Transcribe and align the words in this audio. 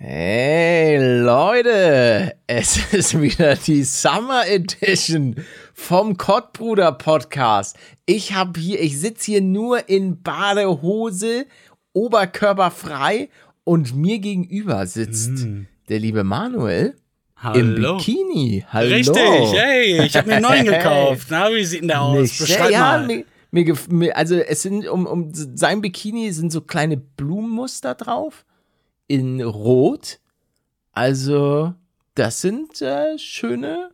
Hey 0.00 0.96
Leute, 1.24 2.36
es 2.46 2.76
ist 2.94 3.20
wieder 3.20 3.56
die 3.56 3.82
Summer 3.82 4.46
Edition 4.46 5.34
vom 5.74 6.16
Kottbruder 6.16 6.92
Podcast. 6.92 7.76
Ich 8.06 8.32
habe 8.32 8.60
hier, 8.60 8.80
ich 8.80 9.00
sitze 9.00 9.32
hier 9.32 9.40
nur 9.40 9.88
in 9.88 10.22
Badehose, 10.22 11.46
oberkörperfrei 11.94 13.28
und 13.64 13.96
mir 13.96 14.20
gegenüber 14.20 14.86
sitzt 14.86 15.30
mm. 15.30 15.66
der 15.88 15.98
liebe 15.98 16.22
Manuel. 16.22 16.94
Hallo. 17.34 17.58
Im 17.58 17.74
Bikini. 17.74 18.64
Hallo. 18.68 18.94
Richtig, 18.94 19.16
hey, 19.16 20.06
ich 20.06 20.16
habe 20.16 20.28
mir 20.28 20.36
einen 20.36 20.44
neuen 20.44 20.66
gekauft. 20.76 21.26
Na, 21.28 21.52
wie 21.52 21.64
sieht 21.64 21.80
denn 21.80 21.88
der 21.88 22.02
aus? 22.02 22.20
Nicht 22.20 22.38
Beschreib 22.38 22.70
mal. 22.70 22.70
Ja, 22.70 23.22
mir, 23.50 23.76
mir, 23.88 24.16
also 24.16 24.36
es 24.36 24.62
sind 24.62 24.86
um, 24.86 25.06
um 25.06 25.32
sein 25.34 25.80
Bikini 25.80 26.30
sind 26.30 26.52
so 26.52 26.60
kleine 26.60 26.98
Blumenmuster 26.98 27.96
drauf 27.96 28.44
in 29.08 29.42
Rot. 29.42 30.20
Also, 30.92 31.74
das 32.14 32.40
sind 32.40 32.80
äh, 32.80 33.18
schöne. 33.18 33.90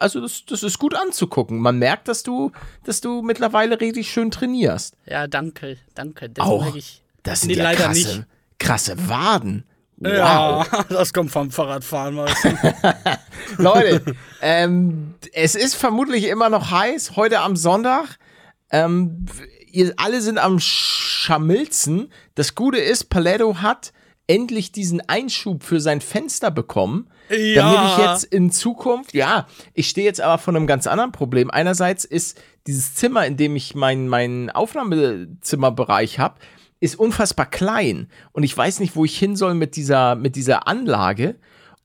Also, 0.00 0.20
das, 0.20 0.44
das 0.46 0.64
ist 0.64 0.78
gut 0.78 0.94
anzugucken. 0.94 1.58
Man 1.60 1.78
merkt, 1.78 2.08
dass 2.08 2.24
du, 2.24 2.50
dass 2.82 3.00
du 3.00 3.22
mittlerweile 3.22 3.80
richtig 3.80 4.10
schön 4.10 4.32
trainierst. 4.32 4.96
Ja, 5.06 5.28
danke, 5.28 5.76
danke. 5.94 6.28
Das 6.30 6.46
Auch, 6.46 6.74
ich, 6.74 7.02
das 7.22 7.42
sind 7.42 7.50
nee, 7.50 7.56
ja 7.58 7.64
leider 7.64 7.84
krasse, 7.84 8.16
nicht. 8.16 8.26
krasse 8.58 9.08
Waden. 9.08 9.64
Wow. 9.96 10.12
Ja, 10.12 10.84
das 10.88 11.12
kommt 11.12 11.30
vom 11.30 11.50
Fahrradfahren. 11.50 12.16
Leute, 13.58 14.16
ähm, 14.40 15.14
es 15.32 15.54
ist 15.54 15.76
vermutlich 15.76 16.24
immer 16.24 16.50
noch 16.50 16.70
heiß, 16.70 17.16
heute 17.16 17.40
am 17.40 17.54
Sonntag. 17.54 18.18
Ähm, 18.70 19.26
ihr 19.70 19.92
alle 19.96 20.20
sind 20.20 20.38
am 20.38 20.58
Schamilzen. 20.58 22.10
Das 22.34 22.54
Gute 22.54 22.78
ist, 22.78 23.04
Paletto 23.04 23.60
hat 23.60 23.92
endlich 24.26 24.72
diesen 24.72 25.02
Einschub 25.08 25.62
für 25.62 25.80
sein 25.80 26.00
Fenster 26.00 26.50
bekommen, 26.50 27.08
ja. 27.30 27.72
damit 27.72 27.90
ich 27.90 27.98
jetzt 27.98 28.24
in 28.24 28.50
Zukunft, 28.50 29.14
ja, 29.14 29.46
ich 29.74 29.88
stehe 29.88 30.06
jetzt 30.06 30.20
aber 30.20 30.38
vor 30.38 30.54
einem 30.54 30.66
ganz 30.66 30.86
anderen 30.86 31.12
Problem. 31.12 31.50
Einerseits 31.50 32.04
ist 32.04 32.40
dieses 32.66 32.94
Zimmer, 32.94 33.26
in 33.26 33.36
dem 33.36 33.56
ich 33.56 33.74
meinen 33.74 34.08
mein 34.08 34.50
Aufnahmezimmerbereich 34.50 36.18
habe, 36.18 36.36
ist 36.80 36.98
unfassbar 36.98 37.46
klein 37.46 38.08
und 38.32 38.42
ich 38.42 38.56
weiß 38.56 38.80
nicht, 38.80 38.96
wo 38.96 39.04
ich 39.04 39.18
hin 39.18 39.36
soll 39.36 39.54
mit 39.54 39.76
dieser 39.76 40.16
mit 40.16 40.36
dieser 40.36 40.68
Anlage 40.68 41.36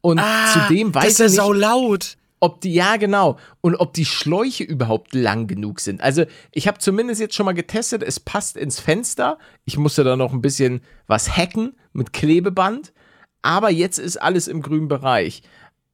und 0.02 0.20
ah, 0.20 0.48
zudem 0.54 0.94
weiß 0.94 1.04
das 1.04 1.12
ist 1.14 1.20
ja 1.38 1.44
sau 1.44 1.54
laut 1.54 2.17
ob 2.40 2.62
die, 2.62 2.73
ja 2.73 2.98
genau, 2.98 3.38
und 3.62 3.76
ob 3.76 3.94
die 3.94 4.06
Schläuche 4.06 4.64
überhaupt 4.64 5.14
lang 5.14 5.48
genug 5.48 5.80
sind. 5.80 6.02
Also 6.02 6.26
ich 6.52 6.68
habe 6.68 6.80
zumindest 6.80 7.22
jetzt 7.22 7.36
schon 7.36 7.45
mal 7.45 7.54
getestet, 7.54 8.04
es 8.04 8.20
passt 8.20 8.58
ins 8.58 8.80
Fenster. 8.80 9.38
Ich 9.66 9.78
musste 9.78 10.04
da 10.04 10.16
noch 10.16 10.34
ein 10.34 10.42
bisschen 10.42 10.82
was 11.08 11.36
hacken 11.36 11.76
mit 11.94 12.14
Klebeband, 12.14 12.94
aber 13.42 13.70
jetzt 13.70 14.00
ist 14.00 14.17
alles 14.17 14.48
im 14.48 14.62
grünen 14.62 14.88
Bereich. 14.88 15.44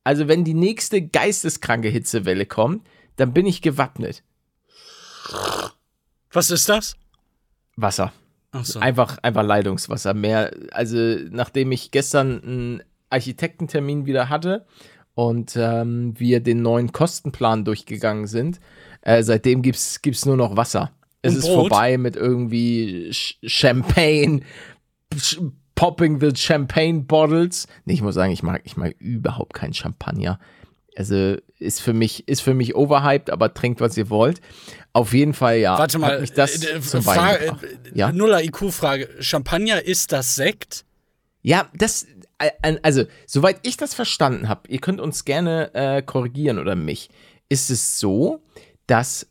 Also 0.04 0.28
wenn 0.28 0.44
die 0.44 0.54
nächste 0.54 1.02
geisteskranke 1.02 1.90
Hitzewelle 1.90 2.46
kommt, 2.46 2.88
dann 3.16 3.34
bin 3.34 3.48
ich 3.48 3.62
gewappnet. 3.62 4.24
Was 6.32 6.52
ist 6.52 6.70
das? 6.70 6.96
Wasser. 7.76 8.14
So. 8.62 8.80
Einfach, 8.80 9.18
einfach 9.22 9.44
Leitungswasser. 9.44 10.14
Mehr, 10.14 10.56
also 10.72 10.98
nachdem 11.30 11.72
ich 11.72 11.92
gestern 11.92 12.42
einen 12.44 12.84
Architektentermin 13.10 14.06
wieder 14.06 14.30
hatte, 14.30 14.66
und 15.16 15.56
ähm, 15.56 16.14
wir 16.18 16.42
den 16.42 16.62
neuen 16.62 16.92
Kostenplan 16.92 17.66
durchgegangen 17.66 18.28
sind, 18.28 18.60
äh, 19.02 19.24
seitdem 19.24 19.62
gibt 19.62 19.78
es 19.78 20.26
nur 20.26 20.38
noch 20.38 20.56
Wasser. 20.56 20.92
Es 21.22 21.34
und 21.34 21.40
ist 21.40 21.46
Brot? 21.46 21.70
vorbei 21.70 21.98
mit 21.98 22.16
irgendwie 22.16 23.10
Ch 23.12 23.40
Champagne, 23.44 24.42
Ch 25.18 25.40
Popping 25.74 26.20
the 26.22 26.32
Champagne 26.36 27.02
Bottles. 27.02 27.68
Nee, 27.86 27.94
ich 27.94 28.02
muss 28.02 28.16
sagen, 28.16 28.32
ich 28.32 28.44
mag, 28.44 28.62
ich 28.64 28.78
mag 28.78 28.96
überhaupt 29.00 29.54
keinen 29.54 29.74
Champagner. 29.74 30.40
Also 30.98 31.36
ist 31.60 31.82
für 31.82 31.94
mich, 31.94 32.28
ist 32.28 32.42
für 32.42 32.54
mich 32.54 32.76
overhyped, 32.76 33.30
aber 33.30 33.54
trinkt, 33.54 33.82
was 33.82 33.98
ihr 33.98 34.10
wollt. 34.10 34.40
Auf 34.94 35.14
jeden 35.14 35.34
Fall, 35.34 35.58
ja. 35.58 35.78
Warte 35.78 36.00
mal, 36.00 36.22
mich 36.22 36.32
das 36.32 36.64
äh, 36.64 36.80
zum 36.80 37.02
Frage, 37.02 37.48
äh, 37.48 37.54
ja? 37.94 38.14
Nuller 38.14 38.42
IQ-Frage. 38.44 39.10
Champagner 39.20 39.82
ist 39.82 40.14
das 40.14 40.36
Sekt? 40.36 40.86
Ja, 41.42 41.70
das, 41.76 42.08
also, 42.82 43.06
soweit 43.26 43.60
ich 43.64 43.78
das 43.78 43.94
verstanden 43.94 44.50
habe, 44.50 44.70
ihr 44.70 44.80
könnt 44.80 45.00
uns 45.00 45.26
gerne 45.26 45.74
äh, 45.74 46.02
korrigieren 46.02 46.60
oder 46.60 46.76
mich, 46.76 47.10
ist 47.50 47.70
es 47.70 48.00
so, 48.00 48.42
dass 48.88 49.28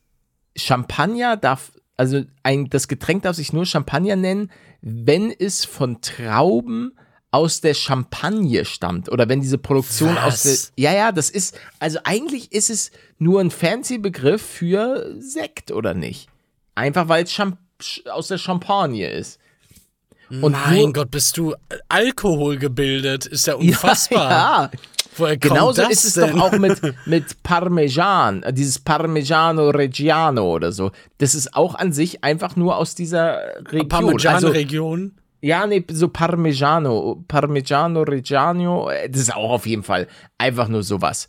Champagner 0.57 1.37
darf, 1.37 1.73
also 1.97 2.23
ein, 2.43 2.71
das 2.71 2.89
Getränk 2.89 3.23
darf 3.23 3.37
sich 3.37 3.53
nur 3.53 3.67
Champagner 3.67 4.17
nennen, 4.17 4.51
wenn 4.81 5.31
es 5.31 5.65
von 5.65 6.01
Trauben 6.01 6.93
aus 7.31 7.61
der 7.61 7.75
Champagne 7.75 8.65
stammt 8.65 9.11
oder 9.11 9.29
wenn 9.29 9.41
diese 9.41 9.59
Produktion 9.59 10.15
Was? 10.15 10.25
aus 10.25 10.43
der. 10.43 10.85
Ja, 10.85 10.97
ja, 10.97 11.13
das 11.13 11.31
ist. 11.31 11.59
Also 11.81 11.99
eigentlich 12.05 12.53
ist 12.53 12.71
es 12.71 12.93
nur 13.19 13.41
ein 13.41 13.51
fancy 13.51 13.99
Begriff 13.99 14.41
für 14.41 15.17
Sekt, 15.19 15.73
oder 15.73 15.95
nicht? 15.95 16.29
Einfach 16.77 17.09
weil 17.09 17.25
es 17.25 17.43
aus 18.09 18.29
der 18.29 18.39
Champagne 18.39 19.11
ist. 19.11 19.41
Und 20.31 20.53
mein 20.53 20.93
Gott, 20.93 21.11
bist 21.11 21.37
du 21.37 21.55
Alkohol 21.89 22.57
gebildet? 22.57 23.27
Ist 23.27 23.47
ja 23.47 23.55
unfassbar. 23.57 24.31
Ja, 24.31 24.63
ja. 24.65 24.71
Woher 25.17 25.37
Genauso 25.37 25.83
ist 25.83 26.05
es 26.05 26.15
denn? 26.15 26.37
doch 26.37 26.41
auch 26.41 26.59
mit, 26.59 26.81
mit 27.07 27.43
Parmesan, 27.43 28.43
äh, 28.43 28.53
dieses 28.53 28.79
Parmigiano 28.79 29.71
Reggiano 29.71 30.55
oder 30.55 30.73
so. 30.73 30.91
Das 31.19 31.35
ist 31.35 31.55
auch 31.55 31.75
an 31.75 31.93
sich 31.93 32.25
einfach 32.25 32.57
nur 32.57 32.77
aus 32.77 32.95
dieser 32.95 33.39
Region. 33.71 33.89
Parmigiano-Region? 33.89 35.01
Also, 35.01 35.25
ja, 35.41 35.67
nee, 35.67 35.85
so 35.89 36.09
Parmigiano, 36.09 37.23
Parmigiano 37.29 38.03
Reggiano, 38.03 38.91
äh, 38.91 39.09
das 39.09 39.23
ist 39.23 39.35
auch 39.37 39.51
auf 39.51 39.67
jeden 39.67 39.83
Fall 39.83 40.09
einfach 40.39 40.69
nur 40.69 40.83
sowas. 40.83 41.29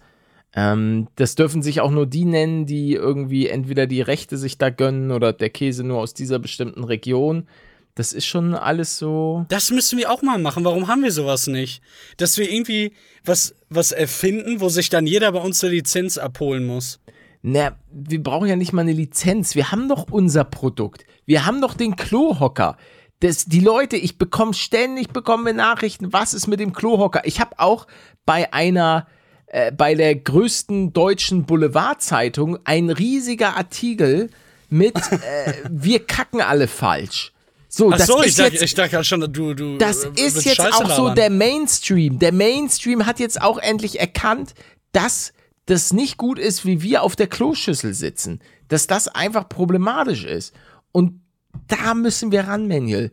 Ähm, 0.56 1.08
das 1.16 1.36
dürfen 1.36 1.62
sich 1.62 1.82
auch 1.82 1.92
nur 1.92 2.08
die 2.08 2.26
nennen, 2.26 2.66
die 2.66 2.94
irgendwie 2.94 3.50
entweder 3.50 3.88
die 3.88 4.02
Rechte 4.02 4.38
sich 4.38 4.58
da 4.58 4.70
gönnen 4.70 5.12
oder 5.12 5.34
der 5.34 5.50
Käse 5.50 5.84
nur 5.84 6.00
aus 6.00 6.14
dieser 6.14 6.40
bestimmten 6.40 6.86
Region. 6.86 7.48
Das 7.96 8.12
ist 8.12 8.26
schon 8.26 8.54
alles 8.54 8.98
so. 8.98 9.46
Das 9.48 9.72
müssen 9.72 9.98
wir 9.98 10.12
auch 10.12 10.22
mal 10.22 10.38
machen. 10.38 10.66
Warum 10.66 10.90
haben 10.90 11.02
wir 11.02 11.14
sowas 11.14 11.48
nicht? 11.48 11.82
Dass 12.18 12.38
wir 12.38 12.52
irgendwie 12.52 12.94
was, 13.24 13.56
was 13.70 13.94
erfinden, 13.94 14.60
wo 14.60 14.68
sich 14.68 14.90
dann 14.90 15.08
jeder 15.08 15.32
bei 15.32 15.40
uns 15.40 15.64
eine 15.64 15.74
Lizenz 15.74 16.18
abholen 16.18 16.66
muss. 16.66 17.00
Na, 17.42 17.78
wir 17.92 18.22
brauchen 18.22 18.50
ja 18.50 18.58
nicht 18.58 18.74
mal 18.74 18.82
eine 18.82 18.92
Lizenz. 18.92 19.56
Wir 19.56 19.72
haben 19.72 19.88
doch 19.88 20.08
unser 20.12 20.44
Produkt. 20.44 21.06
Wir 21.26 21.46
haben 21.46 21.62
doch 21.62 21.74
den 21.74 21.96
Klohocker. 21.96 22.76
Das, 23.22 23.46
die 23.46 23.62
Leute, 23.62 23.96
ich 23.96 24.18
bekomme 24.18 24.54
ständig 24.54 25.10
bekomme 25.10 25.54
Nachrichten, 25.54 26.12
was 26.12 26.34
ist 26.34 26.48
mit 26.48 26.60
dem 26.60 26.74
Klohocker? 26.74 27.22
Ich 27.24 27.40
habe 27.40 27.60
auch 27.60 27.88
bei 28.26 28.52
einer, 28.52 29.08
äh, 29.46 29.72
bei 29.72 29.96
der 29.96 30.16
größten 30.16 30.92
deutschen 30.92 31.46
Boulevardzeitung 31.46 32.60
ein 32.66 32.90
riesiger 32.90 33.56
Artikel 33.56 34.32
mit, 34.70 34.98
äh, 34.98 35.54
wir 35.70 36.06
kacken 36.06 36.42
alle 36.42 36.68
falsch. 36.68 37.32
So, 37.78 37.92
Ach 37.92 37.98
das 37.98 38.08
so, 38.08 38.22
ist 38.22 38.28
ich, 38.28 38.36
dachte, 38.38 38.64
ich 38.64 38.74
dachte 38.74 39.04
schon, 39.04 39.34
du, 39.34 39.54
du. 39.54 39.78
Das 39.78 40.06
ist 40.06 40.46
jetzt 40.46 40.56
Scheiße 40.56 40.76
auch 40.76 40.82
labern. 40.84 40.96
so 40.96 41.10
der 41.10 41.30
Mainstream. 41.30 42.20
Der 42.20 42.32
Mainstream 42.32 43.06
hat 43.06 43.20
jetzt 43.20 43.42
auch 43.42 43.58
endlich 43.58 44.00
erkannt, 44.00 44.54
dass 44.94 45.34
das 45.66 45.92
nicht 45.92 46.16
gut 46.16 46.40
ist, 46.40 46.66
wie 46.66 46.82
wir 46.82 47.04
auf 47.04 47.18
der 47.18 47.28
Kloschüssel 47.28 47.94
sitzen. 47.94 48.40
Dass 48.70 48.88
das 48.88 49.10
einfach 49.10 49.50
problematisch 49.50 50.24
ist. 50.24 50.54
Und 50.94 51.20
da 51.68 51.96
müssen 51.96 52.32
wir 52.32 52.48
ran, 52.48 52.70
Manuel. 52.70 53.12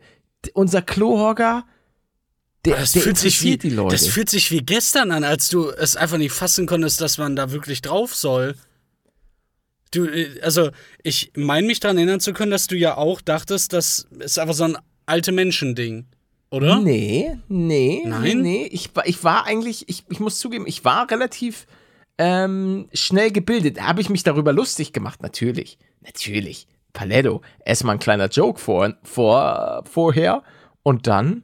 Unser 0.53 0.81
Klohogger, 0.81 1.65
der, 2.63 2.77
das 2.77 2.93
der 2.93 3.01
fühlt 3.01 3.17
sich 3.17 3.43
wie, 3.43 3.57
die 3.57 3.69
Leute. 3.69 3.97
Das 3.97 4.07
fühlt 4.07 4.29
sich 4.29 4.49
wie 4.49 4.61
gestern 4.61 5.11
an, 5.11 5.25
als 5.25 5.49
du 5.49 5.71
es 5.71 5.97
einfach 5.97 6.17
nicht 6.17 6.31
fassen 6.31 6.67
konntest, 6.67 7.01
dass 7.01 7.17
man 7.17 7.35
da 7.35 7.51
wirklich 7.51 7.81
drauf 7.81 8.15
soll. 8.15 8.55
Du, 9.93 10.05
äh, 10.05 10.41
also, 10.41 10.69
ich 11.03 11.31
meine 11.35 11.67
mich 11.67 11.79
daran 11.79 11.97
erinnern 11.97 12.19
zu 12.19 12.33
können, 12.33 12.51
dass 12.51 12.67
du 12.67 12.75
ja 12.75 12.97
auch 12.97 13.21
dachtest, 13.21 13.73
das 13.73 14.07
ist 14.19 14.39
einfach 14.39 14.55
so 14.55 14.65
ein 14.65 14.77
alte 15.05 15.31
Menschen-Ding, 15.31 16.05
oder? 16.49 16.79
Nee, 16.79 17.37
nee, 17.47 18.03
Nein? 18.05 18.41
nee. 18.41 18.69
Ich, 18.71 18.91
ich 19.05 19.23
war 19.23 19.45
eigentlich, 19.45 19.87
ich, 19.89 20.03
ich 20.09 20.19
muss 20.19 20.39
zugeben, 20.39 20.65
ich 20.67 20.83
war 20.85 21.09
relativ 21.09 21.67
ähm, 22.17 22.87
schnell 22.93 23.31
gebildet. 23.31 23.81
Habe 23.81 24.01
ich 24.01 24.09
mich 24.09 24.23
darüber 24.23 24.53
lustig 24.53 24.93
gemacht? 24.93 25.21
Natürlich. 25.21 25.77
Natürlich. 26.01 26.67
Paletto. 26.93 27.41
Erstmal 27.65 27.95
ein 27.95 27.99
kleiner 27.99 28.27
Joke 28.27 28.59
vor, 28.59 28.93
vor, 29.03 29.83
vorher 29.89 30.43
und 30.83 31.07
dann. 31.07 31.43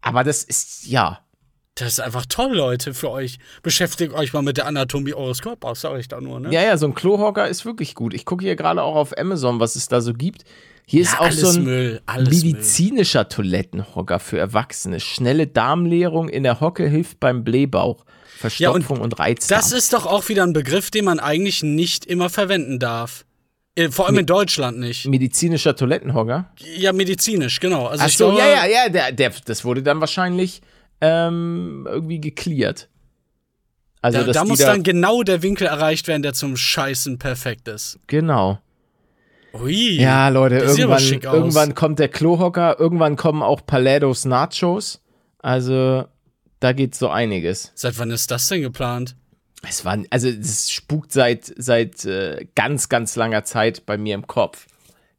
Aber 0.00 0.24
das 0.24 0.44
ist, 0.44 0.86
ja, 0.86 1.20
Das 1.76 1.88
ist 1.92 2.00
einfach 2.00 2.24
toll, 2.26 2.54
Leute, 2.56 2.94
für 2.94 3.10
euch. 3.10 3.38
Beschäftigt 3.62 4.14
euch 4.14 4.32
mal 4.32 4.40
mit 4.42 4.56
der 4.56 4.66
Anatomie 4.66 5.12
eures 5.12 5.42
Körpers, 5.42 5.82
sag 5.82 5.98
ich 6.00 6.08
da 6.08 6.20
nur, 6.22 6.40
ne? 6.40 6.50
Ja, 6.50 6.62
ja, 6.62 6.78
so 6.78 6.86
ein 6.86 6.94
Klohocker 6.94 7.46
ist 7.48 7.66
wirklich 7.66 7.94
gut. 7.94 8.14
Ich 8.14 8.24
gucke 8.24 8.44
hier 8.44 8.56
gerade 8.56 8.82
auch 8.82 8.96
auf 8.96 9.16
Amazon, 9.18 9.60
was 9.60 9.76
es 9.76 9.86
da 9.86 10.00
so 10.00 10.14
gibt. 10.14 10.44
Hier 10.86 11.02
ist 11.02 11.12
Ja, 11.12 11.18
auch 11.18 11.24
alles 11.26 11.40
so 11.40 11.48
ein 11.50 11.64
Müll, 11.64 12.00
medizinischer 12.16 13.28
Toilettenhocker 13.28 14.18
für 14.20 14.38
Erwachsene. 14.38 15.00
Schnelle 15.00 15.46
Darmleerung 15.46 16.30
in 16.30 16.44
der 16.44 16.60
Hocke 16.60 16.88
hilft 16.88 17.20
beim 17.20 17.44
Blähbauch, 17.44 18.06
Verstopfung 18.38 19.00
und, 19.00 19.18
Reizdarm. 19.18 19.60
Das 19.60 19.72
ist 19.72 19.92
doch 19.92 20.06
auch 20.06 20.28
wieder 20.30 20.44
ein 20.44 20.54
Begriff, 20.54 20.90
den 20.90 21.04
man 21.04 21.18
eigentlich 21.20 21.62
nicht 21.62 22.06
immer 22.06 22.30
verwenden 22.30 22.78
darf. 22.78 23.26
Äh, 23.74 23.90
Vor 23.90 24.06
allem 24.06 24.18
in 24.18 24.26
Deutschland 24.26 24.78
nicht. 24.78 25.06
medizinischer 25.06 25.76
Toilettenhocker. 25.76 26.50
Ja, 26.76 26.94
medizinisch, 26.94 27.60
genau. 27.60 27.86
Also 27.86 28.04
Ach 28.06 28.08
so, 28.10 28.26
glaube, 28.28 28.40
ja, 28.40 28.64
ja, 28.64 28.66
ja, 28.84 28.88
der, 28.88 29.12
der, 29.12 29.32
das 29.44 29.64
wurde 29.66 29.82
dann 29.82 30.00
wahrscheinlich 30.00 30.62
ähm, 31.00 31.86
irgendwie 31.88 32.20
geklärt. 32.20 32.88
Also, 34.02 34.24
Da, 34.24 34.32
da 34.32 34.44
muss 34.44 34.58
da, 34.60 34.66
dann 34.66 34.82
genau 34.82 35.22
der 35.22 35.42
Winkel 35.42 35.66
erreicht 35.66 36.06
werden, 36.08 36.22
der 36.22 36.32
zum 36.32 36.56
Scheißen 36.56 37.18
perfekt 37.18 37.68
ist. 37.68 37.98
genau. 38.06 38.58
Ui. 39.54 39.98
Ja, 39.98 40.28
Leute, 40.28 40.56
irgendwann, 40.56 41.02
irgendwann 41.02 41.74
kommt 41.74 41.98
der 41.98 42.08
Klohocker, 42.08 42.78
irgendwann 42.78 43.16
kommen 43.16 43.42
auch 43.42 43.64
Palados 43.64 44.26
Nachos. 44.26 45.00
Also, 45.38 46.04
da 46.60 46.72
geht 46.72 46.94
so 46.94 47.08
einiges. 47.08 47.72
Seit 47.74 47.98
wann 47.98 48.10
ist 48.10 48.30
das 48.30 48.48
denn 48.48 48.60
geplant? 48.60 49.16
Es 49.66 49.84
war, 49.84 49.98
also 50.10 50.28
es 50.28 50.70
spukt 50.70 51.10
seit, 51.10 51.52
seit 51.56 52.04
äh, 52.04 52.46
ganz, 52.54 52.90
ganz 52.90 53.16
langer 53.16 53.44
Zeit 53.44 53.86
bei 53.86 53.96
mir 53.96 54.14
im 54.14 54.26
Kopf, 54.26 54.66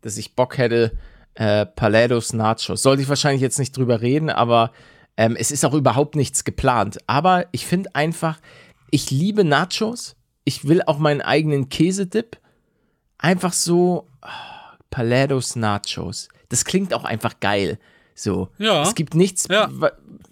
dass 0.01 0.17
ich 0.17 0.35
Bock 0.35 0.57
hätte, 0.59 0.91
äh, 1.33 1.65
Palados 1.65 2.33
Nachos. 2.33 2.83
Sollte 2.83 3.01
ich 3.01 3.09
wahrscheinlich 3.09 3.41
jetzt 3.41 3.57
nicht 3.57 3.75
drüber 3.75 4.01
reden, 4.01 4.29
aber 4.29 4.71
ähm, 5.17 5.35
es 5.37 5.51
ist 5.51 5.65
auch 5.65 5.73
überhaupt 5.73 6.15
nichts 6.15 6.43
geplant. 6.43 6.99
Aber 7.07 7.47
ich 7.51 7.65
finde 7.65 7.93
einfach, 7.95 8.39
ich 8.91 9.11
liebe 9.11 9.43
Nachos. 9.43 10.15
Ich 10.43 10.65
will 10.67 10.81
auch 10.83 10.97
meinen 10.99 11.21
eigenen 11.21 11.67
Käsedip. 11.69 12.37
Einfach 13.17 13.51
so 13.51 14.07
ah, 14.21 14.77
Palados 14.89 15.55
Nachos. 15.55 16.29
Das 16.49 16.63
klingt 16.63 16.93
auch 16.93 17.03
einfach 17.03 17.39
geil. 17.39 17.79
So. 18.15 18.49
Ja. 18.57 18.83
Es 18.83 18.95
gibt 18.95 19.13
nichts, 19.15 19.47
Ja. 19.49 19.69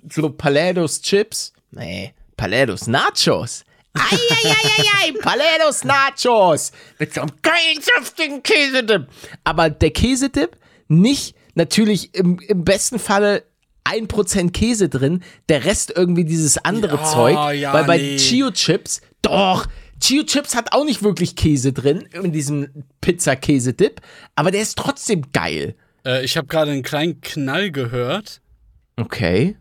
so 0.09 0.29
Palados 0.29 1.01
Chips. 1.01 1.51
Nee, 1.71 2.13
Palados 2.37 2.87
Nachos. 2.87 3.65
Eieieiei, 3.93 5.19
Palados 5.21 5.83
Nachos. 5.83 6.71
Mit 6.99 7.13
so 7.13 7.21
einem 7.21 7.31
geilen, 7.41 7.81
saftigen 7.81 8.43
Käsedip. 8.43 9.07
Aber 9.43 9.69
der 9.69 9.91
Käsedip 9.91 10.57
nicht, 10.87 11.35
natürlich 11.55 12.13
im, 12.15 12.39
im 12.39 12.63
besten 12.63 12.99
Falle 12.99 13.43
1% 13.85 14.51
Käse 14.51 14.89
drin, 14.89 15.21
der 15.49 15.65
Rest 15.65 15.93
irgendwie 15.95 16.25
dieses 16.25 16.57
andere 16.57 16.97
Ja, 16.97 17.03
Zeug. 17.03 17.57
ja, 17.59 17.73
weil 17.73 17.83
bei 17.85 17.97
nee. 17.97 18.17
Chio 18.17 18.51
Chips, 18.51 19.01
doch, 19.21 19.67
Chio 20.01 20.23
Chips 20.23 20.55
hat 20.55 20.73
auch 20.73 20.83
nicht 20.85 21.03
wirklich 21.03 21.35
Käse 21.35 21.71
drin, 21.71 22.07
in 22.11 22.31
diesem 22.31 22.67
Pizza-Käse-Dip, 23.01 24.01
aber 24.35 24.51
der 24.51 24.61
ist 24.61 24.77
trotzdem 24.77 25.23
geil. 25.31 25.75
Äh, 26.05 26.23
ich 26.25 26.35
habe 26.37 26.47
gerade 26.47 26.71
einen 26.71 26.83
kleinen 26.83 27.21
Knall 27.21 27.71
gehört. 27.71 28.41
Okay. 28.97 29.55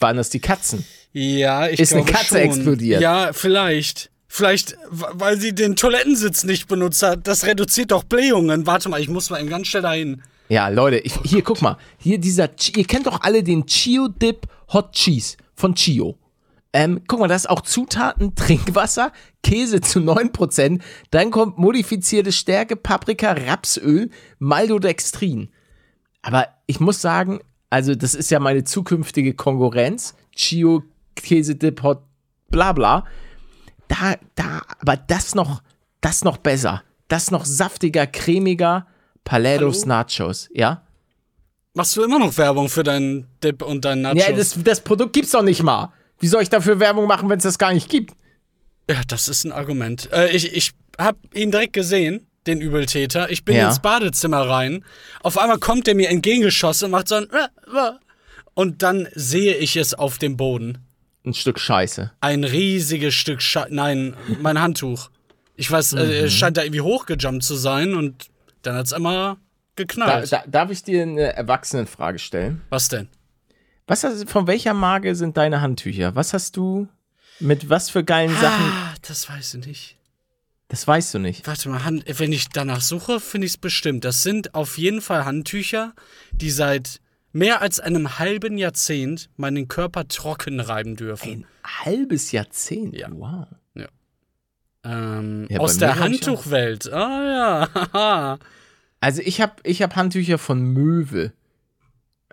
Waren 0.00 0.16
das 0.16 0.30
die 0.30 0.40
Katzen? 0.40 0.84
Ja, 1.12 1.68
ich 1.68 1.80
Ist 1.80 1.92
eine 1.92 2.02
glaube 2.04 2.18
Katze 2.18 2.34
schon. 2.34 2.46
explodiert? 2.50 3.00
Ja, 3.00 3.32
vielleicht. 3.32 4.10
Vielleicht, 4.30 4.76
weil 4.90 5.40
sie 5.40 5.54
den 5.54 5.74
Toilettensitz 5.74 6.44
nicht 6.44 6.68
benutzt 6.68 7.02
hat. 7.02 7.26
Das 7.26 7.46
reduziert 7.46 7.90
doch 7.92 8.04
Blähungen. 8.04 8.66
Warte 8.66 8.88
mal, 8.90 9.00
ich 9.00 9.08
muss 9.08 9.30
mal 9.30 9.40
eben 9.40 9.48
ganz 9.48 9.68
schnell 9.68 9.82
dahin. 9.82 10.22
Ja, 10.48 10.68
Leute, 10.68 10.98
ich, 10.98 11.14
hier, 11.24 11.42
guck 11.42 11.60
mal. 11.60 11.76
Hier 11.98 12.18
dieser, 12.18 12.50
ihr 12.74 12.84
kennt 12.84 13.06
doch 13.06 13.20
alle 13.20 13.42
den 13.42 13.66
Chio 13.66 14.08
Dip 14.08 14.46
Hot 14.72 14.92
Cheese 14.92 15.36
von 15.54 15.74
Chio. 15.74 16.16
Ähm, 16.72 17.02
guck 17.06 17.20
mal, 17.20 17.28
da 17.28 17.34
ist 17.34 17.48
auch 17.48 17.62
Zutaten, 17.62 18.34
Trinkwasser, 18.34 19.12
Käse 19.42 19.80
zu 19.80 20.00
9%, 20.00 20.80
dann 21.10 21.30
kommt 21.30 21.58
modifizierte 21.58 22.32
Stärke, 22.32 22.76
Paprika, 22.76 23.32
Rapsöl, 23.32 24.10
Maltodextrin. 24.38 25.50
Aber 26.22 26.48
ich 26.66 26.80
muss 26.80 27.00
sagen, 27.00 27.40
also 27.70 27.94
das 27.94 28.14
ist 28.14 28.30
ja 28.30 28.40
meine 28.40 28.64
zukünftige 28.64 29.34
Konkurrenz, 29.34 30.14
Chio 30.34 30.82
Käsedip 31.16 31.82
Hot 31.82 32.02
bla 32.50 32.72
bla. 32.72 33.04
Da, 33.88 34.16
da, 34.34 34.62
aber 34.80 34.96
das 34.96 35.34
noch, 35.34 35.62
das 36.00 36.24
noch 36.24 36.38
besser. 36.38 36.82
Das 37.08 37.30
noch 37.30 37.44
saftiger, 37.44 38.06
cremiger, 38.06 38.86
Palados 39.28 39.86
Nachos, 39.86 40.48
ja? 40.52 40.82
Machst 41.74 41.96
du 41.96 42.02
immer 42.02 42.18
noch 42.18 42.36
Werbung 42.36 42.68
für 42.68 42.82
deinen 42.82 43.26
Dip 43.44 43.62
und 43.62 43.84
deinen 43.84 44.02
Nachos? 44.02 44.18
Ja, 44.26 44.32
das, 44.32 44.56
das 44.64 44.80
Produkt 44.80 45.12
gibt's 45.12 45.30
doch 45.32 45.42
nicht 45.42 45.62
mal. 45.62 45.92
Wie 46.18 46.26
soll 46.26 46.42
ich 46.42 46.48
dafür 46.48 46.80
Werbung 46.80 47.06
machen, 47.06 47.28
wenn 47.28 47.38
es 47.38 47.44
das 47.44 47.58
gar 47.58 47.72
nicht 47.72 47.88
gibt? 47.88 48.14
Ja, 48.90 49.00
das 49.06 49.28
ist 49.28 49.44
ein 49.44 49.52
Argument. 49.52 50.08
Äh, 50.12 50.30
ich 50.30 50.52
ich 50.54 50.72
habe 50.98 51.18
ihn 51.34 51.50
direkt 51.50 51.74
gesehen, 51.74 52.26
den 52.46 52.60
Übeltäter. 52.60 53.30
Ich 53.30 53.44
bin 53.44 53.54
Ja. 53.56 53.68
ins 53.68 53.80
Badezimmer 53.80 54.48
rein. 54.48 54.84
Auf 55.22 55.38
einmal 55.38 55.58
kommt 55.58 55.86
er 55.86 55.94
mir 55.94 56.08
entgegengeschossen 56.08 56.86
und 56.86 56.90
macht 56.92 57.08
so 57.08 57.16
ein. 57.16 57.28
Und 58.54 58.82
dann 58.82 59.06
sehe 59.14 59.54
ich 59.56 59.76
es 59.76 59.94
auf 59.94 60.18
dem 60.18 60.36
Boden. 60.36 60.78
Ein 61.24 61.34
Stück 61.34 61.60
Scheiße. 61.60 62.10
Ein 62.20 62.42
riesiges 62.44 63.14
Stück 63.14 63.42
Scheiße. 63.42 63.72
Nein, 63.74 64.16
mein 64.40 64.60
Handtuch. 64.60 65.10
Ich 65.54 65.70
weiß, 65.70 65.92
äh, 65.92 66.04
Mhm. 66.04 66.10
es 66.26 66.32
scheint 66.32 66.56
da 66.56 66.62
irgendwie 66.62 66.80
hochgejumpt 66.80 67.44
zu 67.44 67.54
sein 67.54 67.94
und 67.94 68.26
dann 68.62 68.76
hat's 68.76 68.92
einmal 68.92 69.34
Da, 69.34 69.38
geknallt. 69.76 70.32
da, 70.32 70.44
darf 70.46 70.70
ich 70.70 70.82
dir 70.82 71.02
eine 71.02 71.32
Erwachsenenfrage 71.34 72.18
stellen? 72.18 72.62
Was 72.70 72.88
denn? 72.88 73.08
Was 73.86 74.04
hast, 74.04 74.28
von 74.28 74.46
welcher 74.46 74.74
Marke 74.74 75.14
sind 75.14 75.36
deine 75.36 75.60
Handtücher? 75.60 76.14
Was 76.14 76.34
hast 76.34 76.56
du 76.56 76.88
mit 77.40 77.70
was 77.70 77.88
für 77.90 78.04
geilen 78.04 78.34
Sachen? 78.36 78.64
Ah, 78.66 78.94
das 79.06 79.28
weiß 79.28 79.54
ich 79.54 79.66
nicht. 79.66 79.96
Das 80.68 80.86
weißt 80.86 81.14
du 81.14 81.18
nicht. 81.18 81.46
Warte 81.46 81.70
mal, 81.70 81.84
Hand, 81.84 82.04
wenn 82.18 82.30
ich 82.32 82.48
danach 82.50 82.82
suche, 82.82 83.20
finde 83.20 83.46
ich 83.46 83.52
es 83.52 83.56
bestimmt. 83.56 84.04
Das 84.04 84.22
sind 84.22 84.54
auf 84.54 84.76
jeden 84.76 85.00
Fall 85.00 85.24
Handtücher, 85.24 85.94
die 86.32 86.50
seit 86.50 87.00
mehr 87.32 87.62
als 87.62 87.80
einem 87.80 88.18
halben 88.18 88.58
Jahrzehnt 88.58 89.30
meinen 89.36 89.68
Körper 89.68 90.06
trocken 90.08 90.60
reiben 90.60 90.94
dürfen. 90.96 91.30
Ein 91.30 91.46
halbes 91.86 92.32
Jahrzehnt. 92.32 92.94
Ja. 92.94 93.08
Wow. 93.10 93.46
Ähm, 94.88 95.46
Ja, 95.50 95.60
aus 95.60 95.78
der. 95.78 95.98
Handtuchwelt. 95.98 96.92
Ah 96.92 97.68
ja. 97.94 98.38
Also 99.00 99.22
ich 99.24 99.40
habe 99.40 99.52
ich 99.62 99.80
hab 99.82 99.94
Handtücher 99.94 100.38
von 100.38 100.60
Möwe. 100.60 101.32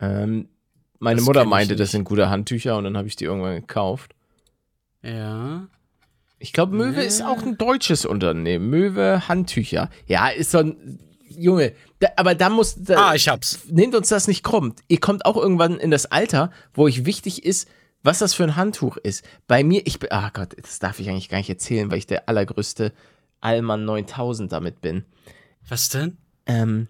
Ähm, 0.01 0.49
meine 0.97 1.17
Das 1.17 1.25
Mutter 1.25 1.45
meinte, 1.45 1.75
das 1.75 1.91
sind 1.91 2.05
gute 2.05 2.29
Handtücher 2.29 2.75
und 2.77 2.85
dann 2.85 2.97
habe 2.97 3.07
ich 3.07 3.15
die 3.15 3.25
irgendwann 3.25 3.55
gekauft. 3.61 4.15
Ja. 5.03 5.67
Ich 6.39 6.53
glaube, 6.53 6.75
Möwe 6.75 7.03
ist 7.03 7.21
auch 7.23 7.43
ein 7.43 7.57
deutsches 7.59 8.03
Unternehmen. 8.05 8.67
Möwe 8.71 9.27
Handtücher. 9.27 9.91
Ja, 10.07 10.29
ist 10.29 10.49
so 10.51 10.57
ein 10.57 10.99
Junge. 11.29 11.73
Da, 11.99 12.07
aber 12.15 12.33
da 12.33 12.49
muss. 12.49 12.75
Da, 12.83 13.09
Ah, 13.09 13.13
ich 13.15 13.27
hab's. 13.29 13.59
nehmt 13.69 13.93
uns 13.93 14.09
das 14.09 14.27
nicht 14.27 14.43
krumm. 14.43 14.73
Ihr 14.87 14.99
kommt 14.99 15.25
auch 15.25 15.37
irgendwann 15.37 15.77
in 15.79 15.91
das 15.91 16.07
Alter, 16.07 16.49
wo 16.73 16.83
euch 16.85 17.05
wichtig 17.05 17.45
ist, 17.45 17.67
was 18.05 18.19
das 18.19 18.33
für 18.33 18.43
ein 18.43 18.55
Handtuch 18.55 18.97
ist. 18.97 19.25
Bei 19.47 19.63
mir, 19.63 19.81
ich 19.85 19.99
bin, 19.99 20.11
ah 20.11 20.29
Gott, 20.31 20.55
das 20.61 20.79
darf 20.79 20.99
ich 20.99 21.09
eigentlich 21.09 21.29
gar 21.29 21.39
nicht 21.39 21.49
erzählen, 21.49 21.89
weil 21.89 21.97
ich 21.97 22.07
der 22.07 22.29
allergrößte 22.29 22.93
Allmann 23.41 23.85
9000 23.85 24.51
damit 24.51 24.79
bin. 24.79 25.05
Was 25.67 25.89
denn? 25.89 26.17
Ähm, 26.45 26.87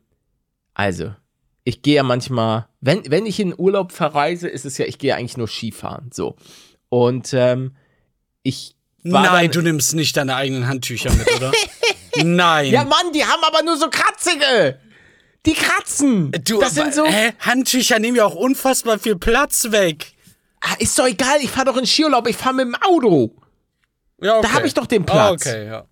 also, 0.74 1.16
ich 1.64 1.82
gehe 1.82 1.96
ja 1.96 2.04
manchmal, 2.04 2.68
wenn, 2.82 3.10
wenn 3.10 3.26
ich 3.26 3.40
in 3.40 3.58
Urlaub 3.58 3.94
verreise, 3.94 4.50
ist 4.50 4.66
es 4.66 4.78
ja, 4.78 4.86
ich 4.86 5.00
gehe 5.00 5.16
eigentlich 5.16 5.38
nur 5.38 5.48
Skifahren, 5.48 6.12
so. 6.14 6.36
Und, 6.90 7.34
ähm, 7.34 7.76
ich 8.44 8.76
war 9.04 9.24
Nein, 9.24 9.52
dann, 9.52 9.52
du 9.52 9.62
nimmst 9.62 9.96
nicht 9.96 10.18
deine 10.18 10.36
eigenen 10.36 10.68
Handtücher 10.68 11.14
mit, 11.14 11.32
oder? 11.34 11.52
Nein. 12.24 12.72
Ja, 12.72 12.84
Mann, 12.84 13.14
die 13.14 13.24
haben 13.24 13.44
aber 13.44 13.64
nur 13.64 13.78
so 13.78 13.90
kratzige. 13.90 14.80
Die 15.46 15.54
kratzen. 15.54 16.32
du, 16.44 16.60
das 16.60 16.76
sind 16.76 16.94
so. 16.94 17.06
Hä? 17.06 17.34
Handtücher 17.40 18.00
nehmen 18.00 18.18
ja 18.18 18.26
auch 18.26 18.36
unfassbar 18.36 19.00
viel 19.00 19.16
Platz 19.16 19.68
weg. 19.72 20.15
Ah, 20.68 20.76
ist 20.80 20.98
doch 20.98 21.06
egal, 21.08 21.38
ich 21.42 21.52
fahre 21.52 21.66
doch 21.68 21.78
in 21.78 21.86
Skiurlaub, 21.86 22.28
ich 22.28 22.36
fahre 22.36 22.56
mit 22.56 22.66
dem 22.66 22.76
Auto. 22.76 23.36
Ja, 24.22 24.38
okay. 24.40 24.48
Da 24.48 24.54
hab 24.56 24.66
ich 24.66 24.74
doch 24.74 24.88
den 24.88 25.04
Ah, 25.04 25.06
Platz. 25.06 25.46
okay, 25.46 25.68
ja. 25.68 25.86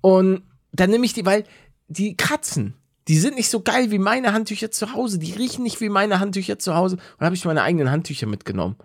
Und 0.00 0.42
dann 0.72 0.90
nehme 0.90 1.04
ich 1.06 1.12
die, 1.12 1.24
weil 1.24 1.44
die 1.88 2.16
kratzen. 2.16 2.74
Die 3.08 3.18
sind 3.18 3.34
nicht 3.36 3.50
so 3.50 3.60
geil 3.60 3.90
wie 3.90 3.98
meine 3.98 4.32
Handtücher 4.32 4.70
zu 4.70 4.94
Hause. 4.94 5.18
Die 5.18 5.32
riechen 5.32 5.62
nicht 5.62 5.80
wie 5.80 5.88
meine 5.88 6.18
Handtücher 6.20 6.58
zu 6.58 6.74
Hause. 6.74 6.96
Und 6.96 7.02
da 7.20 7.26
habe 7.26 7.34
ich 7.36 7.44
meine 7.44 7.62
eigenen 7.62 7.90
Handtücher 7.90 8.26
mitgenommen. 8.26 8.76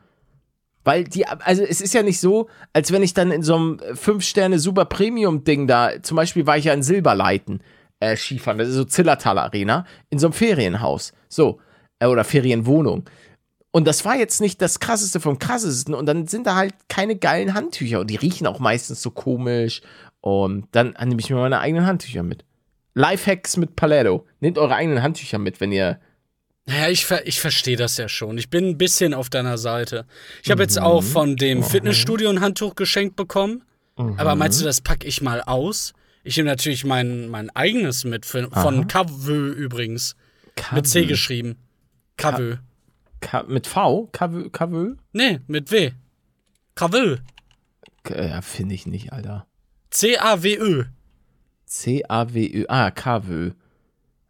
Weil 0.83 1.03
die, 1.05 1.25
also 1.27 1.63
es 1.63 1.81
ist 1.81 1.93
ja 1.93 2.03
nicht 2.03 2.19
so, 2.19 2.47
als 2.73 2.91
wenn 2.91 3.01
ich 3.03 3.13
dann 3.13 3.31
in 3.31 3.41
so 3.43 3.55
einem 3.55 3.79
5-Sterne-Super-Premium-Ding 3.93 5.67
da, 5.67 6.01
zum 6.03 6.15
Beispiel 6.17 6.45
war 6.45 6.57
ich 6.57 6.65
ja 6.65 6.73
in 6.73 6.83
Silberleiten 6.83 7.61
äh, 7.99 8.15
Skifahren, 8.17 8.57
das 8.57 8.69
ist 8.69 8.75
so 8.75 8.83
Zillertal 8.85 9.37
Arena, 9.39 9.85
in 10.09 10.19
so 10.19 10.27
einem 10.27 10.33
Ferienhaus. 10.33 11.13
So, 11.29 11.59
äh, 11.99 12.05
oder 12.07 12.23
Ferienwohnung. 12.23 13.05
Und 13.75 13.83
das 13.83 14.05
war 14.05 14.15
jetzt 14.15 14.39
nicht 14.39 14.61
das 14.61 14.79
krasseste 14.79 15.19
vom 15.19 15.37
krassesten. 15.37 15.93
Und 15.93 16.05
dann 16.05 16.27
sind 16.27 16.47
da 16.47 16.55
halt 16.55 16.73
keine 16.87 17.17
geilen 17.17 17.53
Handtücher. 17.53 17.99
Und 17.99 18.09
die 18.09 18.15
riechen 18.15 18.47
auch 18.47 18.59
meistens 18.59 19.01
so 19.01 19.11
komisch. 19.11 19.81
Und 20.21 20.69
dann 20.71 20.95
nehme 21.03 21.19
ich 21.19 21.29
mir 21.29 21.35
meine 21.35 21.59
eigenen 21.59 21.85
Handtücher 21.85 22.23
mit. 22.23 22.45
Lifehacks 22.93 23.57
mit 23.57 23.75
Paletto. 23.75 24.25
Nehmt 24.39 24.57
eure 24.57 24.75
eigenen 24.75 25.03
Handtücher 25.03 25.39
mit, 25.39 25.59
wenn 25.59 25.73
ihr 25.73 25.99
Naja, 26.65 26.87
ich, 26.87 27.05
ver 27.05 27.27
ich 27.27 27.41
verstehe 27.41 27.75
das 27.75 27.97
ja 27.97 28.07
schon. 28.07 28.37
Ich 28.37 28.49
bin 28.49 28.65
ein 28.65 28.77
bisschen 28.77 29.13
auf 29.13 29.29
deiner 29.29 29.57
Seite. 29.57 30.05
Ich 30.41 30.51
habe 30.51 30.63
jetzt 30.63 30.79
auch 30.79 31.03
von 31.03 31.35
dem 31.35 31.61
Fitnessstudio 31.61 32.29
ein 32.29 32.39
Handtuch 32.39 32.75
geschenkt 32.75 33.17
bekommen. 33.17 33.61
Aber 33.97 34.35
meinst 34.35 34.61
du, 34.61 34.63
das 34.63 34.79
packe 34.79 35.05
ich 35.05 35.21
mal 35.21 35.41
aus? 35.41 35.91
Ich 36.23 36.37
nehme 36.37 36.49
natürlich 36.49 36.85
mein, 36.85 37.27
mein 37.27 37.49
eigenes 37.49 38.05
mit, 38.05 38.25
für, 38.25 38.49
von 38.51 38.87
Kavö 38.87 39.51
übrigens. 39.51 40.15
Mit 40.71 40.87
C 40.87 41.01
Kavö. 41.01 41.07
geschrieben. 41.09 41.57
Kavö. 42.15 42.55
Ka 42.55 42.61
mit 43.47 43.67
V? 43.67 44.09
Kavö? 44.11 44.95
Nee, 45.13 45.39
mit 45.47 45.71
W. 45.71 45.91
Kavö. 46.75 47.17
Ja, 48.09 48.41
finde 48.41 48.75
ich 48.75 48.85
nicht, 48.85 49.13
Alter. 49.13 49.47
C-A-W-Ö. 49.89 50.85
C-A-W-Ö. 51.65 52.65
Ah, 52.67 52.91
Kavö. 52.91 53.51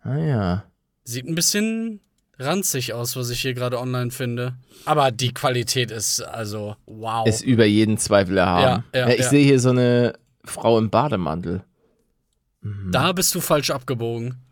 Ah 0.01 0.17
ja. 0.17 0.63
Sieht 1.03 1.27
ein 1.27 1.35
bisschen 1.35 2.01
ranzig 2.37 2.93
aus, 2.93 3.15
was 3.15 3.29
ich 3.29 3.41
hier 3.41 3.53
gerade 3.53 3.79
online 3.79 4.11
finde. 4.11 4.55
Aber 4.85 5.11
die 5.11 5.33
Qualität 5.33 5.91
ist 5.91 6.21
also 6.21 6.75
wow. 6.85 7.27
Ist 7.27 7.41
über 7.41 7.65
jeden 7.65 7.97
Zweifel 7.97 8.37
erhaben. 8.37 8.83
Ja, 8.93 9.07
ja, 9.07 9.13
ich 9.13 9.21
ja. 9.21 9.29
sehe 9.29 9.43
hier 9.43 9.59
so 9.59 9.69
eine 9.69 10.13
Frau 10.43 10.77
im 10.77 10.89
Bademantel. 10.89 11.63
da 12.91 13.11
bist 13.11 13.33
du 13.35 13.41
falsch 13.41 13.71
abgebogen. 13.71 14.44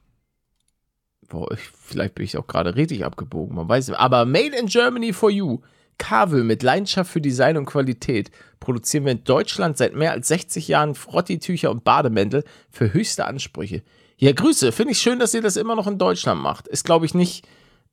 Boah, 1.33 1.51
ich, 1.51 1.61
vielleicht 1.61 2.13
bin 2.13 2.25
ich 2.25 2.37
auch 2.37 2.45
gerade 2.45 2.75
richtig 2.75 3.03
abgebogen, 3.03 3.55
man 3.55 3.67
weiß 3.67 3.87
nicht. 3.87 3.97
Aber 3.97 4.23
Made 4.25 4.55
in 4.55 4.67
Germany 4.67 5.13
for 5.13 5.31
You. 5.31 5.61
Kavö 5.97 6.43
mit 6.43 6.61
Leidenschaft 6.61 7.11
für 7.11 7.21
Design 7.21 7.57
und 7.57 7.65
Qualität 7.65 8.29
produzieren 8.59 9.05
wir 9.05 9.13
in 9.13 9.23
Deutschland 9.23 9.77
seit 9.77 9.95
mehr 9.95 10.11
als 10.11 10.27
60 10.27 10.67
Jahren 10.67 10.93
Frottitücher 10.93 11.71
und 11.71 11.83
Bademäntel 11.83 12.43
für 12.69 12.93
höchste 12.93 13.25
Ansprüche. 13.25 13.81
Ja, 14.17 14.31
Grüße. 14.31 14.71
Finde 14.71 14.91
ich 14.91 14.99
schön, 14.99 15.17
dass 15.17 15.33
ihr 15.33 15.41
das 15.41 15.57
immer 15.57 15.75
noch 15.75 15.87
in 15.87 15.97
Deutschland 15.97 16.39
macht. 16.39 16.67
Ist, 16.67 16.85
glaube 16.85 17.07
ich, 17.07 17.15
nicht, 17.15 17.47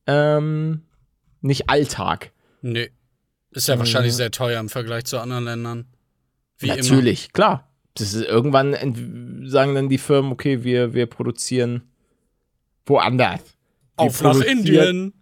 ähm, 0.05 0.83
nicht 1.41 1.67
Alltag. 1.67 2.31
Nee. 2.61 2.91
Ist 3.49 3.67
ja 3.67 3.79
wahrscheinlich 3.79 4.13
sehr 4.13 4.29
teuer 4.29 4.59
im 4.59 4.69
Vergleich 4.69 5.05
zu 5.05 5.19
anderen 5.19 5.45
Ländern. 5.45 5.85
Wie 6.59 6.67
immer. 6.67 6.77
Natürlich, 6.77 7.33
klar. 7.33 7.67
Das 7.95 8.13
ist, 8.13 8.23
irgendwann 8.23 8.75
sagen 9.47 9.73
dann 9.73 9.89
die 9.89 9.97
Firmen, 9.97 10.31
okay, 10.31 10.63
wir, 10.63 10.93
wir 10.93 11.07
produzieren 11.07 11.90
woanders. 12.85 13.41
Wir 13.97 14.05
Auf 14.05 14.21
nach 14.21 14.39
Indien. 14.41 15.13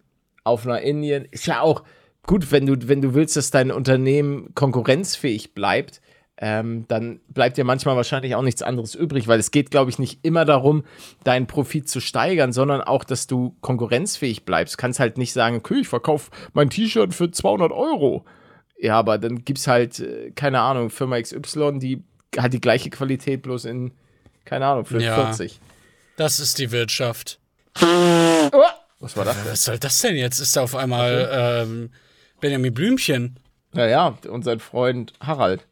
Auf 0.44 0.64
nach 0.64 0.80
Indien. 0.80 1.26
Ist 1.30 1.46
ja 1.46 1.60
auch 1.60 1.84
gut, 2.26 2.50
wenn 2.52 2.66
du, 2.66 2.76
wenn 2.88 3.00
du 3.02 3.14
willst, 3.14 3.36
dass 3.36 3.50
dein 3.50 3.70
Unternehmen 3.70 4.54
konkurrenzfähig 4.54 5.54
bleibt, 5.54 6.00
ähm, 6.42 6.86
dann 6.88 7.20
bleibt 7.28 7.58
dir 7.58 7.64
manchmal 7.64 7.96
wahrscheinlich 7.96 8.34
auch 8.34 8.42
nichts 8.42 8.62
anderes 8.62 8.94
übrig, 8.94 9.28
weil 9.28 9.38
es 9.38 9.50
geht, 9.50 9.70
glaube 9.70 9.90
ich, 9.90 9.98
nicht 9.98 10.20
immer 10.24 10.46
darum, 10.46 10.84
deinen 11.22 11.46
Profit 11.46 11.86
zu 11.88 12.00
steigern, 12.00 12.54
sondern 12.54 12.80
auch, 12.80 13.04
dass 13.04 13.26
du 13.26 13.54
konkurrenzfähig 13.60 14.46
bleibst. 14.46 14.74
Du 14.74 14.78
kannst 14.78 15.00
halt 15.00 15.18
nicht 15.18 15.34
sagen, 15.34 15.56
okay, 15.56 15.80
ich 15.80 15.88
verkaufe 15.88 16.30
mein 16.54 16.70
T-Shirt 16.70 17.12
für 17.12 17.30
200 17.30 17.72
Euro. 17.72 18.24
Ja, 18.78 18.98
aber 18.98 19.18
dann 19.18 19.44
gibt's 19.44 19.66
halt, 19.66 20.00
äh, 20.00 20.30
keine 20.30 20.60
Ahnung, 20.60 20.88
Firma 20.88 21.20
XY, 21.20 21.78
die 21.78 22.02
hat 22.38 22.54
die 22.54 22.60
gleiche 22.60 22.88
Qualität, 22.88 23.42
bloß 23.42 23.66
in, 23.66 23.92
keine 24.46 24.64
Ahnung, 24.66 24.86
für 24.86 25.02
Ja. 25.02 25.16
40. 25.16 25.60
Das 26.16 26.40
ist 26.40 26.58
die 26.58 26.70
Wirtschaft. 26.70 27.38
Was 27.74 29.16
war 29.16 29.24
das? 29.24 29.36
Was 29.46 29.64
soll 29.64 29.78
das 29.78 29.98
denn 30.00 30.16
jetzt? 30.16 30.38
Ist 30.40 30.56
da 30.56 30.62
auf 30.62 30.74
einmal 30.74 31.28
ähm, 31.32 31.90
Benjamin 32.40 32.74
Blümchen? 32.74 33.38
Naja, 33.72 34.18
und 34.28 34.44
sein 34.44 34.60
Freund 34.60 35.12
Harald. 35.20 35.66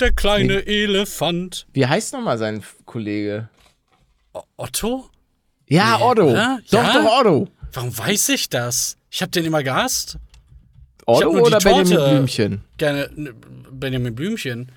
Der 0.00 0.12
kleine 0.12 0.66
Elefant. 0.66 1.66
Wie 1.72 1.86
heißt 1.86 2.12
nochmal 2.14 2.38
sein 2.38 2.64
Kollege? 2.84 3.48
Otto? 4.56 5.08
Ja, 5.66 5.98
Nee, 5.98 6.04
Otto. 6.04 6.22
oder? 6.30 6.58
Doch, 6.70 6.82
Ja? 6.82 6.92
doch, 7.02 7.20
Otto. 7.20 7.48
Warum 7.72 7.96
weiß 7.96 8.30
ich 8.30 8.48
das? 8.48 8.96
Ich 9.10 9.22
hab 9.22 9.30
den 9.32 9.44
immer 9.44 9.62
gehasst. 9.62 10.18
Otto 11.06 11.28
oder 11.30 11.58
Benjamin 11.58 11.94
Torte. 11.96 12.10
Blümchen? 12.10 12.64
Gerne 12.78 13.10
ne, 13.14 13.34
Benjamin 13.70 14.14
Blümchen. 14.14 14.72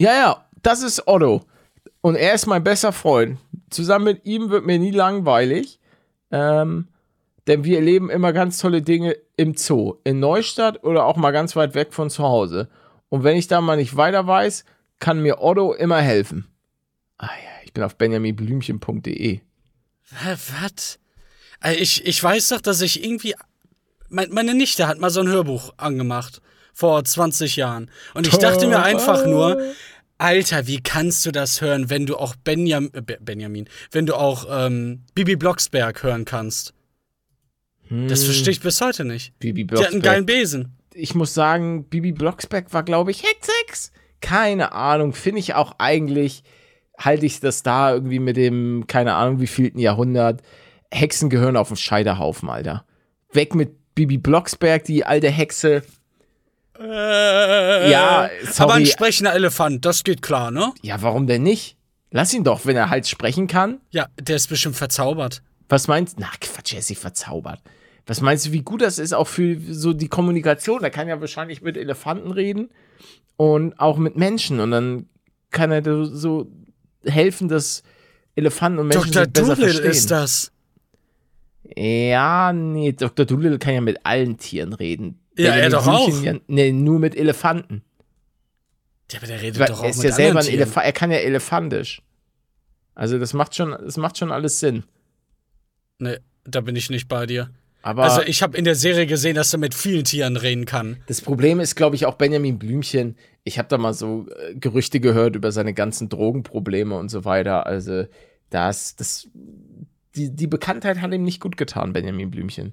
Ja, 0.00 0.12
ja, 0.14 0.46
das 0.62 0.82
ist 0.82 1.06
Otto. 1.06 1.44
Und 2.00 2.16
er 2.16 2.34
ist 2.34 2.46
mein 2.46 2.64
bester 2.64 2.92
Freund. 2.92 3.38
Zusammen 3.70 4.04
mit 4.04 4.24
ihm 4.24 4.50
wird 4.50 4.66
mir 4.66 4.78
nie 4.78 4.90
langweilig. 4.90 5.78
Ähm, 6.30 6.88
denn 7.46 7.64
wir 7.64 7.78
erleben 7.78 8.10
immer 8.10 8.32
ganz 8.32 8.58
tolle 8.58 8.82
Dinge 8.82 9.16
im 9.36 9.54
Zoo. 9.56 9.94
In 10.04 10.20
Neustadt 10.20 10.84
oder 10.84 11.06
auch 11.06 11.16
mal 11.16 11.30
ganz 11.30 11.56
weit 11.56 11.74
weg 11.74 11.94
von 11.94 12.10
zu 12.10 12.22
Hause. 12.22 12.68
Und 13.08 13.24
wenn 13.24 13.36
ich 13.36 13.46
da 13.46 13.60
mal 13.60 13.76
nicht 13.76 13.96
weiter 13.96 14.26
weiß, 14.26 14.64
kann 14.98 15.22
mir 15.22 15.40
Otto 15.40 15.72
immer 15.72 16.00
helfen. 16.00 16.46
Ah 17.16 17.26
ja, 17.26 17.64
ich 17.64 17.72
bin 17.72 17.82
auf 17.84 17.96
benjaminblümchen.de. 17.96 19.40
Was? 20.10 20.98
Äh, 21.62 21.74
Ich, 21.76 22.04
ich 22.06 22.22
weiß 22.22 22.48
doch, 22.48 22.60
dass 22.60 22.80
ich 22.80 23.02
irgendwie. 23.02 23.34
Mein, 24.10 24.30
meine 24.30 24.54
Nichte 24.54 24.86
hat 24.86 24.98
mal 24.98 25.10
so 25.10 25.20
ein 25.20 25.28
Hörbuch 25.28 25.72
angemacht. 25.76 26.40
Vor 26.72 27.02
20 27.02 27.56
Jahren. 27.56 27.90
Und 28.14 28.28
ich 28.28 28.36
dachte 28.36 28.68
mir 28.68 28.80
einfach 28.82 29.26
nur, 29.26 29.60
Alter, 30.18 30.66
wie 30.66 30.80
kannst 30.82 31.24
du 31.26 31.30
das 31.30 31.60
hören, 31.60 31.90
wenn 31.90 32.04
du 32.06 32.16
auch 32.16 32.34
Benjam, 32.36 32.90
äh, 32.92 33.00
Be- 33.02 33.18
Benjamin, 33.20 33.68
wenn 33.92 34.04
du 34.06 34.14
auch 34.16 34.46
ähm, 34.50 35.04
Bibi 35.14 35.36
Blocksberg 35.36 36.02
hören 36.02 36.24
kannst? 36.24 36.74
Das 37.90 38.24
verstehe 38.24 38.50
ich 38.52 38.60
bis 38.60 38.80
heute 38.82 39.04
nicht. 39.04 39.38
Bibi 39.38 39.64
Die 39.64 39.74
hat 39.76 39.78
einen 39.92 40.02
Blocksberg. 40.02 40.02
geilen 40.02 40.26
Besen. 40.26 40.76
ich 40.92 41.14
muss 41.14 41.32
sagen, 41.32 41.84
Bibi 41.84 42.12
Blocksberg 42.12 42.72
war, 42.74 42.82
glaube 42.82 43.10
ich, 43.12 43.22
Hexex. 43.22 43.92
Keine 44.20 44.72
Ahnung, 44.72 45.14
finde 45.14 45.38
ich 45.38 45.54
auch 45.54 45.76
eigentlich, 45.78 46.42
halte 46.98 47.24
ich 47.24 47.40
das 47.40 47.62
da 47.62 47.94
irgendwie 47.94 48.18
mit 48.18 48.36
dem, 48.36 48.84
keine 48.88 49.14
Ahnung, 49.14 49.40
wie 49.40 49.46
vielten 49.46 49.78
Jahrhundert. 49.78 50.42
Hexen 50.92 51.30
gehören 51.30 51.56
auf 51.56 51.68
den 51.68 51.76
Scheiterhaufen, 51.76 52.50
Alter. 52.50 52.84
Weg 53.32 53.54
mit 53.54 53.94
Bibi 53.94 54.18
Blocksberg, 54.18 54.84
die 54.84 55.04
alte 55.04 55.30
Hexe. 55.30 55.82
Äh, 56.80 57.90
Ja, 57.90 58.30
sorry. 58.44 58.62
Aber 58.62 58.74
ein 58.74 58.86
sprechender 58.86 59.32
Elefant, 59.34 59.84
das 59.84 60.04
geht 60.04 60.22
klar, 60.22 60.50
ne? 60.50 60.72
Ja, 60.82 61.00
warum 61.02 61.26
denn 61.26 61.42
nicht? 61.42 61.76
Lass 62.10 62.32
ihn 62.32 62.44
doch, 62.44 62.64
wenn 62.66 62.76
er 62.76 62.88
halt 62.90 63.06
sprechen 63.06 63.46
kann. 63.48 63.80
Ja, 63.90 64.06
der 64.20 64.36
ist 64.36 64.48
bestimmt 64.48 64.76
verzaubert. 64.76 65.42
Was 65.68 65.88
meinst 65.88 66.16
du? 66.18 66.22
Na, 66.22 66.30
Quatsch, 66.40 66.72
er 66.72 66.78
ist 66.78 66.88
nicht 66.88 67.00
verzaubert. 67.00 67.60
Was 68.06 68.20
meinst 68.22 68.46
du, 68.46 68.52
wie 68.52 68.62
gut 68.62 68.80
das 68.80 68.98
ist 68.98 69.12
auch 69.12 69.26
für 69.28 69.58
so 69.70 69.92
die 69.92 70.08
Kommunikation? 70.08 70.82
Er 70.82 70.88
kann 70.90 71.08
ja 71.08 71.20
wahrscheinlich 71.20 71.60
mit 71.60 71.76
Elefanten 71.76 72.30
reden 72.30 72.70
und 73.36 73.78
auch 73.78 73.98
mit 73.98 74.16
Menschen 74.16 74.60
und 74.60 74.70
dann 74.70 75.08
kann 75.50 75.70
er 75.70 75.82
so- 76.06 76.46
helfen, 77.04 77.48
dass 77.48 77.82
Elefanten 78.34 78.78
und 78.78 78.88
Menschen 78.88 79.12
Dr. 79.12 79.24
sich 79.24 79.32
besser 79.32 79.46
Doolittle 79.56 79.68
verstehen. 79.72 79.90
ist 79.90 80.10
das. 80.10 80.52
Ja, 81.76 82.52
nee, 82.52 82.92
Dr. 82.92 83.26
Doolittle 83.26 83.58
kann 83.58 83.74
ja 83.74 83.80
mit 83.80 83.98
allen 84.04 84.38
Tieren 84.38 84.72
reden. 84.72 85.20
Ja, 85.38 85.54
er 85.54 85.70
doch 85.70 85.86
auch. 85.86 86.22
Ja, 86.22 86.34
nee, 86.46 86.72
nur 86.72 86.98
mit 86.98 87.16
Elefanten. 87.16 87.82
Ja, 89.10 89.18
aber 89.18 89.26
der 89.26 89.40
redet 89.40 89.58
Weil 89.58 89.68
doch 89.68 89.80
auch 89.80 89.84
er 89.84 89.90
ist 89.90 89.96
mit 89.98 90.06
ja 90.06 90.12
selber 90.12 90.40
ein. 90.40 90.46
Elefant, 90.48 90.86
er 90.86 90.92
kann 90.92 91.10
ja 91.10 91.18
elefantisch. 91.18 92.02
Also 92.94 93.18
das 93.18 93.32
macht 93.32 93.54
schon, 93.54 93.70
das 93.70 93.96
macht 93.96 94.18
schon 94.18 94.32
alles 94.32 94.60
Sinn. 94.60 94.84
Nee, 95.98 96.18
da 96.44 96.60
bin 96.60 96.76
ich 96.76 96.90
nicht 96.90 97.08
bei 97.08 97.26
dir. 97.26 97.50
Aber 97.82 98.02
Also 98.04 98.22
ich 98.22 98.42
habe 98.42 98.56
in 98.58 98.64
der 98.64 98.74
Serie 98.74 99.06
gesehen, 99.06 99.36
dass 99.36 99.52
er 99.52 99.58
mit 99.58 99.72
vielen 99.72 100.04
Tieren 100.04 100.36
reden 100.36 100.64
kann. 100.64 100.98
Das 101.06 101.20
Problem 101.20 101.60
ist, 101.60 101.76
glaube 101.76 101.96
ich, 101.96 102.06
auch 102.06 102.16
Benjamin 102.16 102.58
Blümchen. 102.58 103.16
Ich 103.44 103.58
habe 103.58 103.68
da 103.68 103.78
mal 103.78 103.94
so 103.94 104.26
äh, 104.28 104.54
Gerüchte 104.56 105.00
gehört 105.00 105.36
über 105.36 105.52
seine 105.52 105.72
ganzen 105.74 106.08
Drogenprobleme 106.08 106.96
und 106.96 107.08
so 107.08 107.24
weiter. 107.24 107.66
Also, 107.66 108.04
das, 108.50 108.96
das, 108.96 109.28
die, 110.16 110.30
die 110.34 110.46
Bekanntheit 110.46 111.00
hat 111.00 111.12
ihm 111.12 111.22
nicht 111.24 111.40
gut 111.40 111.56
getan, 111.56 111.92
Benjamin 111.92 112.30
Blümchen. 112.30 112.72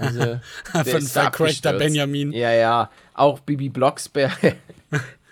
Also, 0.00 0.18
der 0.74 0.84
Von 0.84 1.02
vercrackter. 1.02 1.72
Benjamin. 1.74 2.32
Ja, 2.32 2.52
ja. 2.52 2.90
Auch 3.14 3.40
Bibi 3.40 3.68
Blocksberg. 3.68 4.36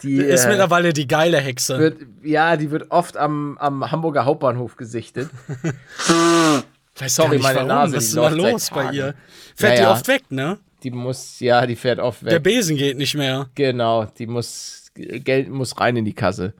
Die 0.02 0.16
Ist 0.16 0.46
äh, 0.46 0.48
mittlerweile 0.48 0.92
die 0.92 1.06
geile 1.06 1.38
Hexe. 1.38 1.78
wird, 1.78 1.98
ja, 2.24 2.56
die 2.56 2.72
wird 2.72 2.90
oft 2.90 3.16
am, 3.16 3.56
am 3.58 3.88
Hamburger 3.92 4.24
Hauptbahnhof 4.24 4.76
gesichtet. 4.76 5.30
Weiß 6.98 7.14
sorry, 7.14 7.36
nicht 7.36 7.42
meine 7.44 7.56
warum. 7.56 7.68
Nase, 7.68 7.96
Was 7.96 8.04
ist 8.06 8.14
denn 8.16 8.22
da 8.22 8.28
los 8.30 8.70
bei 8.70 8.90
ihr? 8.92 9.14
Fährt 9.54 9.74
Ja, 9.74 9.76
die 9.76 9.82
ja. 9.82 9.92
oft 9.92 10.08
weg, 10.08 10.22
ne? 10.30 10.58
Die 10.82 10.90
muss, 10.90 11.38
ja, 11.40 11.64
die 11.66 11.76
fährt 11.76 12.00
oft 12.00 12.22
Der 12.22 12.32
weg. 12.32 12.42
Besen 12.42 12.76
geht 12.76 12.96
nicht 12.98 13.14
mehr. 13.14 13.48
Genau, 13.54 14.06
die 14.06 14.26
muss, 14.26 14.90
Geld 14.94 15.48
muss 15.48 15.78
rein 15.78 15.96
in 15.96 16.04
die 16.04 16.14
Kasse. 16.14 16.52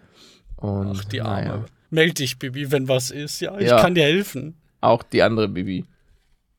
Und, 0.57 0.97
Ach, 1.01 1.05
die 1.07 1.21
Arme. 1.21 1.47
naja. 1.47 1.65
Meld 1.91 2.21
dich, 2.21 2.39
Bibi, 2.39 2.71
wenn 2.71 2.87
was 2.89 3.11
ist. 3.11 3.41
Ja, 3.41 3.59
ich 3.59 3.69
Ja. 3.69 3.81
kann 3.81 3.95
dir 3.97 4.05
helfen. 4.05 4.55
Auch 4.83 5.03
die 5.03 5.23
andere 5.23 5.49
Bibi. 5.49 5.87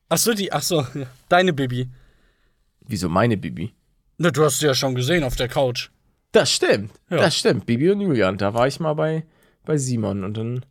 Ach 0.08 0.18
so, 0.18 0.34
die, 0.34 0.52
ach 0.52 0.62
so, 0.62 0.80
ja. 0.94 1.06
deine 1.28 1.52
Bibi. 1.52 1.88
Wieso 2.80 3.08
meine 3.08 3.36
Bibi? 3.36 3.72
Na, 4.18 4.30
du 4.30 4.44
hast 4.44 4.58
sie 4.58 4.66
ja 4.66 4.74
schon 4.74 4.94
gesehen 4.96 5.22
auf 5.22 5.36
der 5.36 5.48
Couch. 5.48 5.90
Das 6.32 6.50
stimmt. 6.50 6.90
Ja. 7.10 7.18
Das 7.18 7.36
stimmt. 7.38 7.66
Bibi 7.66 7.90
und 7.90 8.00
Julian. 8.00 8.36
Da 8.38 8.52
war 8.54 8.66
ich 8.66 8.80
mal 8.80 8.94
bei, 8.94 9.24
bei 9.64 9.76
Simon 9.76 10.24
und 10.24 10.36
dann 10.36 10.64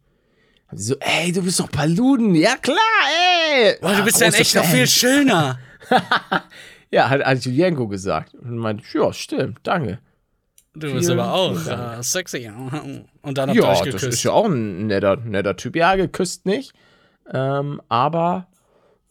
hat 0.67 0.79
sie 0.79 0.85
so, 0.85 0.95
ey, 0.99 1.31
du 1.31 1.41
bist 1.41 1.59
doch 1.59 1.71
Paluden. 1.71 2.35
Ja, 2.35 2.57
klar, 2.57 2.77
ey. 3.55 3.77
Boah, 3.81 3.95
du 3.95 4.03
bist 4.03 4.19
ja 4.19 4.27
echt 4.27 4.55
noch 4.55 4.65
viel 4.65 4.87
schöner. 4.87 5.59
Ja, 6.91 7.09
hat, 7.09 7.25
hat 7.25 7.43
Julienko 7.43 7.87
gesagt. 7.87 8.35
Und 8.35 8.55
meinte, 8.59 8.83
ja, 8.93 9.11
stimmt, 9.13 9.57
danke. 9.63 9.97
Du 10.75 10.93
bist 10.93 11.07
Vielen, 11.07 11.19
aber 11.19 11.33
auch 11.33 11.97
äh, 11.97 12.03
sexy. 12.03 12.47
Und 13.23 13.37
dann 13.37 13.49
habt 13.49 13.57
ihr 13.57 13.63
Ja, 13.63 13.71
euch 13.71 13.77
das 13.79 13.85
geküsst. 13.85 14.07
ist 14.13 14.23
ja 14.23 14.31
auch 14.31 14.45
ein 14.45 14.85
netter, 14.85 15.15
netter 15.15 15.55
Typ. 15.55 15.75
Ja, 15.75 15.95
geküsst 15.95 16.45
nicht. 16.45 16.71
Ähm, 17.31 17.81
aber 17.89 18.47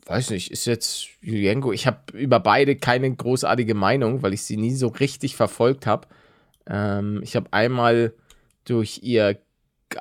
weiß 0.07 0.31
nicht, 0.31 0.50
ist 0.50 0.66
jetzt 0.66 1.09
Julienko. 1.21 1.73
Ich 1.73 1.87
habe 1.87 2.19
über 2.19 2.40
beide 2.40 2.76
keine 2.76 3.14
großartige 3.14 3.75
Meinung, 3.75 4.23
weil 4.23 4.35
ich 4.35 4.42
sie 4.42 4.57
nie 4.57 4.75
so 4.75 4.88
richtig 4.88 5.37
verfolgt 5.37 5.87
habe. 5.87 6.09
Ähm, 6.66 7.21
ich 7.23 7.37
habe 7.37 7.52
einmal 7.52 8.14
durch 8.64 9.00
ihr 9.02 9.38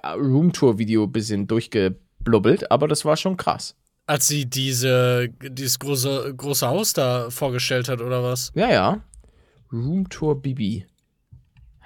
Roomtour-Video 0.06 1.03
ein 1.03 1.12
bisschen 1.12 1.48
durchgeblubbelt, 1.48 2.72
aber 2.72 2.88
das 2.88 3.06
war 3.06 3.18
schon 3.18 3.38
krass. 3.38 3.75
Als 4.08 4.27
sie 4.27 4.46
diese, 4.46 5.30
dieses 5.41 5.80
große, 5.80 6.34
große 6.36 6.68
Haus 6.68 6.94
da 6.94 7.30
vorgestellt 7.30 7.88
hat, 7.88 8.01
oder 8.01 8.24
was? 8.24 8.51
Ja, 8.56 8.70
ja. 8.70 9.03
Roomtour 9.72 10.41
Bibi. 10.41 10.86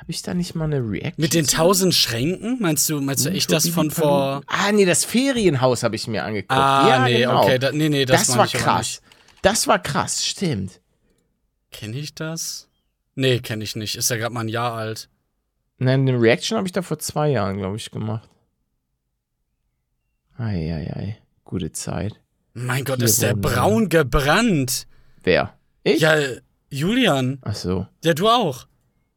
Habe 0.06 0.12
ich 0.12 0.22
da 0.22 0.36
nicht 0.36 0.54
mal 0.54 0.66
eine 0.66 0.88
Reaction? 0.88 1.16
Mit 1.18 1.34
den 1.34 1.48
tausend 1.48 1.96
Schränken? 1.96 2.60
Meinst 2.62 2.88
du, 2.88 3.02
meinst 3.02 3.26
du 3.26 3.32
echt 3.32 3.52
das 3.52 3.68
von 3.70 3.90
vor. 3.90 4.44
Ah, 4.46 4.72
nee, 4.72 4.86
das 4.86 5.04
Ferienhaus 5.04 5.82
habe 5.82 5.96
ich 5.96 6.08
mir 6.08 6.24
angeguckt. 6.24 6.52
Ah, 6.52 6.88
ja, 6.88 7.04
nee, 7.06 7.22
genau. 7.22 7.42
okay. 7.42 7.58
Da, 7.58 7.72
nee, 7.72 7.90
nee, 7.90 8.06
das, 8.06 8.28
Das, 8.28 8.38
war 8.38 8.46
krass. 8.46 9.02
Das 9.42 9.66
war 9.66 9.80
krass, 9.80 10.24
stimmt. 10.24 10.80
Kenne 11.72 11.98
ich 11.98 12.14
das? 12.14 12.70
Nee, 13.16 13.40
kenne 13.40 13.64
ich 13.64 13.76
nicht. 13.76 13.96
Ist 13.96 14.12
ja 14.12 14.18
gerade 14.18 14.32
mal 14.32 14.42
ein 14.42 14.48
Jahr 14.48 14.74
alt. 14.74 15.10
Nein, 15.80 16.02
eine 16.02 16.22
Reaction 16.22 16.56
habe 16.56 16.68
ich 16.68 16.72
da 16.72 16.84
vor 16.84 17.00
zwei 17.00 17.30
Jahren, 17.30 17.58
glaube 17.58 17.78
ich, 17.78 17.90
gemacht. 17.90 18.30
Eieiei, 20.38 21.18
gute 21.46 21.72
Zeit. 21.72 22.22
Mein 22.54 22.84
Gott, 22.86 22.98
Hier 22.98 23.06
ist 23.06 23.24
der 23.24 23.36
braun 23.36 23.90
gebrannt. 23.90 24.86
Wer? 25.24 25.58
Ich? 25.82 26.02
Ja, 26.02 26.16
Julian. 26.70 27.40
Ach 27.42 27.56
so. 27.56 27.88
Ja, 28.04 28.14
du 28.14 28.30
auch. 28.30 28.68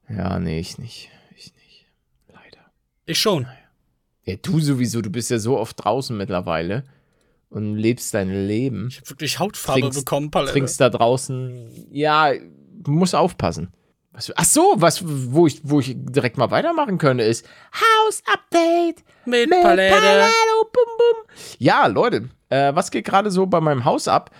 Ja, 0.08 0.38
nee, 0.38 0.58
ich 0.60 0.78
nicht. 0.78 1.10
Ich 1.36 1.52
nicht. 1.54 1.86
Leider. 2.28 2.64
Ich 3.06 3.18
schon. 3.20 3.46
Ja, 4.24 4.36
du 4.36 4.60
sowieso, 4.60 5.00
du 5.02 5.10
bist 5.10 5.30
ja 5.30 5.38
so 5.38 5.58
oft 5.58 5.82
draußen 5.84 6.16
mittlerweile 6.16 6.84
und 7.50 7.76
lebst 7.76 8.12
dein 8.14 8.28
Leben. 8.46 8.88
Ich 8.90 8.98
habe 8.98 9.10
wirklich 9.10 9.38
Hautfarbe 9.38 9.80
Trinkst- 9.80 9.98
bekommen, 10.00 10.30
Palette. 10.30 10.52
Trinkst 10.52 10.80
da 10.80 10.90
draußen. 10.90 11.86
Ja, 11.90 12.32
du 12.34 12.90
musst 12.90 13.14
aufpassen. 13.14 13.72
Was, 14.12 14.32
ach 14.36 14.44
so, 14.44 14.74
was, 14.76 15.02
wo 15.04 15.46
ich, 15.46 15.60
wo 15.62 15.80
ich 15.80 15.94
direkt 15.96 16.36
mal 16.38 16.50
weitermachen 16.50 16.98
könnte, 16.98 17.24
ist 17.24 17.46
House 17.72 18.22
Update 18.32 19.04
Mit 19.26 19.48
mit 19.48 19.62
Palette. 19.62 19.94
Palette, 19.94 20.32
bum, 20.72 20.84
bum. 20.98 21.34
Ja, 21.58 21.86
Leute, 21.86 22.28
äh, 22.48 22.74
was 22.74 22.90
geht 22.90 23.04
gerade 23.04 23.30
so 23.30 23.46
bei 23.46 23.60
meinem 23.60 23.84
Haus 23.84 24.08
ab? 24.08 24.30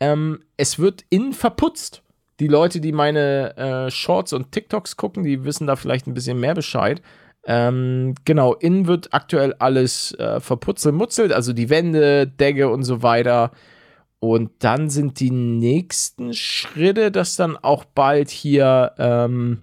Ähm, 0.00 0.40
es 0.56 0.78
wird 0.78 1.04
innen 1.10 1.32
verputzt. 1.32 2.02
Die 2.40 2.48
Leute, 2.48 2.80
die 2.80 2.92
meine 2.92 3.56
äh, 3.56 3.90
Shorts 3.90 4.32
und 4.32 4.52
TikToks 4.52 4.96
gucken, 4.96 5.24
die 5.24 5.44
wissen 5.44 5.66
da 5.66 5.76
vielleicht 5.76 6.06
ein 6.06 6.14
bisschen 6.14 6.38
mehr 6.38 6.54
Bescheid. 6.54 7.02
Ähm, 7.44 8.14
genau, 8.24 8.54
innen 8.54 8.86
wird 8.86 9.12
aktuell 9.12 9.54
alles 9.58 10.12
äh, 10.18 10.38
verputzelt, 10.40 10.94
mutzelt, 10.94 11.32
also 11.32 11.52
die 11.52 11.70
Wände, 11.70 12.26
Decke 12.26 12.68
und 12.68 12.84
so 12.84 13.02
weiter. 13.02 13.50
Und 14.20 14.50
dann 14.60 14.90
sind 14.90 15.20
die 15.20 15.30
nächsten 15.30 16.34
Schritte, 16.34 17.10
dass 17.10 17.36
dann 17.36 17.56
auch 17.56 17.84
bald 17.84 18.30
hier 18.30 18.92
ähm, 18.98 19.62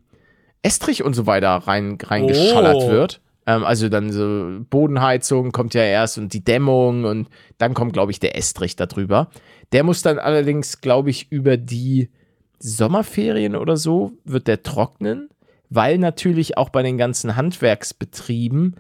Estrich 0.62 1.04
und 1.04 1.14
so 1.14 1.28
weiter 1.28 1.50
rein, 1.50 1.98
reingeschallert 2.02 2.76
Oh. 2.78 2.90
wird. 2.90 3.22
Ähm, 3.46 3.64
also 3.64 3.90
dann 3.90 4.12
so 4.12 4.62
Bodenheizung 4.70 5.52
kommt 5.52 5.74
ja 5.74 5.84
erst 5.84 6.18
und 6.18 6.34
die 6.34 6.44
Dämmung 6.44 7.04
und 7.04 7.30
dann 7.58 7.74
kommt, 7.74 7.94
glaube 7.94 8.12
ich, 8.12 8.20
der 8.20 8.38
Estrich 8.38 8.76
darüber. 8.76 9.30
Der 9.74 9.84
muss 9.84 10.02
dann 10.02 10.18
allerdings, 10.18 10.82
glaube 10.82 11.10
ich, 11.10 11.32
über 11.32 11.58
die 11.58 12.10
Sommerferien 12.60 13.56
oder 13.56 13.78
so 13.78 14.14
wird 14.24 14.48
der 14.48 14.64
trocknen, 14.64 15.30
weil 15.70 15.98
natürlich 15.98 16.58
auch 16.58 16.70
bei 16.70 16.84
den 16.84 16.98
ganzen 16.98 17.36
Handwerksbetrieben 17.36 18.76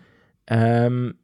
ähm, 0.47 1.15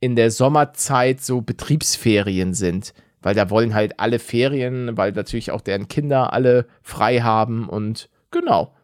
in 0.00 0.16
der 0.16 0.30
Sommerzeit 0.30 1.20
so 1.20 1.40
Betriebsferien 1.40 2.54
sind, 2.54 2.94
weil 3.20 3.34
da 3.34 3.50
wollen 3.50 3.74
halt 3.74 3.98
alle 3.98 4.18
Ferien, 4.18 4.96
weil 4.96 5.12
natürlich 5.12 5.50
auch 5.50 5.60
deren 5.60 5.88
Kinder 5.88 6.32
alle 6.32 6.66
frei 6.82 7.20
haben 7.20 7.68
und 7.68 8.08
genau, 8.30 8.74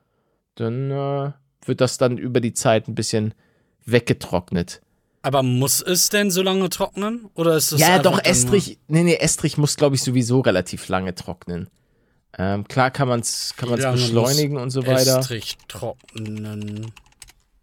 dann 0.56 0.90
äh, 0.90 1.32
wird 1.64 1.80
das 1.80 1.98
dann 1.98 2.18
über 2.18 2.40
die 2.40 2.52
Zeit 2.52 2.88
ein 2.88 2.94
bisschen 2.94 3.34
weggetrocknet. 3.84 4.80
Aber 5.22 5.42
muss 5.42 5.80
es 5.80 6.10
denn 6.10 6.30
so 6.30 6.42
lange 6.42 6.68
trocknen? 6.68 7.30
Oder 7.34 7.56
ist 7.56 7.72
es 7.72 7.80
Ja, 7.80 7.98
doch, 7.98 8.22
Estrich, 8.22 8.78
nee, 8.88 9.04
nee, 9.04 9.14
Estrich 9.14 9.56
muss, 9.56 9.76
glaube 9.76 9.94
ich, 9.94 10.02
sowieso 10.02 10.40
relativ 10.40 10.86
lange 10.88 11.14
trocknen. 11.14 11.70
Ähm, 12.36 12.66
klar 12.66 12.90
kann 12.90 13.08
man 13.08 13.20
es 13.20 13.54
kann 13.56 13.68
man's 13.68 13.84
beschleunigen 13.84 14.56
und 14.56 14.70
so 14.70 14.86
weiter. 14.86 15.20
Estrich 15.20 15.56
trocknen. 15.68 16.92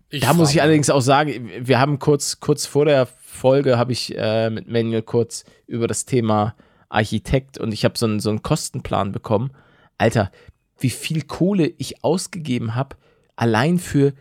Ich 0.10 0.22
Da 0.22 0.34
muss 0.34 0.52
ich 0.52 0.62
allerdings 0.62 0.90
auch 0.90 1.02
sagen, 1.02 1.50
wir 1.60 1.80
haben 1.80 2.00
kurz, 2.00 2.40
kurz 2.40 2.66
vor 2.66 2.86
der 2.86 3.06
Folge, 3.06 3.78
habe 3.78 3.94
ich 3.94 4.18
äh, 4.18 4.50
mit 4.50 4.68
Manuel 4.68 5.02
kurz 5.02 5.46
über 5.68 5.88
das 5.88 6.06
Thema 6.06 6.56
Architekt 6.90 7.58
und 7.58 7.74
ich 7.74 7.86
habe 7.86 7.98
so 7.98 8.06
einen, 8.06 8.20
so 8.20 8.30
einen 8.30 8.44
Kostenplan 8.44 9.14
bekommen. 9.14 9.52
Alter, 9.98 10.32
wie 10.80 10.90
viel 10.90 11.22
Kohle 11.22 11.68
ich 11.78 12.04
ausgegeben 12.04 12.76
habe, 12.76 12.98
allein 13.36 13.80
für 13.80 14.14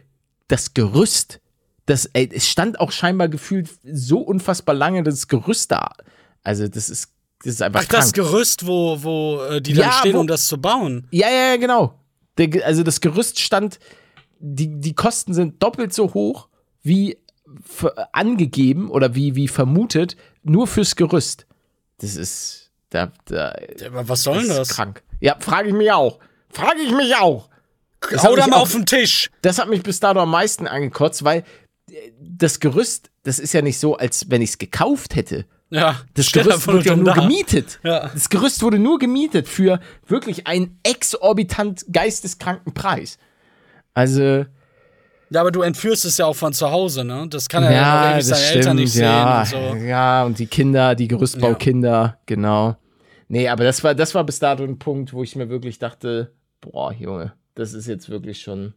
das 0.47 0.75
Gerüst. 0.75 1.41
Das, 1.87 2.07
ey, 2.07 2.29
es 2.33 2.49
stand 2.49 2.79
auch 2.79 2.93
scheinbar 2.93 3.29
gefühlt 3.29 3.69
so 3.83 4.21
unfassbar 4.21 4.75
lange 4.75 5.03
das 5.03 5.27
Gerüst 5.27 5.73
da. 5.73 5.91
Also, 6.43 6.69
das 6.69 6.89
ist, 6.89 7.13
das 7.45 7.55
ist 7.55 7.63
einfach 7.63 7.81
Ach, 7.83 7.89
das 7.89 8.13
krank. 8.13 8.15
Gerüst, 8.15 8.67
wo, 8.67 9.03
wo 9.03 9.43
äh, 9.43 9.61
die 9.63 9.73
dann 9.75 9.87
Ja, 9.89 9.93
stehen, 9.93 10.15
wo- 10.17 10.21
um 10.21 10.27
das 10.27 10.47
zu 10.47 10.61
bauen. 10.61 11.07
Ja, 11.11 11.29
ja, 11.31 11.49
ja, 11.51 11.57
genau. 11.57 11.95
Der, 12.39 12.65
also 12.67 12.83
das 12.83 13.01
Gerüst 13.01 13.39
stand, 13.41 13.79
die, 14.39 14.81
die 14.81 14.95
Kosten 14.95 15.35
sind 15.35 15.63
doppelt 15.63 15.93
so 15.93 16.15
hoch 16.15 16.49
wie 16.83 17.19
angegeben 18.13 18.91
oder 18.91 19.15
wie, 19.15 19.35
wie 19.35 19.49
vermutet, 19.49 20.17
nur 20.43 20.67
fürs 20.67 20.97
Gerüst. 20.97 21.47
Das 21.99 22.17
ist, 22.17 22.71
da, 22.91 23.13
da, 23.27 23.55
Aber 23.87 24.09
was 24.09 24.23
soll 24.23 24.35
das 24.37 24.43
denn 24.45 24.53
ist 24.53 24.59
das? 24.59 24.69
krank. 24.77 25.03
Ja, 25.21 25.37
frage 25.39 25.69
ich 25.69 25.75
mich 25.75 25.91
auch. 25.93 26.19
Frage 26.51 26.81
ich 26.81 26.93
mich 26.93 27.15
auch. 27.17 27.49
Das 28.11 28.25
Hau 28.25 28.35
da 28.35 28.47
mal 28.47 28.57
auch- 28.57 28.63
auf 28.63 28.73
den 28.73 28.87
Tisch. 28.87 29.31
Das 29.43 29.59
hat 29.59 29.69
mich 29.69 29.83
bis 29.83 30.01
dato 30.01 30.21
am 30.21 30.31
meisten 30.31 30.67
angekotzt, 30.67 31.23
weil 31.25 31.45
äh, 31.91 32.13
das 32.21 32.61
Gerüst, 32.61 33.11
das 33.25 33.39
ist 33.39 33.53
ja 33.53 33.61
nicht 33.63 33.79
so, 33.79 33.97
als 33.97 34.31
wenn 34.31 34.41
ich 34.43 34.51
es 34.51 34.59
gekauft 34.59 35.15
hätte. 35.17 35.45
Ja, 35.71 36.01
Das 36.15 36.33
Gerüst 36.33 36.67
wurde 36.67 36.85
ja 36.85 36.97
nur 36.97 37.05
da. 37.05 37.15
gemietet. 37.15 37.79
Ja. 37.85 38.09
Das 38.13 38.29
Gerüst 38.29 38.61
wurde 38.63 38.79
nur 38.79 38.99
gemietet 38.99 39.47
für 39.49 39.79
wirklich 40.09 40.47
einen 40.47 40.79
exorbitant 40.83 41.85
geisteskranken 41.93 42.75
Preis. 42.75 43.19
Also, 43.95 44.45
Ja, 45.31 45.41
aber 45.41 45.53
du 45.53 45.63
entführst 45.63 46.05
es 46.05 46.19
ja 46.19 46.27
auch 46.27 46.35
von 46.35 46.53
zu 46.53 46.71
Hause, 46.71 47.05
ne? 47.05 47.27
Das 47.31 47.49
kann 47.49 47.63
er 47.63 47.73
ja, 47.73 48.05
noch 48.09 48.15
ewig 48.15 48.25
seine 48.27 48.47
Eltern 48.47 48.77
nicht 48.77 48.95
ja, 48.97 49.45
sehen 49.47 49.63
und 49.71 49.79
so. 49.81 49.85
ja, 49.87 50.25
und 50.25 50.39
die 50.41 50.47
Kinder, 50.47 50.95
die 50.97 51.07
Gerüstbaukinder, 51.07 52.19
genau. 52.27 52.77
Nee, 53.29 53.49
aber 53.49 53.63
das 53.63 53.85
war, 53.85 53.95
das 53.95 54.13
war 54.17 54.25
bis 54.25 54.41
dato 54.41 54.65
ein 54.65 54.79
Punkt, 54.81 55.13
wo 55.13 55.23
ich 55.23 55.37
mir 55.37 55.49
wirklich 55.49 55.79
dachte, 55.79 56.33
boah, 56.61 56.93
Junge, 56.93 57.33
das 57.55 57.75
ist 57.75 57.87
jetzt 57.87 58.09
wirklich 58.11 58.41
schon, 58.43 58.75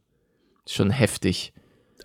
schon 0.68 0.92
heftig. 0.92 1.54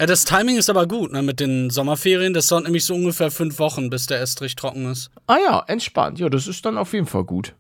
Das 0.07 0.25
Timing 0.25 0.57
ist 0.57 0.71
aber 0.71 0.87
gut, 0.87 1.13
ne? 1.13 1.23
Mit 1.23 1.41
den 1.41 1.71
Sommerferien. 1.71 2.33
Das 2.33 2.47
dauert 2.47 2.65
nämlich 2.65 2.85
so 2.85 2.95
ungefähr 2.95 3.31
fünf 3.31 3.59
Wochen, 3.59 3.91
bis 3.91 4.07
der 4.07 4.21
Estrich 4.21 4.55
trocken 4.55 4.91
ist. 4.91 5.11
Ah 5.27 5.39
ja, 5.45 5.65
entspannt. 5.67 6.19
Ja, 6.21 6.29
das 6.29 6.47
ist 6.47 6.65
dann 6.65 6.79
auf 6.79 6.93
jeden 6.93 7.07
Fall 7.07 7.25
gut. 7.25 7.55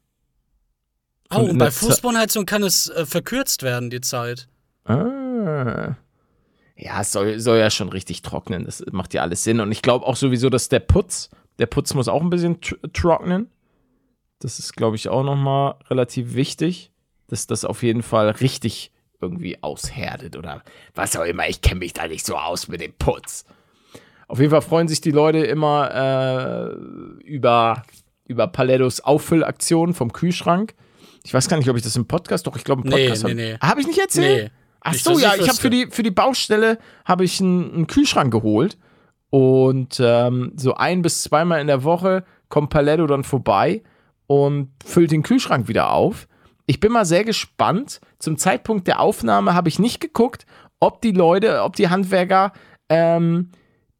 Oh, 1.30 1.38
Und 1.40 1.50
und 1.50 1.58
bei 1.58 1.70
Fußbodenheizung 1.70 2.46
kann 2.46 2.62
es 2.62 2.88
äh, 2.90 3.04
verkürzt 3.04 3.62
werden, 3.62 3.90
die 3.90 4.00
Zeit. 4.00 4.48
Ah. 4.84 5.96
Ja, 6.76 7.00
es 7.00 7.10
soll, 7.10 7.40
soll 7.40 7.58
ja 7.58 7.70
schon 7.70 7.88
richtig 7.88 8.22
trocknen. 8.22 8.64
Das 8.64 8.84
macht 8.92 9.12
ja 9.14 9.22
alles 9.22 9.42
Sinn. 9.42 9.60
Und 9.60 9.72
ich 9.72 9.82
glaube 9.82 10.06
auch 10.06 10.16
sowieso, 10.16 10.48
dass 10.48 10.68
der 10.68 10.78
Putz, 10.80 11.28
der 11.58 11.66
Putz 11.66 11.92
muss 11.94 12.06
auch 12.08 12.22
ein 12.22 12.30
bisschen 12.30 12.60
tr 12.60 12.76
trocknen. 12.92 13.50
Das 14.38 14.60
ist, 14.60 14.76
glaube 14.76 14.94
ich, 14.94 15.08
auch 15.08 15.24
nochmal 15.24 15.74
relativ 15.90 16.34
wichtig, 16.34 16.92
dass 17.26 17.48
das 17.48 17.64
auf 17.64 17.82
jeden 17.82 18.04
Fall 18.04 18.30
richtig 18.30 18.92
irgendwie 19.20 19.62
aushärtet 19.62 20.36
oder 20.36 20.62
was 20.94 21.16
auch 21.16 21.24
immer. 21.24 21.48
Ich 21.48 21.60
kenne 21.60 21.80
mich 21.80 21.92
da 21.92 22.06
nicht 22.06 22.24
so 22.24 22.36
aus 22.36 22.68
mit 22.68 22.80
dem 22.80 22.92
Putz. 22.98 23.44
Auf 24.28 24.38
jeden 24.38 24.50
Fall 24.50 24.62
freuen 24.62 24.88
sich 24.88 25.00
die 25.00 25.10
Leute 25.10 25.38
immer 25.38 26.70
äh, 26.70 27.22
über, 27.24 27.82
über 28.26 28.46
Palettos 28.46 29.00
Auffüllaktion 29.00 29.94
vom 29.94 30.12
Kühlschrank. 30.12 30.74
Ich 31.24 31.34
weiß 31.34 31.48
gar 31.48 31.56
nicht, 31.56 31.68
ob 31.68 31.76
ich 31.76 31.82
das 31.82 31.96
im 31.96 32.06
Podcast, 32.06 32.46
doch 32.46 32.56
ich 32.56 32.64
glaube 32.64 32.82
im 32.82 32.88
Nee, 32.88 33.06
Podcast 33.06 33.24
nee, 33.24 33.30
hab- 33.30 33.36
nee. 33.36 33.56
Habe 33.60 33.80
ich 33.80 33.86
nicht 33.86 33.98
erzählt? 33.98 34.44
Nee. 34.44 34.50
Ach 34.80 34.94
so, 34.94 35.18
ja, 35.18 35.34
ich 35.34 35.42
ich 35.42 35.48
habe 35.48 35.58
für 35.58 35.70
die, 35.70 35.86
für 35.90 36.02
die 36.02 36.10
Baustelle 36.12 36.78
habe 37.04 37.24
ich 37.24 37.40
einen, 37.40 37.74
einen 37.74 37.86
Kühlschrank 37.88 38.30
geholt 38.32 38.78
und 39.30 39.98
ähm, 40.02 40.52
so 40.56 40.74
ein 40.74 41.02
bis 41.02 41.22
zweimal 41.22 41.60
in 41.60 41.66
der 41.66 41.82
Woche 41.84 42.24
kommt 42.48 42.70
Paletto 42.70 43.06
dann 43.06 43.24
vorbei 43.24 43.82
und 44.26 44.70
füllt 44.84 45.10
den 45.10 45.22
Kühlschrank 45.22 45.68
wieder 45.68 45.90
auf. 45.90 46.28
Ich 46.68 46.80
bin 46.80 46.92
mal 46.92 47.06
sehr 47.06 47.24
gespannt. 47.24 48.02
Zum 48.18 48.36
Zeitpunkt 48.36 48.86
der 48.86 49.00
Aufnahme 49.00 49.54
habe 49.54 49.70
ich 49.70 49.78
nicht 49.78 50.00
geguckt, 50.00 50.44
ob 50.80 51.00
die 51.00 51.12
Leute, 51.12 51.62
ob 51.62 51.74
die 51.76 51.88
Handwerker 51.88 52.52
ähm, 52.90 53.52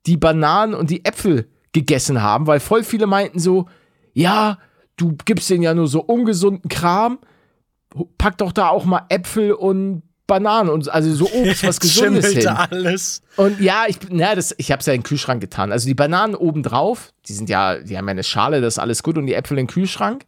die 0.04 0.18
Bananen 0.18 0.74
und 0.74 0.90
die 0.90 1.02
Äpfel 1.02 1.48
gegessen 1.72 2.22
haben, 2.22 2.46
weil 2.46 2.61
voll 2.61 2.85
viele 2.85 3.07
meinten 3.07 3.38
so, 3.38 3.70
ja, 4.12 4.59
du 4.96 5.16
gibst 5.24 5.48
denen 5.48 5.62
ja 5.62 5.72
nur 5.72 5.88
so 5.88 6.02
ungesunden 6.02 6.68
Kram, 6.68 7.18
pack 8.18 8.37
doch 8.37 8.52
da 8.52 8.68
auch 8.68 8.85
mal 8.85 9.07
Äpfel 9.09 9.52
und 9.52 10.02
Bananen 10.26 10.68
und 10.68 10.90
also 10.90 11.14
so 11.14 11.33
Obst, 11.33 11.66
was 11.66 11.81
Gesundes 11.81 12.33
hin. 12.33 12.48
Alles. 12.48 13.22
Und 13.37 13.62
ja, 13.62 13.85
ich, 13.88 13.96
na, 14.11 14.35
das, 14.35 14.54
ich 14.59 14.70
habe 14.70 14.81
es 14.81 14.87
ja 14.87 14.92
in 14.92 15.00
den 15.00 15.07
Kühlschrank 15.07 15.40
getan. 15.40 15.72
Also 15.72 15.87
die 15.87 15.94
Bananen 15.94 16.35
oben 16.35 16.62
drauf, 16.62 17.14
die 17.28 17.33
sind 17.33 17.48
ja, 17.48 17.78
die 17.78 17.96
haben 17.96 18.07
ja 18.09 18.11
eine 18.11 18.24
Schale, 18.24 18.61
das 18.61 18.74
ist 18.74 18.78
alles 18.78 19.02
gut 19.02 19.16
und 19.16 19.24
die 19.24 19.33
Äpfel 19.33 19.57
in 19.57 19.64
den 19.64 19.72
Kühlschrank. 19.72 20.26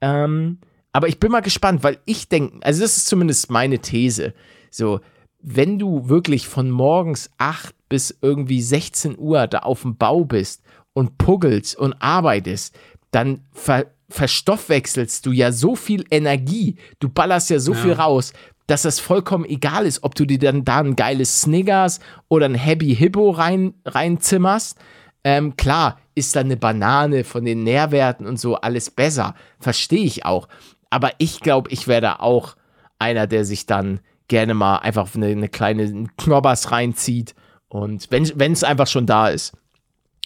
Ähm, 0.00 0.60
aber 0.94 1.08
ich 1.08 1.18
bin 1.18 1.32
mal 1.32 1.40
gespannt, 1.40 1.82
weil 1.82 1.98
ich 2.06 2.28
denke, 2.28 2.64
also 2.64 2.80
das 2.82 2.96
ist 2.96 3.06
zumindest 3.08 3.50
meine 3.50 3.80
These. 3.80 4.32
So, 4.70 5.00
wenn 5.42 5.78
du 5.78 6.08
wirklich 6.08 6.46
von 6.48 6.70
morgens 6.70 7.30
8 7.36 7.74
bis 7.88 8.16
irgendwie 8.22 8.62
16 8.62 9.18
Uhr 9.18 9.46
da 9.48 9.58
auf 9.58 9.82
dem 9.82 9.96
Bau 9.96 10.24
bist 10.24 10.62
und 10.92 11.18
puggelst 11.18 11.76
und 11.76 11.94
arbeitest, 12.00 12.74
dann 13.10 13.40
ver 13.52 13.86
verstoffwechselst 14.08 15.26
du 15.26 15.32
ja 15.32 15.50
so 15.50 15.74
viel 15.74 16.04
Energie, 16.10 16.76
du 17.00 17.08
ballerst 17.08 17.50
ja 17.50 17.58
so 17.58 17.72
Ja. 17.72 17.78
viel 17.78 17.92
raus, 17.94 18.32
dass 18.68 18.82
das 18.82 19.00
vollkommen 19.00 19.44
egal 19.44 19.86
ist, 19.86 20.04
ob 20.04 20.14
du 20.14 20.24
dir 20.24 20.38
dann 20.38 20.64
da 20.64 20.78
ein 20.78 20.94
geiles 20.94 21.40
Snickers 21.40 21.98
oder 22.28 22.46
ein 22.46 22.54
Happy 22.54 22.94
Hippo 22.94 23.30
rein, 23.30 23.74
reinzimmerst. 23.84 24.78
Ähm, 25.24 25.56
klar, 25.56 25.98
ist 26.14 26.36
dann 26.36 26.46
eine 26.46 26.56
Banane 26.58 27.24
von 27.24 27.44
den 27.44 27.64
Nährwerten 27.64 28.26
und 28.26 28.38
so 28.38 28.56
alles 28.56 28.90
besser. 28.90 29.34
Verstehe 29.58 30.04
ich 30.04 30.24
auch. 30.24 30.48
Aber 30.94 31.10
ich 31.18 31.40
glaube, 31.40 31.70
ich 31.72 31.88
wäre 31.88 32.00
da 32.00 32.16
auch 32.20 32.54
einer, 33.00 33.26
der 33.26 33.44
sich 33.44 33.66
dann 33.66 33.98
gerne 34.28 34.54
mal 34.54 34.76
einfach 34.76 35.12
eine, 35.16 35.26
eine 35.26 35.48
kleine 35.48 36.06
Knobbers 36.18 36.70
reinzieht. 36.70 37.34
Und 37.66 38.12
wenn 38.12 38.52
es 38.52 38.62
einfach 38.62 38.86
schon 38.86 39.04
da 39.04 39.26
ist. 39.26 39.54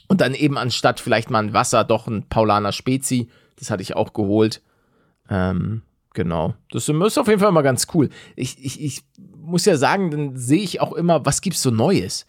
Und 0.09 0.20
dann 0.20 0.35
eben 0.35 0.59
anstatt 0.59 1.00
vielleicht 1.00 1.31
mal 1.31 1.42
ein 1.42 1.54
Wasser, 1.54 1.85
doch 1.85 2.07
ein 2.07 2.28
Paulaner 2.28 2.72
Spezi. 2.72 3.31
Das 3.57 3.70
hatte 3.70 3.83
ich 3.83 3.96
auch 3.96 4.12
geholt. 4.12 4.61
Ähm, 5.31 5.81
genau. 6.12 6.52
Das 6.70 6.87
ist 6.87 7.18
auf 7.18 7.28
jeden 7.28 7.40
Fall 7.40 7.52
mal 7.52 7.62
ganz 7.62 7.87
cool. 7.94 8.11
Ich, 8.37 8.62
ich, 8.62 8.78
ich 8.78 9.04
muss 9.38 9.64
ja 9.64 9.78
sagen, 9.78 10.11
dann 10.11 10.37
sehe 10.37 10.61
ich 10.61 10.83
auch 10.83 10.92
immer, 10.92 11.24
was 11.24 11.40
gibt's 11.40 11.62
so 11.62 11.70
Neues 11.70 12.26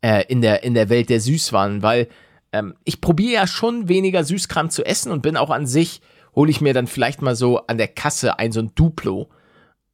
äh, 0.00 0.24
in, 0.28 0.42
der, 0.42 0.62
in 0.62 0.74
der 0.74 0.90
Welt 0.90 1.10
der 1.10 1.20
Süßwaren, 1.20 1.82
weil 1.82 2.06
ähm, 2.52 2.76
ich 2.84 3.00
probiere 3.00 3.32
ja 3.32 3.46
schon 3.48 3.88
weniger 3.88 4.22
Süßkram 4.22 4.70
zu 4.70 4.86
essen 4.86 5.10
und 5.10 5.22
bin 5.22 5.36
auch 5.36 5.50
an 5.50 5.66
sich, 5.66 6.00
hole 6.34 6.50
ich 6.50 6.60
mir 6.60 6.74
dann 6.74 6.86
vielleicht 6.86 7.22
mal 7.22 7.34
so 7.34 7.66
an 7.66 7.78
der 7.78 7.88
Kasse 7.88 8.38
ein 8.38 8.52
so 8.52 8.60
ein 8.60 8.74
Duplo 8.74 9.28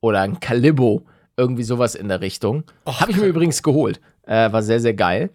oder 0.01 0.21
ein 0.21 0.41
Calibbo, 0.41 1.07
irgendwie 1.37 1.63
sowas 1.63 1.95
in 1.95 2.09
der 2.09 2.21
Richtung. 2.21 2.65
Habe 2.87 3.11
ich 3.11 3.17
mir 3.17 3.27
übrigens 3.27 3.63
geholt. 3.63 4.01
Äh, 4.23 4.53
war 4.53 4.63
sehr, 4.63 4.81
sehr 4.81 4.95
geil. 4.95 5.31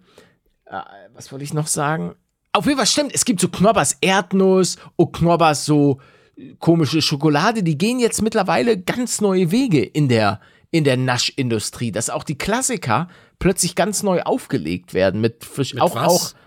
Äh, 0.66 0.80
was 1.14 1.30
wollte 1.32 1.44
ich 1.44 1.54
noch 1.54 1.66
sagen? 1.66 2.14
Auf 2.52 2.66
jeden 2.66 2.76
Fall 2.76 2.86
stimmt, 2.86 3.14
es 3.14 3.24
gibt 3.24 3.40
so 3.40 3.48
Knobbers 3.48 3.96
Erdnuss 4.00 4.76
und 4.96 5.12
Knobbers 5.12 5.64
so 5.64 6.00
äh, 6.36 6.54
komische 6.58 7.00
Schokolade, 7.00 7.62
die 7.62 7.78
gehen 7.78 7.98
jetzt 7.98 8.22
mittlerweile 8.22 8.78
ganz 8.78 9.20
neue 9.20 9.50
Wege 9.50 9.82
in 9.82 10.08
der, 10.08 10.40
in 10.70 10.84
der 10.84 10.96
Naschindustrie, 10.96 11.92
dass 11.92 12.10
auch 12.10 12.24
die 12.24 12.36
Klassiker 12.36 13.08
plötzlich 13.38 13.74
ganz 13.74 14.02
neu 14.02 14.22
aufgelegt 14.22 14.94
werden 14.94 15.20
mit, 15.20 15.44
frisch, 15.44 15.74
Mit 15.74 15.82
auch, 15.82 15.94
was? 15.94 16.04
auch, 16.04 16.38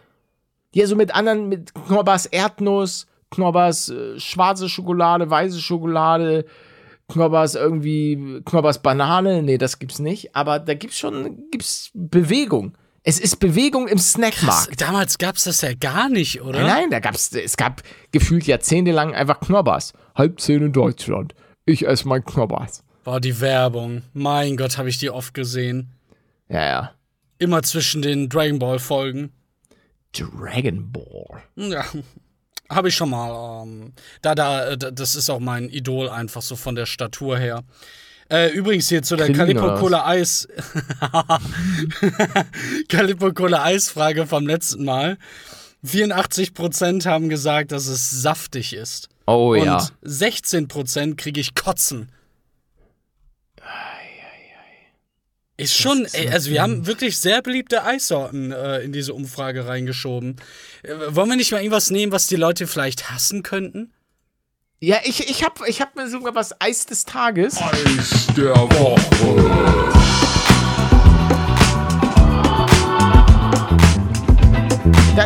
ja, 0.73 0.85
so 0.87 0.95
mit 0.95 1.15
anderen, 1.15 1.49
mit 1.49 1.73
Knobbers 1.73 2.25
Erdnuss, 2.25 3.07
Knobbers 3.31 3.89
äh, 3.89 4.19
schwarze 4.19 4.69
Schokolade, 4.69 5.29
weiße 5.29 5.59
Schokolade, 5.59 6.45
Knobbers 7.07 7.55
irgendwie, 7.55 8.41
Knobbers 8.45 8.81
Banane, 8.81 9.43
nee, 9.43 9.57
das 9.57 9.79
gibt's 9.79 9.99
nicht, 9.99 10.35
aber 10.35 10.59
da 10.59 10.73
gibt's 10.73 10.97
schon, 10.97 11.49
gibt's 11.51 11.91
Bewegung. 11.93 12.77
Es 13.07 13.19
ist 13.19 13.39
Bewegung 13.39 13.87
im 13.87 13.99
Snackmarkt. 13.99 14.69
Das, 14.69 14.77
damals 14.77 15.17
gab's 15.19 15.43
das 15.43 15.61
ja 15.61 15.73
gar 15.75 16.09
nicht, 16.09 16.41
oder? 16.41 16.61
Nein, 16.61 16.67
nein, 16.67 16.89
da 16.89 16.99
gab's, 16.99 17.31
es 17.33 17.55
gab 17.55 17.83
gefühlt 18.11 18.47
jahrzehntelang 18.47 19.13
einfach 19.13 19.39
Knobbers. 19.39 19.93
Halb 20.15 20.39
zehn 20.39 20.63
in 20.63 20.73
Deutschland. 20.73 21.35
Ich 21.65 21.85
esse 21.85 22.07
mein 22.07 22.25
Knobbers. 22.25 22.83
Boah, 23.03 23.19
die 23.19 23.39
Werbung. 23.39 24.01
Mein 24.13 24.57
Gott, 24.57 24.79
habe 24.79 24.89
ich 24.89 24.97
die 24.97 25.11
oft 25.11 25.35
gesehen. 25.35 25.91
Ja, 26.49 26.65
ja. 26.65 26.91
Immer 27.37 27.61
zwischen 27.61 28.01
den 28.01 28.27
Dragon 28.29 28.57
Ball 28.57 28.79
Folgen. 28.79 29.31
Dragon 30.11 30.91
Ball. 30.91 31.43
Ja, 31.55 31.85
habe 32.69 32.89
ich 32.89 32.95
schon 32.95 33.09
mal. 33.09 33.63
Ähm, 33.63 33.93
da, 34.21 34.35
da, 34.35 34.69
äh, 34.69 34.77
da, 34.77 34.91
das 34.91 35.15
ist 35.15 35.29
auch 35.29 35.39
mein 35.39 35.69
Idol 35.69 36.09
einfach 36.09 36.41
so 36.41 36.55
von 36.55 36.75
der 36.75 36.85
Statur 36.85 37.37
her. 37.37 37.63
Äh, 38.29 38.49
übrigens 38.53 38.89
hier 38.89 39.03
zu 39.03 39.15
der 39.15 39.31
Calippo 39.31 39.67
was? 39.67 39.79
Cola 39.79 40.05
Eis. 40.07 40.47
Calippo 42.89 43.31
Cola 43.33 43.63
Eis 43.63 43.89
Frage 43.89 44.25
vom 44.25 44.47
letzten 44.47 44.83
Mal. 44.83 45.17
84% 45.85 47.05
haben 47.05 47.29
gesagt, 47.29 47.71
dass 47.71 47.85
es 47.85 48.09
saftig 48.09 48.73
ist. 48.73 49.09
Oh 49.27 49.53
Und 49.53 49.65
ja. 49.65 49.87
16% 50.03 51.15
kriege 51.15 51.39
ich 51.39 51.53
Kotzen. 51.53 52.09
Ist 55.57 55.77
schon, 55.77 56.05
ey, 56.11 56.29
also 56.29 56.49
wir 56.51 56.61
haben 56.61 56.85
wirklich 56.85 57.17
sehr 57.17 57.41
beliebte 57.41 57.85
Eissorten 57.85 58.51
äh, 58.51 58.79
in 58.81 58.91
diese 58.91 59.13
Umfrage 59.13 59.65
reingeschoben. 59.65 60.35
Äh, 60.83 60.93
wollen 61.15 61.29
wir 61.29 61.37
nicht 61.37 61.51
mal 61.53 61.59
irgendwas 61.59 61.89
nehmen, 61.91 62.11
was 62.11 62.27
die 62.27 62.35
Leute 62.35 62.67
vielleicht 62.67 63.09
hassen 63.09 63.41
könnten? 63.41 63.93
Ja, 64.81 64.97
ich, 65.05 65.29
ich 65.29 65.43
hab, 65.45 65.65
ich 65.65 65.79
hab 65.81 65.95
mir 65.95 66.09
sogar 66.09 66.35
was 66.35 66.59
Eis 66.59 66.85
des 66.85 67.05
Tages. 67.05 67.57
Eis 67.61 68.27
der 68.35 68.53
Woche. 68.53 70.05
Da, 75.15 75.25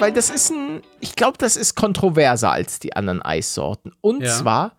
weil 0.00 0.12
das 0.12 0.30
ist 0.30 0.50
ein, 0.50 0.82
ich 1.00 1.14
glaube, 1.14 1.38
das 1.38 1.56
ist 1.56 1.76
kontroverser 1.76 2.50
als 2.50 2.80
die 2.80 2.94
anderen 2.96 3.22
Eissorten. 3.22 3.92
Und 4.00 4.22
Ja. 4.22 4.36
zwar 4.36 4.76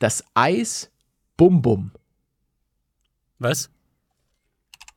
das 0.00 0.24
Eis 0.34 0.90
Bum 1.36 1.62
Bum. 1.62 1.92
Was? 3.38 3.70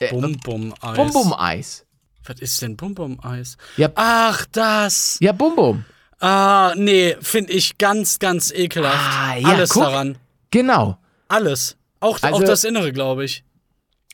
Äh, 0.07 0.11
Bum 0.11 0.37
Bum 0.43 0.73
Eis. 0.81 0.95
Bum 0.97 1.11
Bum 1.11 1.33
Eis. 1.33 1.85
Was 2.25 2.39
ist 2.39 2.61
denn 2.61 2.77
Bum 2.77 2.95
Bum 2.95 3.19
Eis? 3.23 3.57
Ja, 3.77 3.89
Ach, 3.95 4.45
das. 4.51 5.17
ja 5.21 5.31
Bum 5.33 5.55
Bum. 5.55 5.85
Ah, 6.19 6.73
nee, 6.77 7.15
finde 7.19 7.51
ich 7.51 7.77
ganz, 7.77 8.17
ganz 8.19 8.51
ekelhaft. 8.51 8.97
Ah, 8.97 9.35
ja, 9.37 9.47
Alles 9.49 9.71
guck. 9.71 9.83
daran. 9.83 10.17
Genau. 10.51 10.97
Alles. 11.27 11.75
Auch, 11.99 12.17
auch 12.19 12.23
Also- 12.23 12.45
das 12.45 12.63
Innere, 12.63 12.93
glaube 12.93 13.25
ich. 13.25 13.43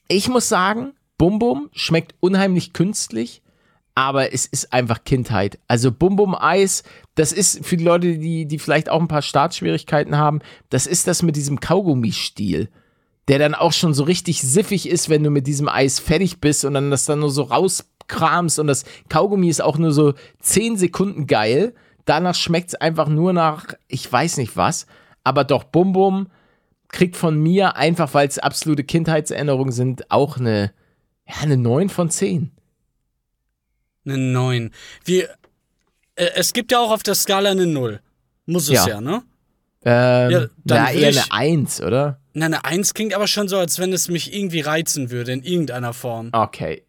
Ich 0.07 0.27
muss 0.27 0.49
sagen, 0.49 0.93
Bum 1.19 1.37
Bum 1.37 1.69
schmeckt 1.73 2.15
unheimlich 2.19 2.73
künstlich, 2.73 3.43
aber 3.93 4.33
es 4.33 4.47
ist 4.47 4.73
einfach 4.73 5.03
Kindheit. 5.03 5.59
Also 5.67 5.91
Bum 5.91 6.15
Bum 6.15 6.33
Eis, 6.33 6.81
das 7.13 7.31
ist 7.31 7.63
für 7.63 7.77
die 7.77 7.83
Leute, 7.83 8.17
die, 8.17 8.45
die 8.47 8.57
vielleicht 8.57 8.89
auch 8.89 8.99
ein 9.01 9.07
paar 9.07 9.21
Startschwierigkeiten 9.21 10.17
haben, 10.17 10.39
das 10.69 10.87
ist 10.87 11.05
das 11.07 11.21
mit 11.21 11.35
diesem 11.35 11.59
Kaugummi-Stiel, 11.59 12.69
der 13.29 13.39
dann 13.39 13.55
auch 13.55 13.71
schon 13.73 13.93
so 13.93 14.03
richtig 14.03 14.41
siffig 14.41 14.89
ist, 14.89 15.07
wenn 15.09 15.23
du 15.23 15.29
mit 15.29 15.47
diesem 15.47 15.69
Eis 15.69 15.99
fertig 15.99 16.41
bist 16.41 16.65
und 16.65 16.73
dann 16.73 16.91
das 16.91 17.05
dann 17.05 17.19
nur 17.19 17.29
so 17.31 17.43
rauskramst 17.43 18.59
und 18.59 18.67
das 18.67 18.83
Kaugummi 19.07 19.47
ist 19.49 19.61
auch 19.61 19.77
nur 19.77 19.91
so 19.93 20.13
10 20.41 20.75
Sekunden 20.77 21.27
geil. 21.27 21.73
Danach 22.05 22.33
schmeckt 22.35 22.69
es 22.69 22.75
einfach 22.75 23.07
nur 23.07 23.31
nach, 23.33 23.67
ich 23.87 24.11
weiß 24.11 24.37
nicht 24.37 24.57
was, 24.57 24.87
aber 25.23 25.43
doch 25.43 25.63
Bum 25.63 25.93
Bum 25.93 26.27
kriegt 26.87 27.15
von 27.15 27.37
mir 27.37 27.75
einfach, 27.77 28.15
weil 28.15 28.27
es 28.27 28.39
absolute 28.39 28.83
Kindheitserinnerungen 28.83 29.71
sind, 29.71 30.09
auch 30.09 30.37
eine, 30.37 30.73
ja, 31.27 31.35
eine 31.43 31.55
9 31.55 31.89
von 31.89 32.09
10. 32.09 32.49
Eine 34.05 34.17
9. 34.17 34.71
Wie, 35.05 35.19
äh, 35.21 35.27
es 36.35 36.53
gibt 36.53 36.71
ja 36.71 36.79
auch 36.79 36.91
auf 36.91 37.03
der 37.03 37.13
Skala 37.15 37.51
eine 37.51 37.67
0. 37.67 37.99
Muss 38.47 38.63
es 38.63 38.69
ja, 38.71 38.87
Ja. 38.87 39.01
ne? 39.01 39.21
Ähm, 39.85 40.31
Ja, 40.31 40.45
dann 40.65 40.93
will 40.95 41.03
eher 41.03 41.09
ich- 41.11 41.31
eine 41.31 41.31
1, 41.31 41.81
oder? 41.81 42.18
Na, 42.33 42.45
eine 42.45 42.63
1 42.65 42.93
klingt 42.93 43.13
aber 43.13 43.27
schon 43.27 43.47
so, 43.47 43.57
als 43.57 43.79
wenn 43.79 43.91
es 43.91 44.07
mich 44.07 44.33
irgendwie 44.33 44.61
reizen 44.61 45.09
würde, 45.11 45.31
in 45.33 45.43
irgendeiner 45.43 45.93
Form. 45.93 46.29
Okay. 46.31 46.83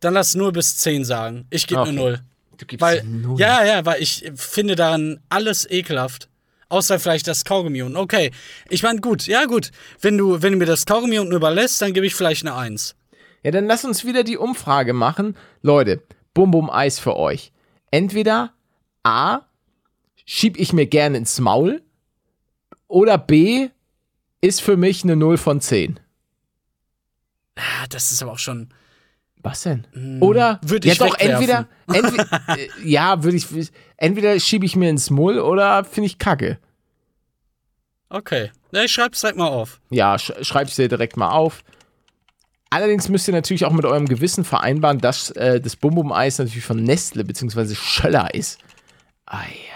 Dann 0.00 0.14
lass 0.14 0.34
0 0.34 0.52
bis 0.52 0.76
10 0.78 1.04
sagen. 1.04 1.46
Ich 1.50 1.66
gebe 1.66 1.80
Okay. 1.80 1.90
eine 1.90 1.98
0. 1.98 2.20
Du 2.58 2.66
gibst 2.66 2.80
Weil, 2.80 3.00
eine 3.00 3.08
Null. 3.10 3.38
ja, 3.40 3.64
ja, 3.64 3.84
weil 3.84 4.00
ich 4.02 4.30
finde 4.34 4.76
daran 4.76 5.20
alles 5.28 5.68
ekelhaft. 5.68 6.28
Außer 6.68 6.98
vielleicht 6.98 7.28
das 7.28 7.44
Kaugummi 7.44 7.82
unten. 7.82 7.96
Okay, 7.96 8.30
ich 8.68 8.82
meine, 8.82 9.00
gut, 9.00 9.26
ja 9.26 9.44
gut. 9.44 9.70
Wenn 10.00 10.18
du, 10.18 10.42
wenn 10.42 10.52
du 10.52 10.58
mir 10.58 10.66
das 10.66 10.84
Kaugummi 10.86 11.18
unten 11.18 11.32
überlässt, 11.34 11.80
dann 11.82 11.92
gebe 11.92 12.06
ich 12.06 12.14
vielleicht 12.14 12.44
eine 12.46 12.56
1. 12.56 12.96
Ja, 13.42 13.50
dann 13.52 13.66
lass 13.66 13.84
uns 13.84 14.04
wieder 14.04 14.24
die 14.24 14.36
Umfrage 14.36 14.92
machen. 14.92 15.36
Leute, 15.62 16.02
Bum 16.34 16.50
Bum 16.50 16.68
Eis 16.70 16.98
für 16.98 17.16
euch. 17.16 17.52
Entweder 17.92 18.52
A, 19.04 19.40
schieb 20.24 20.58
ich 20.58 20.72
mir 20.72 20.86
gerne 20.86 21.18
ins 21.18 21.38
Maul, 21.38 21.82
oder 22.88 23.16
B, 23.18 23.68
ist 24.46 24.62
für 24.62 24.76
mich 24.76 25.02
eine 25.04 25.16
0 25.16 25.36
von 25.38 25.60
10. 25.60 25.98
Ah, 27.56 27.86
das 27.90 28.12
ist 28.12 28.22
aber 28.22 28.32
auch 28.32 28.38
schon. 28.38 28.68
Was 29.42 29.62
denn? 29.62 29.86
Oder 30.20 30.60
Würd 30.62 30.84
ja 30.84 30.92
ich 30.92 30.98
doch 30.98 31.14
wegwerfen. 31.18 31.30
entweder, 31.30 31.68
entweder 31.92 32.42
äh, 32.58 32.68
ja 32.84 33.22
würde 33.22 33.36
ich 33.36 33.46
entweder 33.96 34.38
schiebe 34.40 34.64
ich 34.66 34.74
mir 34.76 34.90
ins 34.90 35.10
Mull 35.10 35.38
oder 35.38 35.84
finde 35.84 36.06
ich 36.06 36.18
Kacke. 36.18 36.58
Okay. 38.08 38.50
Ja, 38.72 38.82
ich 38.82 38.92
schreib's 38.92 39.20
direkt 39.20 39.38
mal 39.38 39.48
auf. 39.48 39.80
Ja, 39.90 40.18
sch 40.18 40.32
schreib's 40.42 40.76
dir 40.76 40.88
direkt 40.88 41.16
mal 41.16 41.30
auf. 41.30 41.62
Allerdings 42.70 43.08
müsst 43.08 43.28
ihr 43.28 43.34
natürlich 43.34 43.64
auch 43.64 43.72
mit 43.72 43.84
eurem 43.84 44.06
Gewissen 44.06 44.44
vereinbaren, 44.44 44.98
dass 44.98 45.30
äh, 45.30 45.60
das 45.60 45.76
Bum 45.76 45.94
Bum 45.94 46.12
Eis 46.12 46.38
natürlich 46.38 46.64
von 46.64 46.82
Nestle 46.82 47.24
bzw. 47.24 47.74
Schöller 47.74 48.34
ist. 48.34 48.58
Ei, 49.26 49.36
ei. 49.44 49.75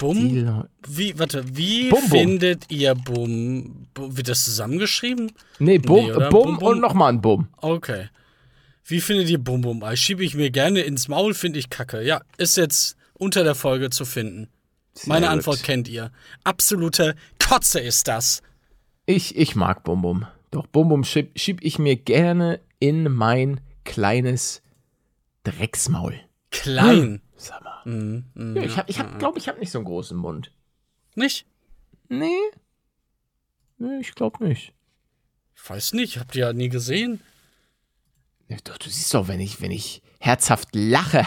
Die 0.00 0.04
Bum. 0.04 0.44
Leu- 0.46 0.62
Wie, 0.86 1.18
warte, 1.18 1.44
wie 1.56 1.88
Bum 1.90 2.00
Bum. 2.00 2.10
findet 2.10 2.70
ihr 2.70 2.94
Bum? 2.94 3.86
Bu- 3.94 4.16
Wird 4.16 4.28
das 4.28 4.44
zusammengeschrieben? 4.44 5.32
Nee, 5.58 5.78
Bum, 5.78 6.06
Nee? 6.06 6.12
Bum, 6.12 6.28
Bum, 6.28 6.58
Bum. 6.58 6.68
und 6.68 6.80
nochmal 6.80 7.12
ein 7.12 7.20
Bum. 7.22 7.48
Okay. 7.58 8.08
Wie 8.84 9.00
findet 9.00 9.28
ihr 9.30 9.38
Bum 9.38 9.62
Bum 9.62 9.82
Eis? 9.82 9.98
Schiebe 9.98 10.22
ich 10.24 10.34
mir 10.34 10.50
gerne 10.50 10.80
ins 10.80 11.08
Maul, 11.08 11.34
finde 11.34 11.58
ich 11.58 11.70
kacke. 11.70 12.02
Ja, 12.02 12.20
ist 12.36 12.56
jetzt 12.56 12.96
unter 13.14 13.42
der 13.42 13.54
Folge 13.54 13.90
zu 13.90 14.04
finden. 14.04 14.48
Meine 15.06 15.26
gut. 15.26 15.32
Antwort 15.32 15.62
kennt 15.62 15.88
ihr. 15.88 16.12
Absolute 16.44 17.14
Kotze 17.38 17.80
ist 17.80 18.06
das. 18.08 18.42
Ich, 19.06 19.36
ich 19.36 19.56
mag 19.56 19.82
Bum 19.84 20.02
Bum. 20.02 20.26
Doch 20.50 20.66
Bum 20.66 20.88
Bum 20.90 21.04
schieb, 21.04 21.30
schieb 21.38 21.62
ich 21.62 21.78
mir 21.78 21.96
gerne 21.96 22.60
in 22.78 23.10
mein 23.12 23.60
kleines 23.84 24.62
Drecksmaul. 25.44 26.14
Klein. 26.50 27.20
Sag 27.36 27.62
mal. 27.62 27.82
Mhm, 27.84 28.24
mhm. 28.34 28.56
Ja, 28.56 28.62
ich 28.62 28.76
hab, 28.78 28.88
ich 28.90 28.98
hab, 28.98 29.18
glaube, 29.18 29.38
ich 29.38 29.48
habe 29.48 29.58
nicht 29.58 29.70
so 29.70 29.78
einen 29.78 29.86
großen 29.86 30.16
Mund. 30.16 30.52
Nicht? 31.14 31.46
Nee. 32.08 32.36
Nee, 33.78 33.98
ich 34.00 34.14
glaube 34.14 34.42
nicht. 34.44 34.72
Ich 35.54 35.70
weiß 35.70 35.92
nicht, 35.94 36.18
habt 36.18 36.34
ihr 36.34 36.46
ja 36.46 36.52
nie 36.52 36.68
gesehen. 36.68 37.20
Ja, 38.48 38.56
doch, 38.64 38.78
du 38.78 38.88
siehst 38.88 39.12
doch, 39.12 39.28
wenn 39.28 39.40
ich, 39.40 39.60
wenn 39.60 39.70
ich 39.72 40.02
herzhaft 40.20 40.68
lache, 40.74 41.22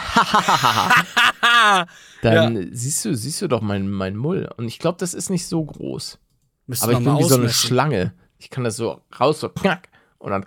dann 2.22 2.74
siehst 2.74 3.04
du, 3.04 3.14
siehst 3.14 3.42
du 3.42 3.48
doch 3.48 3.60
meinen 3.60 3.90
mein 3.90 4.16
Mull. 4.16 4.48
Und 4.56 4.66
ich 4.68 4.78
glaube, 4.78 4.98
das 4.98 5.14
ist 5.14 5.30
nicht 5.30 5.46
so 5.46 5.64
groß. 5.64 6.18
Müssten 6.66 6.84
Aber 6.84 6.92
ich 6.92 6.98
bin 7.04 7.18
wie 7.18 7.24
so 7.24 7.36
eine. 7.36 7.48
Schlange. 7.48 8.14
Ich 8.38 8.50
kann 8.50 8.64
das 8.64 8.76
so 8.76 9.02
raus, 9.18 9.40
so 9.40 9.48
knack. 9.48 9.88
Und 10.18 10.30
dann 10.30 10.46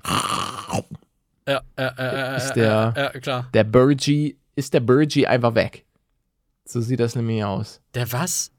Ja, 1.48 1.62
äh, 1.76 1.90
äh, 1.98 2.38
Ist 2.38 2.54
der- 2.54 2.94
äh, 2.96 3.18
äh, 3.18 3.20
klar. 3.20 3.50
der 3.54 3.64
Burgie, 3.66 4.38
ist 4.56 4.74
der 4.74 4.80
Burgie 4.80 5.28
einfach 5.28 5.56
weg. 5.56 5.86
So 6.66 6.82
sieht 6.82 7.00
das 7.00 7.16
nämlich 7.16 7.44
aus. 7.44 7.82
Der 7.94 8.12
was? 8.12 8.52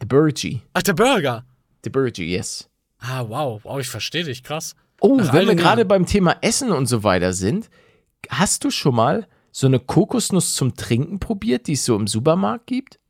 Der 0.00 0.06
Burgie. 0.06 0.62
Ach, 0.74 0.82
der 0.82 0.94
Burger. 0.94 1.44
Der 1.84 1.90
Burgie, 1.90 2.32
yes. 2.32 2.68
Ah, 2.98 3.24
wow. 3.28 3.62
Wow, 3.64 3.80
ich 3.80 3.88
verstehe 3.88 4.24
dich, 4.24 4.42
krass. 4.42 4.76
Oh, 5.00 5.16
Nach 5.16 5.32
wenn 5.32 5.48
wir 5.48 5.56
gerade 5.56 5.84
beim 5.84 6.06
Thema 6.06 6.36
Essen 6.42 6.70
und 6.70 6.86
so 6.86 7.02
weiter 7.02 7.32
sind, 7.32 7.68
hast 8.30 8.62
du 8.64 8.70
schon 8.70 8.94
mal 8.94 9.26
so 9.50 9.66
eine 9.66 9.80
Kokosnuss 9.80 10.54
zum 10.54 10.76
Trinken 10.76 11.18
probiert, 11.18 11.66
die 11.66 11.72
es 11.72 11.84
so 11.84 11.96
im 11.96 12.06
Supermarkt 12.06 12.66
gibt? 12.66 13.00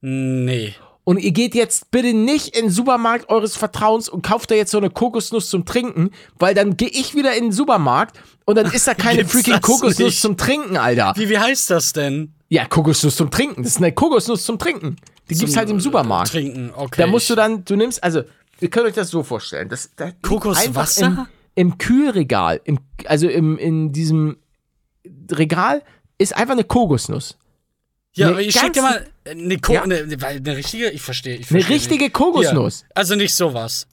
Nee. 0.00 0.74
Und 1.04 1.18
ihr 1.18 1.32
geht 1.32 1.54
jetzt 1.54 1.90
bitte 1.90 2.14
nicht 2.14 2.56
in 2.56 2.66
den 2.66 2.70
Supermarkt 2.70 3.28
eures 3.28 3.56
Vertrauens 3.56 4.08
und 4.08 4.22
kauft 4.22 4.50
da 4.50 4.54
jetzt 4.54 4.70
so 4.70 4.78
eine 4.78 4.88
Kokosnuss 4.88 5.50
zum 5.50 5.64
Trinken, 5.64 6.10
weil 6.38 6.54
dann 6.54 6.76
gehe 6.76 6.88
ich 6.88 7.16
wieder 7.16 7.34
in 7.34 7.44
den 7.44 7.52
Supermarkt 7.52 8.20
und 8.44 8.56
dann 8.56 8.70
ist 8.70 8.86
da 8.86 8.94
keine 8.94 9.18
Gibt's 9.18 9.32
freaking 9.32 9.60
Kokosnuss 9.60 9.98
nicht? 9.98 10.20
zum 10.20 10.36
Trinken, 10.36 10.76
Alter. 10.76 11.14
Wie, 11.16 11.28
wie 11.28 11.38
heißt 11.38 11.70
das 11.70 11.92
denn? 11.92 12.34
Ja, 12.48 12.66
Kokosnuss 12.66 13.16
zum 13.16 13.30
Trinken. 13.30 13.62
Das 13.62 13.72
ist 13.72 13.78
eine 13.78 13.92
Kokosnuss 13.92 14.44
zum 14.44 14.58
Trinken. 14.58 14.96
Die 15.28 15.34
gibt's 15.34 15.52
Zum, 15.52 15.58
halt 15.58 15.70
im 15.70 15.80
Supermarkt. 15.80 16.32
Trinken, 16.32 16.72
okay. 16.76 17.00
Da 17.02 17.06
musst 17.06 17.30
du 17.30 17.34
dann, 17.34 17.64
du 17.64 17.76
nimmst, 17.76 18.02
also, 18.02 18.22
ihr 18.60 18.70
könnt 18.70 18.86
euch 18.86 18.94
das 18.94 19.08
so 19.08 19.22
vorstellen. 19.22 19.68
Das, 19.68 19.90
das 19.96 20.12
Kokoswasser? 20.22 21.28
Im, 21.54 21.70
Im 21.70 21.78
Kühlregal, 21.78 22.60
im, 22.64 22.78
also 23.06 23.28
im, 23.28 23.58
in 23.58 23.92
diesem 23.92 24.36
Regal 25.30 25.82
ist 26.18 26.36
einfach 26.36 26.52
eine 26.52 26.64
Kokosnuss. 26.64 27.38
Ja, 28.14 28.26
eine 28.26 28.34
aber 28.36 28.42
ich 28.42 28.54
schick 28.54 28.72
dir 28.74 28.82
mal 28.82 29.06
eine, 29.24 29.58
Ko 29.58 29.72
Ja. 29.72 29.82
eine, 29.82 30.20
weil 30.20 30.36
eine 30.36 30.56
richtige, 30.56 30.90
ich 30.90 31.00
verstehe. 31.02 31.34
Ich 31.36 31.50
Eine 31.50 31.60
verstehe 31.60 31.76
richtige 31.76 32.04
nicht. 32.04 32.12
Kokosnuss. 32.14 32.80
Hier. 32.80 32.88
Also 32.96 33.14
nicht 33.14 33.34
sowas. 33.34 33.86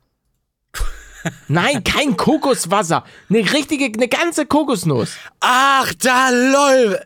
Nein, 1.47 1.84
kein 1.84 2.15
Kokoswasser. 2.17 3.03
Eine 3.29 3.39
richtige, 3.53 3.86
eine 3.86 4.08
ganze 4.08 4.45
Kokosnuss. 4.45 5.12
Ach, 5.39 5.93
da 5.95 6.29
lol. 6.29 6.99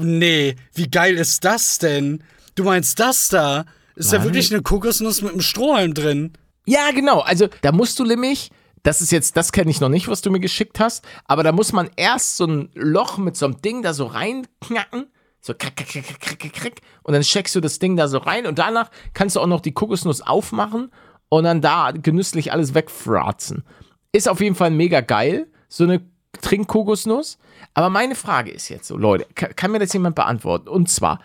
Nee, 0.00 0.56
wie 0.74 0.88
geil 0.90 1.16
ist 1.16 1.44
das 1.44 1.78
denn? 1.78 2.22
Du 2.54 2.64
meinst 2.64 2.98
das 3.00 3.28
da? 3.28 3.64
Ist 3.96 4.12
da 4.12 4.18
Nein. 4.18 4.26
wirklich 4.28 4.52
eine 4.52 4.62
Kokosnuss 4.62 5.22
mit 5.22 5.32
einem 5.32 5.40
Strohhalm 5.40 5.94
drin? 5.94 6.32
Ja, 6.66 6.90
genau. 6.92 7.20
Also 7.20 7.48
da 7.62 7.72
musst 7.72 7.98
du 7.98 8.04
nämlich, 8.04 8.50
das 8.82 9.00
ist 9.00 9.12
jetzt, 9.12 9.36
das 9.36 9.52
kenne 9.52 9.70
ich 9.70 9.80
noch 9.80 9.88
nicht, 9.88 10.08
was 10.08 10.20
du 10.20 10.30
mir 10.30 10.40
geschickt 10.40 10.78
hast, 10.80 11.04
aber 11.24 11.42
da 11.42 11.52
muss 11.52 11.72
man 11.72 11.90
erst 11.96 12.36
so 12.36 12.46
ein 12.46 12.70
Loch 12.74 13.18
mit 13.18 13.36
so 13.36 13.46
einem 13.46 13.60
Ding 13.62 13.82
da 13.82 13.92
so 13.94 14.06
reinknacken. 14.06 15.06
So 15.40 15.54
krack, 15.54 15.76
krack, 15.76 15.88
krack, 15.88 16.38
krack, 16.38 16.52
krack. 16.52 16.80
Und 17.02 17.14
dann 17.14 17.24
steckst 17.24 17.54
du 17.54 17.60
das 17.60 17.78
Ding 17.78 17.96
da 17.96 18.08
so 18.08 18.18
rein 18.18 18.46
und 18.46 18.58
danach 18.58 18.90
kannst 19.14 19.36
du 19.36 19.40
auch 19.40 19.46
noch 19.46 19.60
die 19.60 19.72
Kokosnuss 19.72 20.20
aufmachen 20.20 20.90
und 21.30 21.44
dann 21.44 21.60
da 21.60 21.92
genüsslich 21.92 22.52
alles 22.52 22.74
wegfratzen. 22.74 23.64
Ist 24.12 24.28
auf 24.28 24.40
jeden 24.40 24.54
Fall 24.54 24.70
mega 24.70 25.00
geil, 25.00 25.46
so 25.68 25.84
eine 25.84 26.02
Trinkkokosnuss. 26.42 27.38
Aber 27.74 27.88
meine 27.88 28.14
Frage 28.14 28.50
ist 28.50 28.68
jetzt 28.68 28.88
so, 28.88 28.96
Leute, 28.96 29.26
kann, 29.34 29.54
kann 29.56 29.72
mir 29.72 29.78
das 29.78 29.92
jemand 29.92 30.14
beantworten? 30.14 30.68
Und 30.68 30.88
zwar, 30.88 31.20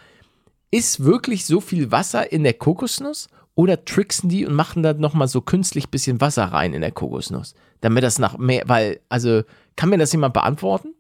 ist 0.72 1.04
wirklich 1.04 1.46
so 1.46 1.62
viel 1.62 1.92
Wasser 1.92 2.32
in 2.32 2.44
der 2.44 2.54
Kokosnuss 2.54 3.28
oder 3.56 3.86
tricksen 3.86 4.30
die 4.30 4.46
und 4.46 4.54
machen 4.54 4.84
da 4.84 4.94
nochmal 4.94 5.28
so 5.28 5.42
künstlich 5.42 5.90
bisschen 5.90 6.22
Wasser 6.22 6.46
rein 6.46 6.74
in 6.74 6.82
der 6.82 6.92
Kokosnuss? 6.92 7.56
Damit 7.82 8.04
das 8.04 8.20
nach 8.20 8.38
mehr, 8.38 8.64
weil, 8.68 9.00
also, 9.10 9.44
kann 9.76 9.90
mir 9.90 9.98
das 9.98 10.12
jemand 10.12 10.34
beantworten? 10.34 10.95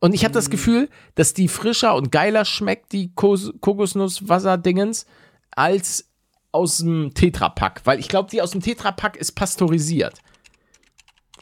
Und 0.00 0.14
ich 0.14 0.24
habe 0.24 0.34
das 0.34 0.50
Gefühl, 0.50 0.88
dass 1.14 1.34
die 1.34 1.48
frischer 1.48 1.94
und 1.94 2.12
geiler 2.12 2.44
schmeckt, 2.44 2.92
die 2.92 3.12
Kos 3.14 3.52
Kokosnuss-Wasser-Dingens, 3.60 5.06
als 5.50 6.08
aus 6.52 6.78
dem 6.78 7.12
Tetrapack. 7.14 7.82
Weil 7.84 7.98
ich 7.98 8.08
glaube, 8.08 8.30
die 8.30 8.42
aus 8.42 8.50
dem 8.50 8.60
Tetrapack 8.60 9.16
ist 9.16 9.32
pasteurisiert. 9.32 10.14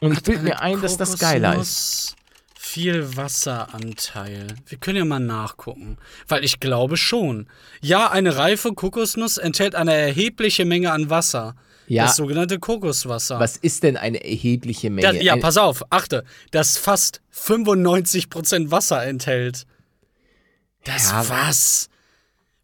Und 0.01 0.13
ich 0.13 0.23
bilde 0.23 0.43
mir 0.43 0.61
ein, 0.61 0.81
dass 0.81 0.97
das 0.97 1.17
geiler 1.17 1.59
ist. 1.59 2.15
Viel 2.55 3.15
Wasseranteil. 3.15 4.47
Wir 4.67 4.77
können 4.77 4.97
ja 4.97 5.05
mal 5.05 5.19
nachgucken. 5.19 5.97
Weil 6.27 6.43
ich 6.43 6.59
glaube 6.59 6.97
schon. 6.97 7.47
Ja, 7.81 8.09
eine 8.11 8.37
reife 8.37 8.73
Kokosnuss 8.73 9.37
enthält 9.37 9.75
eine 9.75 9.93
erhebliche 9.93 10.65
Menge 10.65 10.91
an 10.91 11.09
Wasser. 11.09 11.55
Ja. 11.87 12.05
Das 12.05 12.15
sogenannte 12.15 12.59
Kokoswasser. 12.59 13.39
Was 13.39 13.57
ist 13.57 13.83
denn 13.83 13.97
eine 13.97 14.23
erhebliche 14.23 14.89
Menge? 14.89 15.13
Das, 15.13 15.23
ja, 15.23 15.33
Ein- 15.33 15.39
pass 15.41 15.57
auf, 15.57 15.83
achte, 15.91 16.23
das 16.51 16.77
fast 16.77 17.21
95% 17.33 18.71
Wasser 18.71 19.03
enthält. 19.05 19.65
Das 20.83 21.11
Ja, 21.11 21.29
was? 21.29 21.89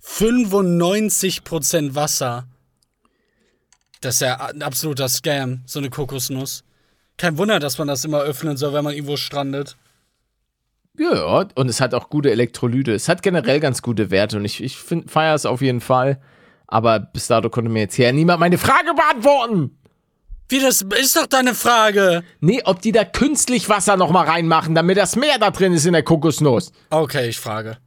95% 0.03 1.95
Wasser. 1.95 2.47
Das 4.01 4.15
ist 4.15 4.21
ja 4.21 4.37
ein 4.47 4.63
absoluter 4.63 5.07
Scam, 5.09 5.61
so 5.65 5.79
eine 5.79 5.89
Kokosnuss. 5.89 6.63
Kein 7.17 7.37
Wunder, 7.37 7.59
dass 7.59 7.77
man 7.77 7.87
das 7.87 8.03
immer 8.03 8.21
öffnen 8.21 8.57
soll, 8.57 8.73
wenn 8.73 8.83
man 8.83 8.93
irgendwo 8.93 9.17
strandet. 9.17 9.77
Ja, 10.97 11.45
und 11.55 11.69
es 11.69 11.79
hat 11.79 11.93
auch 11.93 12.09
gute 12.09 12.31
Elektrolyte. 12.31 12.93
Es 12.93 13.07
hat 13.07 13.21
generell 13.21 13.59
ganz 13.59 13.81
gute 13.81 14.09
Werte 14.11 14.37
und 14.37 14.45
ich, 14.45 14.61
ich 14.61 14.77
feiere 14.77 15.35
es 15.35 15.45
auf 15.45 15.61
jeden 15.61 15.81
Fall. 15.81 16.19
Aber 16.71 16.99
bis 17.01 17.27
dato 17.27 17.49
konnte 17.49 17.69
mir 17.69 17.81
jetzt 17.81 17.95
hier 17.95 18.11
niemand 18.13 18.39
meine 18.39 18.57
Frage 18.57 18.93
beantworten. 18.95 19.77
Wie, 20.47 20.61
das 20.61 20.81
ist 20.81 21.15
doch 21.17 21.27
deine 21.27 21.53
Frage. 21.53 22.23
Nee, 22.39 22.61
ob 22.63 22.81
die 22.81 22.93
da 22.93 23.03
künstlich 23.03 23.67
Wasser 23.69 23.97
nochmal 23.97 24.25
reinmachen, 24.25 24.73
damit 24.73 24.97
das 24.97 25.15
Meer 25.17 25.37
da 25.37 25.51
drin 25.51 25.73
ist 25.73 25.85
in 25.85 25.93
der 25.93 26.03
Kokosnuss. 26.03 26.71
Okay, 26.89 27.27
ich 27.29 27.39
frage. 27.39 27.77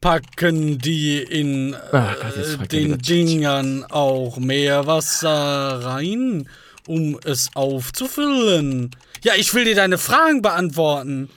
Packen 0.00 0.78
die 0.78 1.18
in 1.18 1.76
Ah 1.92 2.14
Gott, 2.20 2.36
äh, 2.36 2.66
den. 2.66 2.98
Dingern 2.98 3.84
auch 3.88 4.38
mehr 4.38 4.86
Wasser 4.86 5.84
rein, 5.84 6.48
um 6.88 7.18
es 7.24 7.50
aufzufüllen? 7.54 8.90
Ja, 9.22 9.34
ich 9.36 9.54
will 9.54 9.64
dir 9.64 9.76
deine 9.76 9.98
Fragen 9.98 10.42
beantworten. 10.42 11.30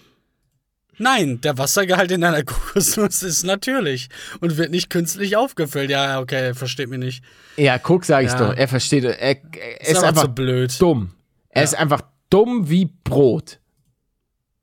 Nein, 0.98 1.42
der 1.42 1.58
Wassergehalt 1.58 2.12
in 2.12 2.24
einer 2.24 2.44
Kokosnuss 2.46 3.24
ist 3.24 3.44
natürlich 3.44 4.10
und 4.40 4.58
wird 4.58 4.72
nicht 4.72 4.90
künstlich 4.90 5.36
aufgefüllt. 5.36 5.90
Ja, 5.90 6.20
okay, 6.20 6.54
versteht 6.54 6.90
mich 6.90 7.00
nicht. 7.00 7.24
Ja, 7.58 7.78
guck, 7.78 8.06
sag 8.06 8.24
ich 8.24 8.32
Ja. 8.32 8.38
doch. 8.50 8.54
Er 8.56 8.68
versteht, 8.68 9.04
er, 9.04 9.18
er 9.20 9.82
Ist, 9.82 9.92
ist 9.92 10.04
einfach 10.04 10.24
so 10.24 10.28
blöd. 10.30 10.82
dumm. 10.82 11.12
Er 11.50 11.64
ist 11.64 11.76
einfach 11.76 12.02
dumm 12.30 12.70
wie 12.70 12.86
Brot. 13.04 13.60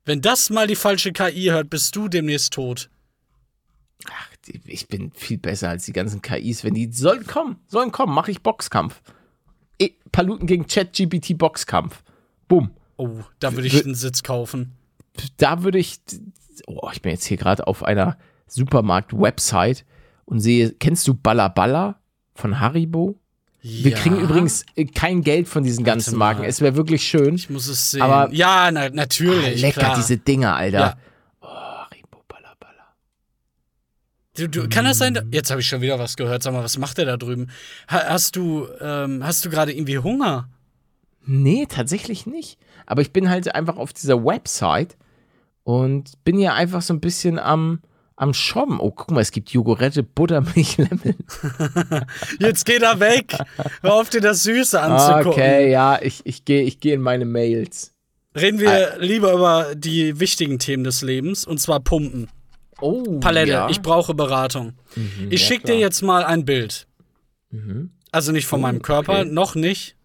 Wenn 0.05 0.21
das 0.21 0.49
mal 0.49 0.67
die 0.67 0.75
falsche 0.75 1.11
KI 1.13 1.45
hört, 1.45 1.69
bist 1.69 1.95
du 1.95 2.07
demnächst 2.09 2.53
tot. 2.53 2.89
Ach, 4.09 4.27
ich 4.65 4.87
bin 4.89 5.11
viel 5.15 5.37
besser 5.37 5.69
als 5.69 5.85
die 5.85 5.93
ganzen 5.93 6.21
KIs. 6.21 6.63
Wenn 6.63 6.73
die 6.73 6.91
sollen 6.91 7.25
kommen, 7.25 7.57
sollen 7.67 7.91
kommen, 7.91 8.13
mache 8.13 8.31
ich 8.31 8.41
Boxkampf. 8.41 9.01
Eh, 9.79 9.91
Paluten 10.11 10.45
gegen 10.45 10.67
ChatGPT 10.67 11.37
Boxkampf. 11.37 12.03
Bumm. 12.47 12.71
Oh, 12.97 13.21
da 13.39 13.53
würde 13.53 13.67
ich 13.67 13.83
einen 13.83 13.95
Sitz 13.95 14.21
kaufen. 14.23 14.73
Da 15.37 15.63
würde 15.63 15.77
ich. 15.79 15.99
Oh, 16.67 16.89
ich 16.93 17.01
bin 17.01 17.11
jetzt 17.11 17.25
hier 17.25 17.37
gerade 17.37 17.65
auf 17.67 17.83
einer 17.83 18.17
Supermarkt-Website 18.47 19.85
und 20.25 20.39
sehe, 20.39 20.71
kennst 20.71 21.07
du 21.07 21.13
Balla 21.13 21.47
Balla 21.47 21.99
von 22.35 22.59
Haribo? 22.59 23.19
Wir 23.61 23.91
Ja. 23.91 23.97
kriegen 23.97 24.19
übrigens 24.19 24.65
äh, 24.75 24.85
kein 24.85 25.21
Geld 25.21 25.47
von 25.47 25.63
diesen 25.63 25.85
ganzen 25.85 26.17
mal. 26.17 26.33
Marken. 26.33 26.43
Es 26.43 26.59
wäre 26.61 26.75
wirklich 26.75 27.03
schön. 27.07 27.35
Ich 27.35 27.49
muss 27.49 27.67
es 27.67 27.91
sehen. 27.91 28.01
Aber- 28.01 28.33
ja, 28.33 28.69
na, 28.71 28.81
Ah, 28.85 28.89
natürlich. 28.91 29.61
lecker, 29.61 29.79
klar. 29.81 29.95
diese 29.95 30.17
Dinger, 30.17 30.55
Alter. 30.55 30.79
Ja. 30.79 30.97
Oh, 31.41 31.47
Haribo 31.47 32.21
Balla 32.27 32.53
Balla. 32.59 32.93
Du, 34.35 34.49
du, 34.49 34.67
kann 34.67 34.83
das 34.85 34.97
sein? 34.97 35.17
Jetzt 35.31 35.49
habe 35.49 35.61
ich 35.61 35.67
schon 35.67 35.79
wieder 35.81 35.97
was 35.97 36.17
gehört. 36.17 36.43
Sag 36.43 36.53
mal, 36.53 36.63
was 36.63 36.77
macht 36.77 36.97
der 36.97 37.05
da 37.05 37.15
drüben? 37.17 37.49
Ha, 37.89 38.01
hast 38.09 38.35
du, 38.35 38.67
ähm, 38.81 39.23
hast 39.23 39.45
du 39.45 39.49
gerade 39.49 39.71
irgendwie 39.73 39.97
Hunger? 39.99 40.49
Nee, 41.25 41.65
tatsächlich 41.69 42.25
nicht. 42.25 42.59
Aber 42.85 43.01
ich 43.01 43.13
bin 43.13 43.29
halt 43.29 43.55
einfach 43.55 43.77
auf 43.77 43.93
dieser 43.93 44.25
Website 44.25 44.97
und 45.63 46.23
bin 46.23 46.39
ja 46.39 46.53
einfach 46.53 46.81
so 46.81 46.93
ein 46.93 46.99
bisschen 46.99 47.39
am, 47.39 47.81
am 48.15 48.33
Shoppen. 48.33 48.79
Oh, 48.79 48.91
guck 48.91 49.11
mal, 49.11 49.21
es 49.21 49.31
gibt 49.31 49.49
Jogurette, 49.49 50.03
Buttermilch, 50.03 50.77
Lemon. 50.77 51.15
Jetzt 52.39 52.65
geht 52.65 52.81
er 52.81 52.99
weg. 52.99 53.37
Hör 53.81 53.93
auf, 53.95 54.09
dir 54.09 54.21
das 54.21 54.43
Süße 54.43 54.79
anzugucken. 54.81 55.31
Okay, 55.31 55.71
ja, 55.71 55.99
ich, 56.01 56.21
ich 56.25 56.45
gehe 56.45 56.63
ich 56.63 56.79
geh 56.79 56.93
in 56.93 57.01
meine 57.01 57.25
Mails. 57.25 57.93
Reden 58.35 58.59
wir 58.59 58.97
lieber 58.99 59.33
über 59.33 59.75
die 59.75 60.19
wichtigen 60.19 60.57
Themen 60.59 60.83
des 60.83 61.01
Lebens, 61.01 61.45
und 61.45 61.59
zwar 61.59 61.79
Pumpen. 61.79 62.29
Oh, 62.81 63.19
Palette, 63.19 63.51
ja. 63.51 63.69
ich 63.69 63.81
brauche 63.81 64.13
Beratung. 64.15 64.73
ich 65.29 65.41
ja, 65.41 65.47
schicke 65.47 65.67
dir 65.67 65.77
jetzt 65.77 66.01
mal 66.01 66.23
ein 66.25 66.43
Bild. 66.43 66.87
Also 68.11 68.31
nicht 68.31 68.47
von 68.47 68.59
Oh, 68.59 68.63
meinem 68.63 68.81
Körper, 68.81 69.19
okay. 69.21 69.29
noch 69.29 69.53
nicht. 69.53 69.95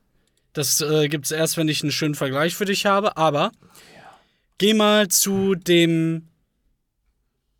Das 0.52 0.80
äh, 0.80 1.08
gibt 1.08 1.24
es 1.24 1.30
erst, 1.30 1.56
wenn 1.56 1.68
ich 1.68 1.82
einen 1.82 1.92
schönen 1.92 2.14
Vergleich 2.14 2.54
für 2.54 2.66
dich 2.66 2.84
habe, 2.84 3.16
aber 3.16 3.52
geh 4.58 4.74
mal 4.74 5.08
zu 5.08 5.54
dem 5.54 6.28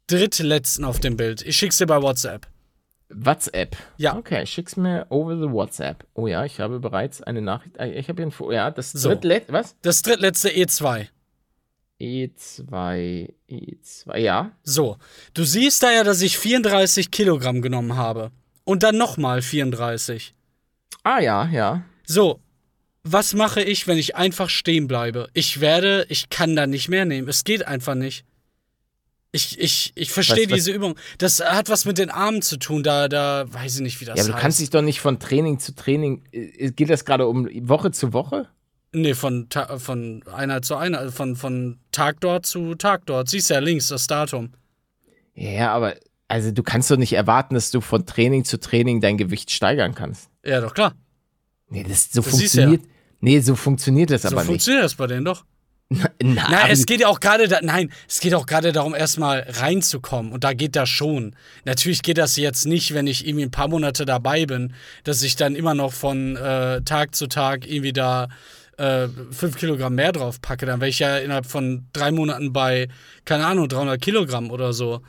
drittletzten 0.06 0.84
auf 0.84 1.00
dem 1.00 1.16
Bild. 1.16 1.42
Ich 1.42 1.56
schick's 1.56 1.78
dir 1.78 1.86
bei 1.86 2.00
WhatsApp. 2.02 2.46
WhatsApp. 3.10 3.76
Ja. 3.96 4.16
Okay, 4.16 4.44
schick's 4.46 4.76
mir 4.76 5.06
over 5.08 5.36
the 5.36 5.50
WhatsApp. 5.50 6.06
Oh 6.14 6.26
ja, 6.26 6.44
ich 6.44 6.60
habe 6.60 6.78
bereits 6.80 7.22
eine 7.22 7.40
Nachricht. 7.40 7.76
äh, 7.78 7.92
Ich 7.98 8.08
habe 8.08 8.22
hier 8.22 8.30
ein 8.32 8.52
Ja, 8.52 8.70
das 8.70 8.92
So. 8.92 9.08
drittlet. 9.10 9.44
Was? 9.48 9.76
Das 9.82 10.02
drittletzte 10.02 10.50
E 10.50 10.64
E2. 10.64 11.06
E2. 12.00 13.32
E2. 13.50 14.16
Ja. 14.18 14.52
So, 14.62 14.98
du 15.34 15.44
siehst 15.44 15.82
da 15.82 15.90
ja, 15.90 16.04
dass 16.04 16.20
ich 16.22 16.38
34 16.38 17.10
Kilogramm 17.10 17.62
genommen 17.62 17.96
habe. 17.96 18.30
Und 18.64 18.82
dann 18.82 18.98
nochmal 18.98 19.40
34. 19.42 20.34
Ah 21.02 21.20
ja, 21.20 21.48
ja. 21.50 21.82
So, 22.06 22.40
was 23.12 23.34
mache 23.34 23.62
ich, 23.62 23.86
wenn 23.86 23.98
ich 23.98 24.16
einfach 24.16 24.48
stehen 24.50 24.86
bleibe? 24.88 25.28
Ich 25.34 25.60
werde, 25.60 26.06
ich 26.08 26.30
kann 26.30 26.54
da 26.56 26.66
nicht 26.66 26.88
mehr 26.88 27.04
nehmen. 27.04 27.28
Es 27.28 27.44
geht 27.44 27.66
einfach 27.66 27.94
nicht. 27.94 28.24
Ich, 29.30 29.58
ich, 29.58 29.92
ich 29.94 30.10
verstehe 30.10 30.44
Was- 30.46 30.50
was- 30.52 30.56
diese 30.56 30.72
Übung. 30.72 30.96
Das 31.18 31.40
hat 31.40 31.68
was 31.68 31.84
mit 31.84 31.98
den 31.98 32.10
Armen 32.10 32.40
zu 32.40 32.56
tun. 32.56 32.82
Da, 32.82 33.08
da 33.08 33.44
weiß 33.52 33.76
ich 33.76 33.80
nicht, 33.82 34.00
wie 34.00 34.06
das 34.06 34.16
Ja, 34.16 34.22
aber 34.22 34.28
du 34.28 34.34
heißt. 34.34 34.42
kannst 34.42 34.60
dich 34.60 34.70
doch 34.70 34.82
nicht 34.82 35.00
von 35.00 35.18
Training 35.18 35.58
zu 35.58 35.74
Training. 35.74 36.24
äh, 36.32 36.70
Geht 36.72 36.88
das 36.90 37.04
gerade 37.04 37.26
um 37.26 37.46
Woche 37.68 37.90
zu 37.90 38.12
Woche? 38.14 38.48
Nee, 38.92 39.12
von, 39.12 39.46
von 39.76 40.22
Einheit 40.32 40.64
zu 40.64 40.76
Einheit, 40.76 41.00
also 41.00 41.12
von, 41.12 41.36
von 41.36 41.78
Tag 41.92 42.20
dort 42.20 42.46
zu 42.46 42.74
Tag 42.74 43.04
dort. 43.04 43.28
Siehst 43.28 43.50
ja 43.50 43.58
links 43.58 43.88
das 43.88 44.06
Datum. 44.06 44.54
Ja, 45.34 45.72
aber 45.74 45.96
also 46.26 46.50
du 46.50 46.62
kannst 46.62 46.90
doch 46.90 46.96
nicht 46.96 47.12
erwarten, 47.12 47.54
dass 47.54 47.70
du 47.70 47.82
von 47.82 48.06
Training 48.06 48.44
zu 48.46 48.58
Training 48.58 49.02
dein 49.02 49.18
Gewicht 49.18 49.50
steigern 49.50 49.94
kannst. 49.94 50.30
Ja, 50.42 50.62
doch 50.62 50.72
klar. 50.72 50.94
Nee, 51.68 51.82
das 51.86 52.10
so 52.10 52.22
Das 52.22 52.30
du 52.30 52.30
funktioniert. 52.38 52.82
Nee, 53.20 53.40
so 53.40 53.54
funktioniert 53.56 54.10
das 54.10 54.22
So 54.22 54.28
aber 54.28 54.38
nicht. 54.40 54.46
funktioniert 54.46 54.84
das 54.84 54.94
bei 54.94 55.06
denen 55.06 55.24
doch. 55.24 55.44
Na, 55.90 56.08
Nein, 56.22 56.44
aber 56.48 56.70
es 56.70 56.84
geht 56.84 57.00
ja 57.00 57.08
auch 57.08 57.18
gerade 57.18 57.48
da, 57.48 57.60
nein, 57.62 57.90
es 58.06 58.20
geht 58.20 58.34
auch 58.34 58.44
gerade 58.44 58.72
darum, 58.72 58.94
erstmal 58.94 59.46
reinzukommen. 59.48 60.32
Und 60.32 60.44
da 60.44 60.52
geht 60.52 60.76
das 60.76 60.88
schon. 60.90 61.34
Natürlich 61.64 62.02
geht 62.02 62.18
das 62.18 62.36
jetzt 62.36 62.66
nicht, 62.66 62.92
wenn 62.92 63.06
ich 63.06 63.26
irgendwie 63.26 63.46
ein 63.46 63.50
paar 63.50 63.68
Monate 63.68 64.04
dabei 64.04 64.44
bin, 64.44 64.74
dass 65.04 65.22
ich 65.22 65.36
dann 65.36 65.54
immer 65.56 65.74
noch 65.74 65.94
von 65.94 66.36
äh, 66.36 66.82
Tag 66.82 67.14
zu 67.14 67.26
Tag 67.26 67.66
irgendwie 67.66 67.94
da 67.94 68.28
äh, 68.76 69.08
fünf 69.30 69.56
Kilogramm 69.56 69.94
mehr 69.94 70.12
drauf 70.12 70.42
packe. 70.42 70.66
Dann 70.66 70.80
wäre 70.80 70.90
ich 70.90 70.98
ja 70.98 71.16
innerhalb 71.16 71.46
von 71.46 71.86
drei 71.94 72.10
Monaten 72.12 72.52
bei, 72.52 72.88
keine 73.24 73.46
Ahnung, 73.46 73.66
300 73.68 73.98
Kilogramm 74.00 74.50
oder 74.50 74.74
so. 74.74 75.00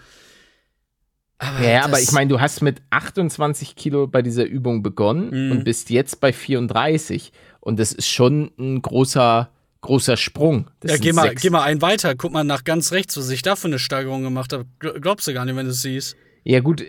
Aber 1.39 1.61
Ja, 1.61 1.83
aber 1.85 1.99
ich 2.01 2.11
meine, 2.11 2.29
du 2.29 2.39
hast 2.41 2.61
mit 2.61 2.81
28 2.89 3.75
Kilo 3.75 4.07
bei 4.07 4.21
dieser 4.21 4.45
Übung 4.45 4.81
begonnen 4.81 5.29
Mhm. 5.47 5.51
und 5.51 5.63
bist 5.65 5.89
jetzt 5.89 6.19
bei 6.21 6.33
34. 6.33 7.31
Und 7.69 7.79
das 7.79 7.91
ist 7.93 8.08
schon 8.08 8.51
ein 8.60 8.82
großer, 8.82 9.49
großer 9.82 10.17
Sprung. 10.17 10.67
Das 10.82 10.91
Ja, 10.93 10.97
geh 10.97 11.13
mal, 11.13 11.29
sechs- 11.29 11.41
geh 11.43 11.49
mal 11.51 11.62
einen 11.63 11.82
weiter. 11.82 12.15
Guck 12.15 12.32
mal 12.34 12.43
nach 12.43 12.63
ganz 12.63 12.91
rechts, 12.91 13.15
was 13.15 13.29
ich 13.29 13.41
da 13.43 13.55
für 13.55 13.67
eine 13.67 13.79
Steigerung 13.79 14.23
gemacht 14.23 14.51
habe. 14.53 14.65
Gl- 14.82 14.99
Glaubst 14.99 15.27
du 15.27 15.34
gar 15.34 15.45
nicht, 15.45 15.55
wenn 15.55 15.65
du 15.65 15.71
es 15.71 15.82
siehst. 15.84 16.15
Ja, 16.45 16.62
gut, 16.62 16.84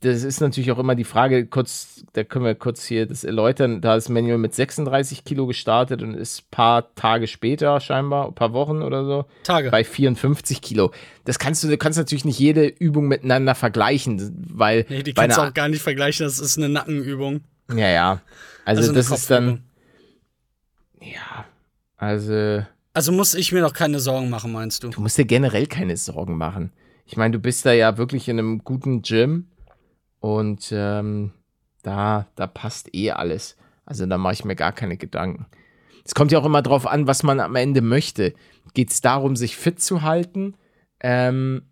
das 0.00 0.24
ist 0.24 0.40
natürlich 0.40 0.72
auch 0.72 0.78
immer 0.78 0.94
die 0.94 1.04
Frage, 1.04 1.46
kurz, 1.46 2.04
da 2.14 2.24
können 2.24 2.46
wir 2.46 2.54
kurz 2.54 2.84
hier 2.84 3.06
das 3.06 3.22
erläutern. 3.22 3.80
Da 3.82 3.94
ist 3.96 4.08
Manuel 4.08 4.38
mit 4.38 4.54
36 4.54 5.24
Kilo 5.24 5.46
gestartet 5.46 6.02
und 6.02 6.14
ist 6.14 6.40
ein 6.40 6.46
paar 6.50 6.94
Tage 6.96 7.26
später 7.28 7.78
scheinbar, 7.80 8.26
ein 8.28 8.34
paar 8.34 8.54
Wochen 8.54 8.82
oder 8.82 9.04
so, 9.04 9.26
Tage. 9.44 9.70
bei 9.70 9.84
54 9.84 10.62
Kilo. 10.62 10.90
Das 11.26 11.38
kannst 11.38 11.62
du, 11.62 11.68
du 11.68 11.76
kannst 11.76 11.98
natürlich 11.98 12.24
nicht 12.24 12.38
jede 12.38 12.66
Übung 12.66 13.06
miteinander 13.06 13.54
vergleichen, 13.54 14.46
weil 14.50 14.86
Nee, 14.88 15.02
die 15.02 15.12
kannst 15.12 15.36
du 15.36 15.42
auch 15.42 15.54
gar 15.54 15.68
nicht 15.68 15.82
vergleichen. 15.82 16.24
Das 16.24 16.38
ist 16.40 16.56
eine 16.56 16.70
Nackenübung. 16.70 17.42
ja, 17.76 17.88
ja. 17.90 18.22
Also, 18.64 18.80
Also 18.80 18.92
das 18.94 19.10
ist 19.10 19.30
dann. 19.30 19.62
Ja, 21.12 21.44
also 21.96 22.64
Also 22.92 23.12
muss 23.12 23.34
ich 23.34 23.52
mir 23.52 23.60
noch 23.60 23.72
keine 23.72 24.00
Sorgen 24.00 24.30
machen, 24.30 24.52
meinst 24.52 24.82
du? 24.82 24.88
du 24.88 25.00
musst 25.00 25.18
dir 25.18 25.24
generell 25.24 25.66
keine 25.66 25.96
Sorgen 25.96 26.36
machen. 26.36 26.72
Ich 27.06 27.16
meine, 27.16 27.32
du 27.32 27.38
bist 27.38 27.66
da 27.66 27.72
ja 27.72 27.98
wirklich 27.98 28.28
in 28.28 28.38
einem 28.38 28.64
guten 28.64 29.02
Gym 29.02 29.48
und 30.20 30.70
ähm, 30.72 31.32
da, 31.82 32.26
da 32.34 32.46
passt 32.46 32.94
eh 32.94 33.10
alles. 33.10 33.56
Also 33.84 34.06
da 34.06 34.16
mache 34.16 34.34
ich 34.34 34.44
mir 34.44 34.56
gar 34.56 34.72
keine 34.72 34.96
Gedanken. 34.96 35.46
Es 36.04 36.14
kommt 36.14 36.32
ja 36.32 36.38
auch 36.38 36.44
immer 36.46 36.62
drauf 36.62 36.86
an, 36.86 37.06
was 37.06 37.22
man 37.22 37.40
am 37.40 37.56
Ende 37.56 37.82
möchte. 37.82 38.34
Geht 38.72 38.90
es 38.90 39.00
darum, 39.00 39.36
sich 39.36 39.56
fit 39.56 39.80
zu 39.80 40.02
halten? 40.02 40.54
Ähm, 41.00 41.62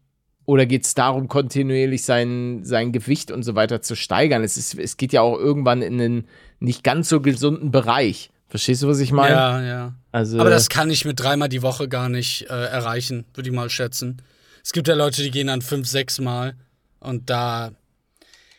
oder 0.45 0.67
geht 0.67 0.85
es 0.85 0.95
darum, 0.95 1.29
kontinuierlich 1.29 2.05
sein, 2.05 2.61
sein 2.65 2.93
Gewicht 2.93 3.31
und 3.31 3.43
so 3.43 3.55
weiter 3.55 3.81
zu 3.81 3.95
steigern? 3.95 4.43
Es, 4.43 4.57
ist, 4.57 4.79
es 4.79 4.97
geht 4.97 5.13
ja 5.13 5.23
auch 5.23 5.39
irgendwann 5.39 5.83
in 5.83 6.01
einen 6.01 6.29
nicht 6.61 6.85
ganz 6.85 7.09
so 7.09 7.21
gesunden 7.21 7.71
Bereich. 7.71 8.31
Verstehst 8.53 8.83
du, 8.83 8.89
was 8.89 8.99
ich 8.99 9.13
meine? 9.13 9.35
Ja, 9.35 9.63
ja. 9.63 9.95
Also, 10.11 10.39
Aber 10.39 10.51
das 10.51 10.69
kann 10.69 10.91
ich 10.91 11.07
mit 11.07 11.19
dreimal 11.19 11.49
die 11.49 11.63
Woche 11.63 11.89
gar 11.89 12.11
nicht 12.11 12.51
äh, 12.51 12.67
erreichen, 12.67 13.25
würde 13.33 13.49
ich 13.49 13.57
mal 13.57 13.71
schätzen. 13.71 14.21
Es 14.63 14.73
gibt 14.73 14.89
ja 14.89 14.95
Leute, 14.95 15.23
die 15.23 15.31
gehen 15.31 15.47
dann 15.47 15.63
fünf, 15.63 15.89
sechs 15.89 16.19
Mal 16.19 16.55
und 17.01 17.31
da. 17.31 17.73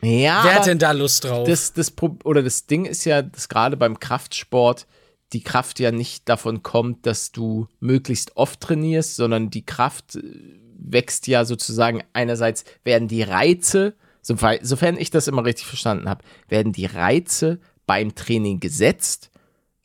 ja, 0.01 0.41
wer 0.43 0.55
hat 0.55 0.65
denn 0.65 0.79
da 0.79 0.93
Lust 0.93 1.25
drauf? 1.25 1.47
das, 1.47 1.73
das, 1.73 1.93
oder 2.23 2.41
das 2.41 2.65
Ding 2.65 2.85
ist 2.85 3.05
ja, 3.05 3.21
dass 3.21 3.49
gerade 3.49 3.77
beim 3.77 3.99
Kraftsport 3.99 4.87
die 5.31 5.43
Kraft 5.43 5.79
ja 5.79 5.91
nicht 5.91 6.27
davon 6.27 6.63
kommt, 6.63 7.05
dass 7.05 7.31
du 7.31 7.67
möglichst 7.79 8.35
oft 8.35 8.61
trainierst, 8.61 9.15
sondern 9.15 9.51
die 9.51 9.63
Kraft 9.63 10.15
äh, 10.15 10.23
wächst 10.75 11.27
ja 11.27 11.45
sozusagen 11.45 12.03
einerseits 12.13 12.65
werden 12.83 13.07
die 13.07 13.21
Reize, 13.21 13.93
sofern 14.23 14.97
ich 14.97 15.11
das 15.11 15.27
immer 15.27 15.45
richtig 15.45 15.67
verstanden 15.67 16.09
habe, 16.09 16.23
werden 16.49 16.73
die 16.73 16.87
Reize 16.87 17.59
beim 17.85 18.15
Training 18.15 18.59
gesetzt 18.59 19.29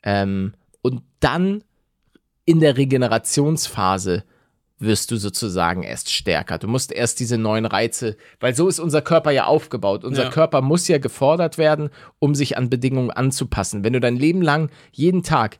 ähm, 0.02 0.54
und 0.82 1.02
dann 1.20 1.64
in 2.44 2.60
der 2.60 2.76
Regenerationsphase 2.76 4.24
wirst 4.78 5.10
du 5.10 5.16
sozusagen 5.16 5.82
erst 5.82 6.10
stärker. 6.10 6.58
Du 6.58 6.68
musst 6.68 6.92
erst 6.92 7.18
diese 7.20 7.36
neuen 7.36 7.66
Reize, 7.66 8.16
weil 8.38 8.54
so 8.54 8.68
ist 8.68 8.78
unser 8.78 9.02
Körper 9.02 9.32
ja 9.32 9.46
aufgebaut. 9.46 10.04
Unser 10.04 10.24
Ja. 10.24 10.30
Körper 10.30 10.60
muss 10.62 10.86
ja 10.88 10.98
gefordert 10.98 11.58
werden, 11.58 11.90
um 12.20 12.34
sich 12.34 12.56
an 12.56 12.70
Bedingungen 12.70 13.10
anzupassen. 13.10 13.82
Wenn 13.82 13.92
du 13.92 14.00
dein 14.00 14.16
Leben 14.16 14.40
lang 14.40 14.70
jeden 14.92 15.22
Tag, 15.24 15.58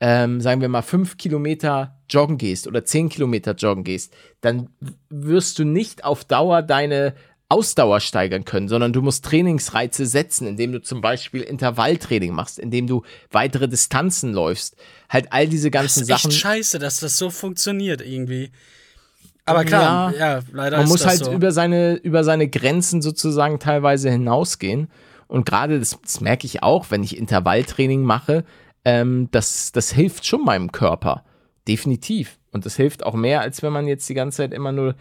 ähm, 0.00 0.40
sagen 0.40 0.60
wir 0.60 0.68
mal, 0.68 0.82
fünf 0.82 1.16
Kilometer 1.16 1.96
joggen 2.10 2.38
gehst 2.38 2.66
oder 2.66 2.84
zehn 2.84 3.08
Kilometer 3.08 3.54
joggen 3.54 3.84
gehst, 3.84 4.12
dann 4.40 4.68
wirst 5.08 5.58
du 5.58 5.64
nicht 5.64 6.04
auf 6.04 6.24
Dauer 6.24 6.62
deine 6.62 7.14
Ausdauer 7.48 8.00
steigern 8.00 8.44
können, 8.44 8.68
sondern 8.68 8.92
du 8.92 9.02
musst 9.02 9.24
Trainingsreize 9.24 10.04
setzen, 10.06 10.48
indem 10.48 10.72
du 10.72 10.82
zum 10.82 11.00
Beispiel 11.00 11.42
Intervalltraining 11.42 12.32
machst, 12.32 12.58
indem 12.58 12.86
du 12.88 13.02
weitere 13.30 13.68
Distanzen 13.68 14.32
läufst. 14.32 14.76
Halt 15.08 15.32
all 15.32 15.46
diese 15.46 15.70
das 15.70 15.80
ganzen 15.82 16.02
ist 16.02 16.10
echt 16.10 16.22
Sachen. 16.22 16.32
scheiße, 16.32 16.78
dass 16.80 16.98
das 16.98 17.16
so 17.18 17.30
funktioniert 17.30 18.00
irgendwie. 18.00 18.50
Aber 19.44 19.64
klar, 19.64 20.12
ja, 20.16 20.40
leider 20.52 20.78
Man 20.78 20.86
ist 20.86 20.90
muss 20.90 21.00
das 21.02 21.08
halt 21.08 21.24
so. 21.24 21.32
über 21.32 21.52
seine, 21.52 21.94
über 21.94 22.24
seine 22.24 22.48
Grenzen 22.48 23.00
sozusagen 23.00 23.60
teilweise 23.60 24.10
hinausgehen. 24.10 24.88
Und 25.28 25.46
gerade 25.46 25.78
das, 25.78 25.96
das 26.02 26.20
merke 26.20 26.46
ich 26.46 26.64
auch, 26.64 26.86
wenn 26.90 27.04
ich 27.04 27.16
Intervalltraining 27.16 28.02
mache, 28.02 28.44
ähm, 28.84 29.28
das, 29.30 29.70
das 29.70 29.92
hilft 29.92 30.26
schon 30.26 30.44
meinem 30.44 30.72
Körper. 30.72 31.24
Definitiv. 31.68 32.38
Und 32.52 32.64
das 32.64 32.76
hilft 32.76 33.04
auch 33.04 33.14
mehr, 33.14 33.40
als 33.40 33.62
wenn 33.62 33.72
man 33.72 33.86
jetzt 33.86 34.08
die 34.08 34.14
ganze 34.14 34.38
Zeit 34.38 34.54
immer 34.54 34.72
nur. 34.72 34.94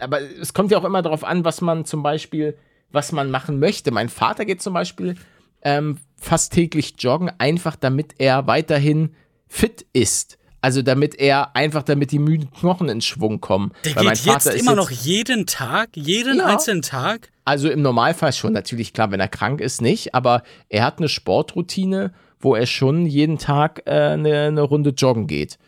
Aber 0.00 0.20
es 0.20 0.54
kommt 0.54 0.70
ja 0.70 0.78
auch 0.78 0.84
immer 0.84 1.02
darauf 1.02 1.24
an, 1.24 1.44
was 1.44 1.60
man 1.60 1.84
zum 1.84 2.02
Beispiel, 2.02 2.56
was 2.90 3.12
man 3.12 3.30
machen 3.30 3.58
möchte. 3.58 3.90
Mein 3.90 4.08
Vater 4.08 4.44
geht 4.44 4.62
zum 4.62 4.74
Beispiel 4.74 5.16
ähm, 5.62 5.98
fast 6.18 6.52
täglich 6.52 6.94
joggen, 6.98 7.30
einfach 7.38 7.76
damit 7.76 8.14
er 8.18 8.46
weiterhin 8.46 9.14
fit 9.46 9.86
ist. 9.92 10.38
Also 10.62 10.82
damit 10.82 11.14
er 11.20 11.54
einfach, 11.54 11.82
damit 11.84 12.10
die 12.10 12.18
müden 12.18 12.50
Knochen 12.50 12.88
in 12.88 13.00
Schwung 13.00 13.40
kommen. 13.40 13.72
Der 13.84 13.94
Weil 13.96 14.08
geht 14.10 14.24
jetzt 14.24 14.46
immer 14.46 14.72
jetzt- 14.72 14.76
noch 14.76 14.90
jeden 14.90 15.46
Tag, 15.46 15.90
jeden 15.94 16.38
Ja. 16.38 16.46
einzelnen 16.46 16.82
Tag. 16.82 17.30
Also 17.44 17.70
im 17.70 17.82
Normalfall 17.82 18.32
schon, 18.32 18.52
natürlich 18.52 18.92
klar, 18.92 19.12
wenn 19.12 19.20
er 19.20 19.28
krank 19.28 19.60
ist, 19.60 19.80
nicht. 19.80 20.14
Aber 20.14 20.42
er 20.68 20.82
hat 20.84 20.98
eine 20.98 21.08
Sportroutine, 21.08 22.12
wo 22.40 22.56
er 22.56 22.66
schon 22.66 23.06
jeden 23.06 23.38
Tag 23.38 23.82
äh, 23.86 23.90
eine, 23.92 24.46
eine 24.46 24.62
Runde 24.62 24.90
joggen 24.90 25.26
geht. 25.28 25.58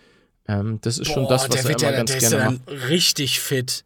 Ähm, 0.49 0.79
das 0.81 0.99
ist 0.99 1.09
schon 1.09 1.25
Boah, 1.25 1.31
das, 1.31 1.49
was 1.49 1.63
der 1.63 1.65
er 1.65 1.71
immer 1.71 1.83
ja, 1.83 1.97
ganz 1.99 2.11
der 2.11 2.19
ist 2.23 2.31
gerne 2.31 2.45
macht. 2.53 2.69
dann 2.69 2.79
richtig 2.89 3.41
fit. 3.41 3.85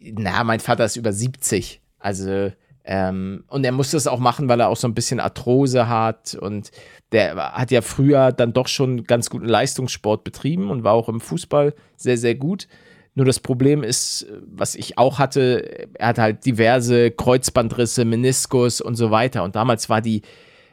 Na, 0.00 0.44
mein 0.44 0.60
Vater 0.60 0.84
ist 0.84 0.96
über 0.96 1.12
70. 1.12 1.80
Also, 1.98 2.52
ähm, 2.84 3.44
und 3.46 3.64
er 3.64 3.72
muss 3.72 3.92
das 3.92 4.06
auch 4.06 4.18
machen, 4.18 4.48
weil 4.48 4.60
er 4.60 4.68
auch 4.68 4.76
so 4.76 4.88
ein 4.88 4.94
bisschen 4.94 5.20
Arthrose 5.20 5.88
hat. 5.88 6.34
Und 6.34 6.72
der 7.12 7.36
hat 7.52 7.70
ja 7.70 7.82
früher 7.82 8.32
dann 8.32 8.52
doch 8.52 8.68
schon 8.68 9.04
ganz 9.04 9.30
guten 9.30 9.46
Leistungssport 9.46 10.24
betrieben 10.24 10.70
und 10.70 10.82
war 10.84 10.92
auch 10.92 11.08
im 11.08 11.20
Fußball 11.20 11.74
sehr, 11.96 12.18
sehr 12.18 12.34
gut. 12.34 12.66
Nur 13.14 13.26
das 13.26 13.40
Problem 13.40 13.82
ist, 13.82 14.26
was 14.46 14.74
ich 14.74 14.98
auch 14.98 15.18
hatte, 15.18 15.88
er 15.94 16.08
hat 16.08 16.18
halt 16.18 16.44
diverse 16.44 17.10
Kreuzbandrisse, 17.10 18.04
Meniskus 18.04 18.80
und 18.80 18.96
so 18.96 19.10
weiter. 19.10 19.44
Und 19.44 19.56
damals 19.56 19.88
war 19.88 20.00
die, 20.00 20.22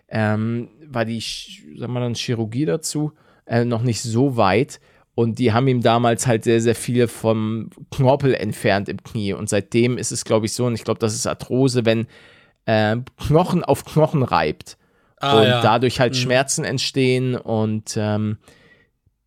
ähm, 0.10 0.70
war 0.86 1.06
die, 1.06 1.20
sagen 1.78 1.94
wir 1.94 2.00
dann, 2.00 2.16
Chirurgie 2.16 2.66
dazu 2.66 3.14
äh, 3.48 3.66
noch 3.66 3.82
nicht 3.82 4.02
so 4.02 4.38
weit. 4.38 4.80
Und 5.16 5.40
die 5.40 5.52
haben 5.52 5.68
ihm 5.68 5.82
damals 5.82 6.28
halt 6.28 6.44
sehr, 6.44 6.62
sehr 6.62 6.76
viel 6.76 7.08
vom 7.08 7.72
Knorpel 7.92 8.36
entfernt 8.36 8.88
im 8.88 9.02
Knie. 9.04 9.34
Und 9.34 9.50
seitdem 9.50 9.98
ist 9.98 10.12
es, 10.12 10.26
glaube 10.26 10.46
ich, 10.46 10.54
so, 10.54 10.66
und 10.66 10.76
ich 10.76 10.84
glaube, 10.84 11.00
das 11.00 11.16
ist 11.16 11.26
Arthrose, 11.26 11.86
wenn 11.86 12.06
äh, 12.66 12.98
Knochen 13.18 13.64
auf 13.64 13.84
Knochen 13.84 14.22
reibt 14.22 14.78
Ah, 15.20 15.40
und 15.40 15.48
ja. 15.48 15.62
dadurch 15.62 16.00
halt 16.00 16.16
Schmerzen 16.16 16.64
entstehen. 16.64 17.36
Und 17.36 17.96
ähm, 17.98 18.38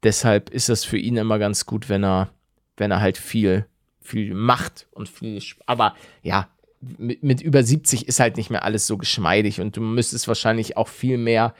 deshalb 0.05 0.51
ist 0.51 0.68
das 0.68 0.85
für 0.85 0.99
ihn 0.99 1.16
immer 1.16 1.39
ganz 1.41 1.66
gut, 1.66 1.89
wenn 1.89 2.05
er, 2.05 2.31
wenn 2.77 2.93
er 2.93 3.01
halt 3.01 3.18
viel, 3.18 3.66
viel 4.01 4.33
macht 4.35 4.87
und 4.93 5.09
viel. 5.09 5.43
Aber 5.66 5.95
ja, 6.23 6.49
mit, 6.81 7.25
mit 7.25 7.41
über 7.41 7.62
70 7.62 8.07
ist 8.07 8.21
halt 8.21 8.37
nicht 8.37 8.51
mehr 8.51 8.64
alles 8.64 8.87
so 8.87 8.97
geschmeidig 8.97 9.61
und 9.61 9.77
du 9.77 9.81
müsstest 9.81 10.29
wahrscheinlich 10.29 10.77
auch 10.77 10.89
viel 10.89 11.18
mehr 11.18 11.55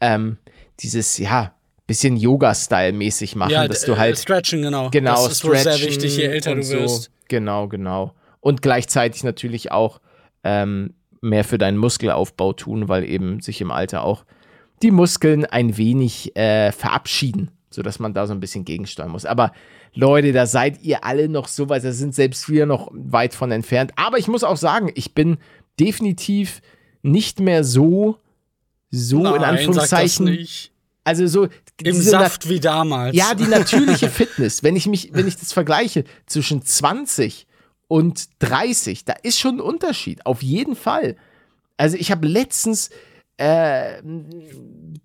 ähm, 0.00 0.38
dieses, 0.80 1.18
ja, 1.18 1.54
bisschen 1.86 2.16
Yoga-Style-mäßig 2.16 3.36
machen, 3.36 3.52
ja, 3.52 3.68
dass 3.68 3.84
du 3.84 3.92
äh, 3.92 3.96
halt 3.96 4.18
Stretchen, 4.18 4.62
genau. 4.62 4.90
genau 4.90 5.14
Das 5.24 5.32
ist 5.32 5.44
wohl 5.44 5.56
sehr 5.56 5.72
stretchen 5.72 5.88
wichtig, 5.88 6.16
je 6.16 6.24
älter 6.24 6.52
und 6.52 6.64
du 6.64 6.68
wirst. 6.70 7.04
So. 7.04 7.10
Genau, 7.28 7.68
genau. 7.68 8.12
Und 8.40 8.62
gleichzeitig 8.62 9.24
natürlich 9.24 9.72
auch 9.72 10.00
ähm, 10.44 10.94
mehr 11.20 11.44
für 11.44 11.58
deinen 11.58 11.78
Muskelaufbau 11.78 12.52
tun, 12.52 12.88
weil 12.88 13.04
eben 13.04 13.40
sich 13.40 13.60
im 13.60 13.70
Alter 13.70 14.04
auch 14.04 14.24
die 14.82 14.90
Muskeln 14.90 15.44
ein 15.44 15.76
wenig 15.76 16.36
äh, 16.36 16.72
verabschieden, 16.72 17.50
sodass 17.70 17.98
man 17.98 18.14
da 18.14 18.26
so 18.26 18.34
ein 18.34 18.40
bisschen 18.40 18.64
gegensteuern 18.64 19.10
muss. 19.10 19.24
Aber 19.24 19.52
Leute, 19.94 20.32
da 20.32 20.46
seid 20.46 20.82
ihr 20.82 21.04
alle 21.04 21.28
noch 21.28 21.48
so 21.48 21.68
weit, 21.68 21.84
da 21.84 21.92
sind 21.92 22.14
selbst 22.14 22.48
wir 22.48 22.66
noch 22.66 22.90
weit 22.92 23.34
von 23.34 23.50
entfernt. 23.50 23.92
Aber 23.96 24.18
ich 24.18 24.28
muss 24.28 24.44
auch 24.44 24.58
sagen, 24.58 24.90
ich 24.94 25.14
bin 25.14 25.38
definitiv 25.80 26.60
nicht 27.02 27.40
mehr 27.40 27.64
so, 27.64 28.18
so 28.90 29.18
in 29.18 29.22
Nein, 29.24 29.40
das 29.40 29.48
Anführungszeichen, 29.48 30.26
nicht. 30.26 30.72
also 31.04 31.26
so 31.26 31.48
Im 31.82 32.00
Saft 32.00 32.48
wie 32.48 32.60
damals. 32.60 33.14
ja, 33.14 33.34
die 33.34 33.46
natürliche 33.46 34.08
Fitness, 34.10 34.62
wenn 34.62 34.76
ich 34.76 34.86
mich, 34.86 35.10
wenn 35.12 35.28
ich 35.28 35.36
das 35.36 35.52
vergleiche 35.52 36.04
zwischen 36.26 36.62
20 36.62 37.46
und 37.88 38.28
30, 38.40 39.04
da 39.04 39.14
ist 39.22 39.38
schon 39.38 39.56
ein 39.56 39.60
Unterschied, 39.60 40.24
auf 40.24 40.42
jeden 40.42 40.74
Fall. 40.74 41.16
Also 41.76 41.96
ich 41.98 42.10
habe 42.10 42.26
letztens, 42.26 42.90
äh, 43.36 44.02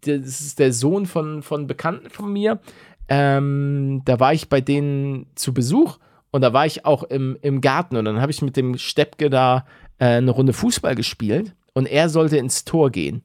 das 0.01 0.41
ist 0.41 0.59
der 0.59 0.71
Sohn 0.71 1.05
von, 1.05 1.43
von 1.43 1.67
Bekannten 1.67 2.09
von 2.09 2.31
mir, 2.31 2.61
ähm, 3.09 4.01
da 4.05 4.21
war 4.21 4.33
ich 4.33 4.47
bei 4.47 4.61
denen 4.61 5.25
zu 5.35 5.53
Besuch 5.53 5.97
und 6.31 6.41
da 6.41 6.53
war 6.53 6.65
ich 6.65 6.85
auch 6.85 7.03
im, 7.03 7.37
im 7.41 7.59
Garten 7.59 7.97
und 7.97 8.05
dann 8.05 8.21
habe 8.21 8.31
ich 8.31 8.41
mit 8.41 8.55
dem 8.55 8.77
Steppke 8.77 9.29
da 9.29 9.65
äh, 9.99 10.05
eine 10.05 10.31
Runde 10.31 10.53
Fußball 10.53 10.95
gespielt 10.95 11.53
und 11.73 11.87
er 11.87 12.07
sollte 12.07 12.37
ins 12.37 12.63
Tor 12.63 12.89
gehen. 12.89 13.21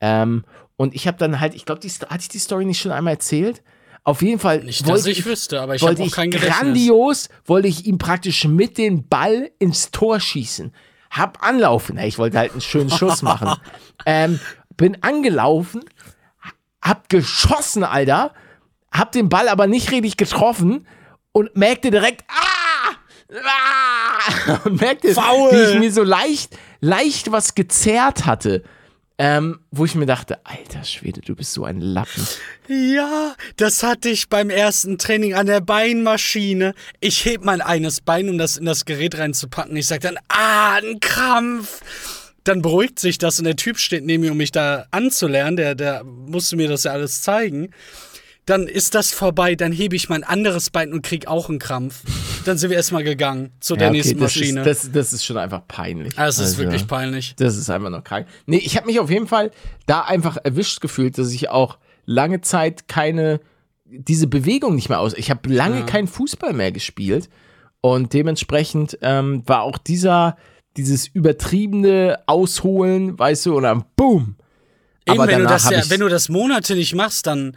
Ähm, 0.00 0.44
und 0.82 0.96
ich 0.96 1.06
habe 1.06 1.16
dann 1.16 1.38
halt, 1.38 1.54
ich 1.54 1.64
glaube, 1.64 1.80
hatte 1.86 2.22
ich 2.22 2.28
die 2.28 2.40
Story 2.40 2.64
nicht 2.64 2.80
schon 2.80 2.90
einmal 2.90 3.12
erzählt? 3.12 3.62
Auf 4.02 4.20
jeden 4.20 4.40
Fall 4.40 4.64
Nicht, 4.64 4.80
dass 4.80 4.88
wollte 4.88 5.10
ich 5.12 5.20
ich, 5.20 5.26
wüsste, 5.26 5.60
aber 5.60 5.76
ich 5.76 5.82
wollte 5.82 6.02
auch 6.02 6.10
kein 6.10 6.32
Gedächtnis. 6.32 6.58
grandios, 6.58 7.28
wollte 7.44 7.68
ich 7.68 7.86
ihm 7.86 7.98
praktisch 7.98 8.48
mit 8.48 8.78
dem 8.78 9.06
Ball 9.08 9.52
ins 9.60 9.92
Tor 9.92 10.18
schießen. 10.18 10.74
Hab 11.08 11.46
anlaufen, 11.46 11.98
ich 11.98 12.18
wollte 12.18 12.36
halt 12.36 12.50
einen 12.50 12.60
schönen 12.60 12.90
Schuss 12.90 13.22
machen. 13.22 13.60
ähm, 14.06 14.40
bin 14.76 15.00
angelaufen, 15.04 15.84
hab 16.82 17.08
geschossen, 17.08 17.84
Alter, 17.84 18.34
hab 18.90 19.12
den 19.12 19.28
Ball 19.28 19.48
aber 19.48 19.68
nicht 19.68 19.92
richtig 19.92 20.16
getroffen 20.16 20.88
und 21.30 21.54
merkte 21.56 21.92
direkt, 21.92 22.24
ah! 22.26 23.36
ah! 23.46 24.60
Und 24.64 24.80
merkte, 24.80 25.14
Foul! 25.14 25.52
wie 25.52 25.74
ich 25.74 25.78
mir 25.78 25.92
so 25.92 26.02
leicht, 26.02 26.58
leicht 26.80 27.30
was 27.30 27.54
gezerrt 27.54 28.26
hatte. 28.26 28.64
Ähm, 29.18 29.60
wo 29.70 29.84
ich 29.84 29.94
mir 29.94 30.06
dachte, 30.06 30.44
alter 30.44 30.84
Schwede, 30.84 31.20
du 31.20 31.36
bist 31.36 31.52
so 31.52 31.64
ein 31.64 31.80
Lappen. 31.80 32.26
Ja, 32.68 33.34
das 33.56 33.82
hatte 33.82 34.08
ich 34.08 34.28
beim 34.28 34.50
ersten 34.50 34.98
Training 34.98 35.34
an 35.34 35.46
der 35.46 35.60
Beinmaschine. 35.60 36.74
Ich 37.00 37.24
heb 37.24 37.44
mein 37.44 37.60
eines 37.60 38.00
Bein, 38.00 38.28
um 38.28 38.38
das 38.38 38.56
in 38.56 38.64
das 38.64 38.84
Gerät 38.84 39.18
reinzupacken. 39.18 39.76
Ich 39.76 39.86
sag 39.86 40.00
dann, 40.00 40.18
ah, 40.28 40.76
ein 40.76 40.98
Krampf. 41.00 41.80
Dann 42.44 42.62
beruhigt 42.62 42.98
sich 42.98 43.18
das 43.18 43.38
und 43.38 43.44
der 43.44 43.56
Typ 43.56 43.78
steht 43.78 44.04
neben 44.04 44.22
mir, 44.22 44.32
um 44.32 44.38
mich 44.38 44.50
da 44.50 44.86
anzulernen. 44.90 45.56
Der, 45.56 45.74
der 45.74 46.02
musste 46.04 46.56
mir 46.56 46.68
das 46.68 46.84
ja 46.84 46.92
alles 46.92 47.22
zeigen. 47.22 47.70
Dann 48.44 48.66
ist 48.66 48.96
das 48.96 49.12
vorbei, 49.12 49.54
dann 49.54 49.70
hebe 49.70 49.94
ich 49.94 50.08
mein 50.08 50.24
anderes 50.24 50.70
Bein 50.70 50.92
und 50.92 51.02
krieg 51.02 51.28
auch 51.28 51.48
einen 51.48 51.60
Krampf. 51.60 52.02
Dann 52.44 52.58
sind 52.58 52.70
wir 52.70 52.76
erstmal 52.76 53.04
gegangen 53.04 53.52
zu 53.60 53.74
der 53.76 53.84
Ja, 53.84 53.88
okay, 53.90 53.96
nächsten 53.98 54.18
das 54.18 54.34
Maschine. 54.36 54.60
Ist, 54.62 54.66
das, 54.84 54.90
das 54.92 55.12
ist 55.12 55.24
schon 55.24 55.36
einfach 55.38 55.62
peinlich. 55.68 56.14
Ah, 56.16 56.26
es 56.26 56.38
ist 56.38 56.44
Also, 56.46 56.58
wirklich 56.58 56.86
peinlich. 56.88 57.34
Das 57.36 57.56
ist 57.56 57.70
einfach 57.70 57.90
noch 57.90 58.02
krank. 58.02 58.26
Nee, 58.46 58.56
ich 58.56 58.76
habe 58.76 58.86
mich 58.86 58.98
auf 58.98 59.10
jeden 59.10 59.28
Fall 59.28 59.52
da 59.86 60.00
einfach 60.00 60.38
erwischt 60.42 60.80
gefühlt, 60.80 61.18
dass 61.18 61.30
ich 61.32 61.50
auch 61.50 61.78
lange 62.04 62.40
Zeit 62.40 62.88
keine, 62.88 63.38
diese 63.84 64.26
Bewegung 64.26 64.74
nicht 64.74 64.88
mehr 64.88 64.98
aus. 64.98 65.14
Ich 65.14 65.30
habe 65.30 65.48
lange 65.48 65.80
Ja. 65.80 65.86
keinen 65.86 66.08
Fußball 66.08 66.52
mehr 66.52 66.72
gespielt 66.72 67.28
und 67.80 68.12
dementsprechend 68.12 68.98
ähm, 69.02 69.44
war 69.46 69.62
auch 69.62 69.78
dieser, 69.78 70.36
dieses 70.76 71.06
übertriebene 71.06 72.18
Ausholen, 72.26 73.16
weißt 73.18 73.46
du, 73.46 73.56
und 73.56 73.62
dann 73.62 73.84
boom. 73.94 74.34
Eben, 75.06 75.20
Aber 75.20 75.28
wenn 75.30 75.40
du, 75.40 75.46
das 75.46 75.70
ja, 75.70 75.82
wenn 75.88 76.00
du 76.00 76.08
das 76.08 76.28
monatlich 76.28 76.94
machst, 76.96 77.28
dann. 77.28 77.56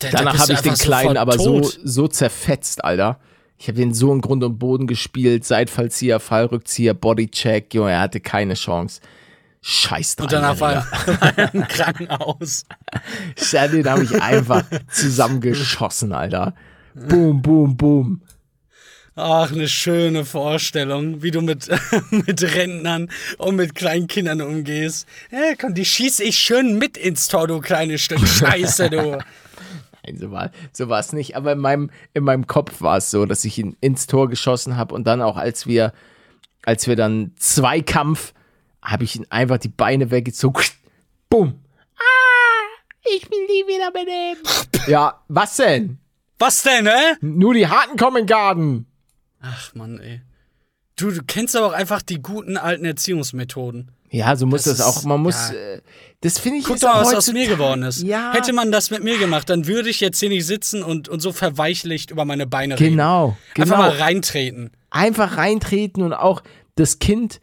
Da- 0.00 0.10
da 0.10 0.18
Danach 0.18 0.38
habe 0.38 0.52
ich 0.52 0.60
den 0.60 0.74
Kleinen 0.74 1.16
aber 1.16 1.38
so, 1.38 1.60
tot. 1.60 1.78
so 1.82 2.08
zerfetzt, 2.08 2.84
Alter. 2.84 3.18
Ich 3.58 3.68
habe 3.68 3.76
den 3.76 3.92
so 3.94 4.12
in 4.12 4.20
Grund 4.22 4.42
und 4.42 4.58
Boden 4.58 4.86
gespielt, 4.86 5.44
Seitfallzieher, 5.44 6.18
Fallrückzieher, 6.18 6.94
Bodycheck, 6.94 7.72
Junge, 7.74 7.92
er 7.92 8.00
hatte 8.00 8.20
keine 8.20 8.54
Chance. 8.54 9.00
Scheiß 9.62 10.16
Und 10.18 10.32
danach 10.32 10.58
war 10.60 10.86
er 11.36 11.54
im 11.54 11.68
Krankenhaus. 11.68 12.64
Den 13.52 13.86
habe 13.88 14.04
ich 14.04 14.22
einfach 14.22 14.64
zusammengeschossen, 14.90 16.12
Alter. 16.14 16.54
Boom, 16.94 17.42
boom, 17.42 17.76
boom. 17.76 18.22
Ach, 19.16 19.52
eine 19.52 19.68
schöne 19.68 20.24
Vorstellung, 20.24 21.22
wie 21.22 21.30
du 21.30 21.42
mit, 21.42 21.68
mit 22.10 22.42
Rentnern 22.54 23.10
und 23.36 23.56
mit 23.56 23.74
kleinen 23.74 24.06
Kindern 24.06 24.40
umgehst. 24.40 25.06
Ja, 25.30 25.54
komm, 25.60 25.74
die 25.74 25.84
schieße 25.84 26.24
ich 26.24 26.38
schön 26.38 26.78
mit 26.78 26.96
ins 26.96 27.28
Tor, 27.28 27.46
du 27.46 27.60
kleines 27.60 28.00
Stück 28.00 28.26
Scheiße, 28.26 28.88
du. 28.88 29.18
Nein, 30.04 30.18
so 30.18 30.30
war 30.30 30.50
so 30.72 30.88
war 30.88 31.00
es 31.00 31.12
nicht. 31.12 31.36
Aber 31.36 31.52
in 31.52 31.58
meinem, 31.58 31.90
in 32.14 32.24
meinem 32.24 32.46
Kopf 32.46 32.80
war 32.80 32.96
es 32.96 33.10
so, 33.10 33.26
dass 33.26 33.44
ich 33.44 33.58
ihn 33.58 33.76
ins 33.80 34.06
Tor 34.06 34.28
geschossen 34.28 34.76
habe 34.76 34.94
und 34.94 35.04
dann 35.06 35.22
auch, 35.22 35.36
als 35.36 35.66
wir, 35.66 35.92
als 36.64 36.86
wir 36.86 36.96
dann 36.96 37.32
Zweikampf, 37.36 38.32
habe 38.82 39.04
ich 39.04 39.16
ihn 39.16 39.26
einfach 39.30 39.58
die 39.58 39.68
Beine 39.68 40.10
weggezogen. 40.10 40.64
Boom. 41.28 41.60
Ah, 41.96 42.88
ich 43.14 43.30
will 43.30 43.46
nie 43.46 43.66
wieder 43.66 43.90
benehmen. 43.90 44.42
ja, 44.86 45.22
was 45.28 45.56
denn? 45.56 45.98
Was 46.38 46.62
denn, 46.62 46.86
hä? 46.86 47.16
Nur 47.20 47.54
die 47.54 47.68
Harten 47.68 47.96
kommen 47.98 48.16
in 48.18 48.22
den 48.22 48.28
Garten. 48.28 48.86
Ach, 49.40 49.74
Mann, 49.74 50.00
ey. 50.00 50.22
Du, 50.96 51.10
du 51.10 51.22
kennst 51.22 51.56
aber 51.56 51.66
auch 51.66 51.72
einfach 51.72 52.02
die 52.02 52.20
guten 52.20 52.56
alten 52.56 52.84
Erziehungsmethoden. 52.84 53.90
Ja, 54.10 54.34
so 54.36 54.46
muss 54.46 54.64
Das 54.64 54.78
das, 54.78 54.86
auch. 54.86 55.04
Man 55.04 55.20
muss. 55.22 55.50
ja. 55.50 55.54
Äh, 55.56 55.80
das 56.22 56.38
finde 56.38 56.58
ich. 56.58 56.64
Guck 56.64 56.78
doch 56.80 56.92
mal, 56.92 57.04
was 57.06 57.14
aus 57.14 57.32
mir 57.32 57.46
geworden 57.48 57.82
ist. 57.82 58.02
Ja. 58.02 58.32
Hätte 58.34 58.52
man 58.52 58.70
das 58.70 58.90
mit 58.90 59.02
mir 59.02 59.16
gemacht, 59.18 59.48
dann 59.48 59.66
würde 59.66 59.88
ich 59.88 60.00
jetzt 60.00 60.20
hier 60.20 60.28
nicht 60.28 60.44
sitzen 60.44 60.82
und, 60.82 61.08
und 61.08 61.20
so 61.20 61.32
verweichlicht 61.32 62.10
über 62.10 62.24
meine 62.26 62.46
Beine 62.46 62.78
reden. 62.78 62.90
Genau, 62.90 63.36
genau. 63.54 63.64
Einfach 63.64 63.78
mal 63.78 63.90
reintreten. 63.96 64.70
einfach 64.90 65.36
reintreten 65.38 66.02
und 66.02 66.12
auch 66.12 66.42
das 66.74 66.98
Kind 66.98 67.40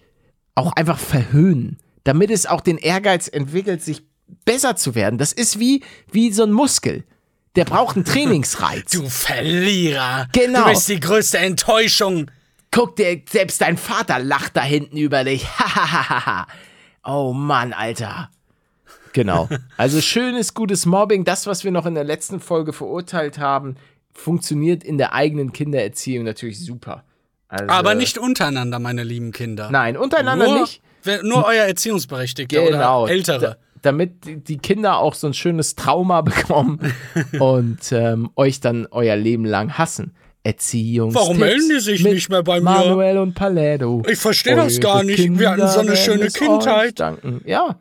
auch 0.54 0.74
einfach 0.74 1.00
verhöhnen, 1.00 1.78
damit 2.04 2.30
es 2.30 2.46
auch 2.46 2.62
den 2.62 2.78
Ehrgeiz 2.78 3.28
entwickelt, 3.28 3.82
sich 3.82 4.04
besser 4.46 4.76
zu 4.76 4.94
werden. 4.94 5.18
Das 5.18 5.32
ist 5.34 5.58
wie, 5.60 5.84
wie 6.12 6.32
so 6.32 6.44
ein 6.44 6.52
Muskel. 6.52 7.04
Der 7.56 7.66
braucht 7.66 7.96
einen 7.96 8.06
Trainingsreiz. 8.06 8.92
Du 8.92 9.10
Verlierer. 9.10 10.28
Genau. 10.34 10.66
Du 10.66 10.70
bist 10.70 10.88
die 10.90 11.00
größte 11.00 11.40
Enttäuschung. 11.40 12.30
Guck 12.72 12.96
dir, 12.98 13.22
selbst 13.30 13.62
dein 13.62 13.78
Vater 13.78 14.20
lacht 14.20 14.56
da 14.58 14.62
hinten 14.62 14.98
über 14.98 15.24
dich. 15.24 15.48
Hahaha. 15.60 16.48
oh 17.06 17.34
Mann, 17.34 17.74
Alter. 17.74 18.30
Genau. 19.14 19.50
Also 19.78 20.02
schönes, 20.02 20.54
gutes 20.54 20.86
Mobbing, 20.86 21.24
das, 21.24 21.48
was 21.48 21.64
wir 21.64 21.72
noch 21.72 21.86
in 21.86 21.96
der 21.96 22.04
letzten 22.04 22.40
Folge 22.40 22.74
verurteilt 22.74 23.40
haben, 23.40 23.76
funktioniert 24.14 24.84
in 24.84 24.98
der 24.98 25.14
eigenen 25.14 25.54
Kindererziehung 25.54 26.24
natürlich 26.26 26.64
super. 26.64 27.04
Also, 27.48 27.66
Aber 27.70 27.96
nicht 27.96 28.18
untereinander, 28.18 28.78
meine 28.80 29.04
lieben 29.04 29.32
Kinder. 29.32 29.70
Nein, 29.72 29.96
untereinander 29.98 30.48
nur, 30.48 30.60
nicht. 30.62 30.82
Nur 31.24 31.46
euer 31.46 31.64
Erziehungsberechtigter 31.66 32.66
Genau. 32.66 33.04
oder 33.04 33.12
Ältere. 33.12 33.40
Da, 33.40 33.56
damit 33.82 34.26
die- 34.26 34.44
die 34.44 34.58
Kinder 34.58 34.98
auch 34.98 35.14
so 35.14 35.28
ein 35.28 35.34
schönes 35.34 35.76
Trauma 35.76 36.22
bekommen 36.22 36.80
und 37.40 37.92
ähm, 37.92 38.30
euch 38.36 38.60
dann 38.60 38.86
euer 38.92 39.16
Leben 39.16 39.46
lang 39.46 39.78
hassen. 39.78 40.14
Erziehungs 40.48 41.14
Warum 41.14 41.38
melden 41.40 41.68
die 41.70 41.80
sich 41.82 42.04
nicht 42.04 42.30
mehr 42.30 42.42
bei 42.42 42.60
mir? 42.60 42.64
Manuel 42.70 43.18
und 43.18 43.34
Paletto. 43.34 44.02
Ich 44.10 44.18
verstehe 44.18 44.56
das 44.56 44.80
gar 44.80 45.04
nicht. 45.04 45.20
Wir 45.38 45.50
hatten 45.52 45.68
so 45.68 45.80
eine 45.80 45.92
Kinder 45.92 45.96
schöne 45.98 46.26
es 46.28 46.34
Kindheit. 46.36 47.00
Danken. 47.00 47.42
Ja. 47.46 47.78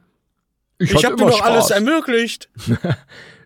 Ich 0.78 0.92
hatte 0.94 1.06
habe 1.06 1.16
dir 1.16 1.26
doch 1.26 1.42
alles 1.42 1.70
ermöglicht. 1.70 2.48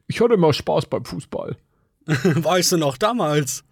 Ich 0.06 0.20
hatte 0.20 0.34
immer 0.34 0.52
Spaß 0.52 0.86
beim 0.86 1.04
Fußball. 1.04 1.56
Weißt 2.06 2.72
du 2.72 2.78
noch 2.78 2.96
damals? 2.96 3.62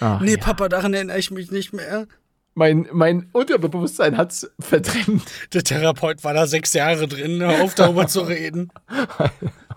Ach, 0.00 0.18
Nee, 0.22 0.30
ja. 0.32 0.36
Papa, 0.38 0.70
daran 0.70 0.94
erinnere 0.94 1.18
ich 1.18 1.30
mich 1.30 1.50
nicht 1.50 1.74
mehr. 1.74 2.06
mein, 2.54 2.86
mein 2.90 3.28
Unterbewusstsein 3.32 4.16
hat's 4.16 4.50
verdrängt. 4.58 5.24
Der 5.52 5.62
Therapeut 5.64 6.24
war 6.24 6.32
da 6.32 6.46
sechs 6.46 6.72
Jahre 6.72 7.06
drin. 7.06 7.42
Hör 7.42 7.62
auf, 7.62 7.74
darüber 7.74 8.06
zu 8.06 8.20
reden. 8.22 8.70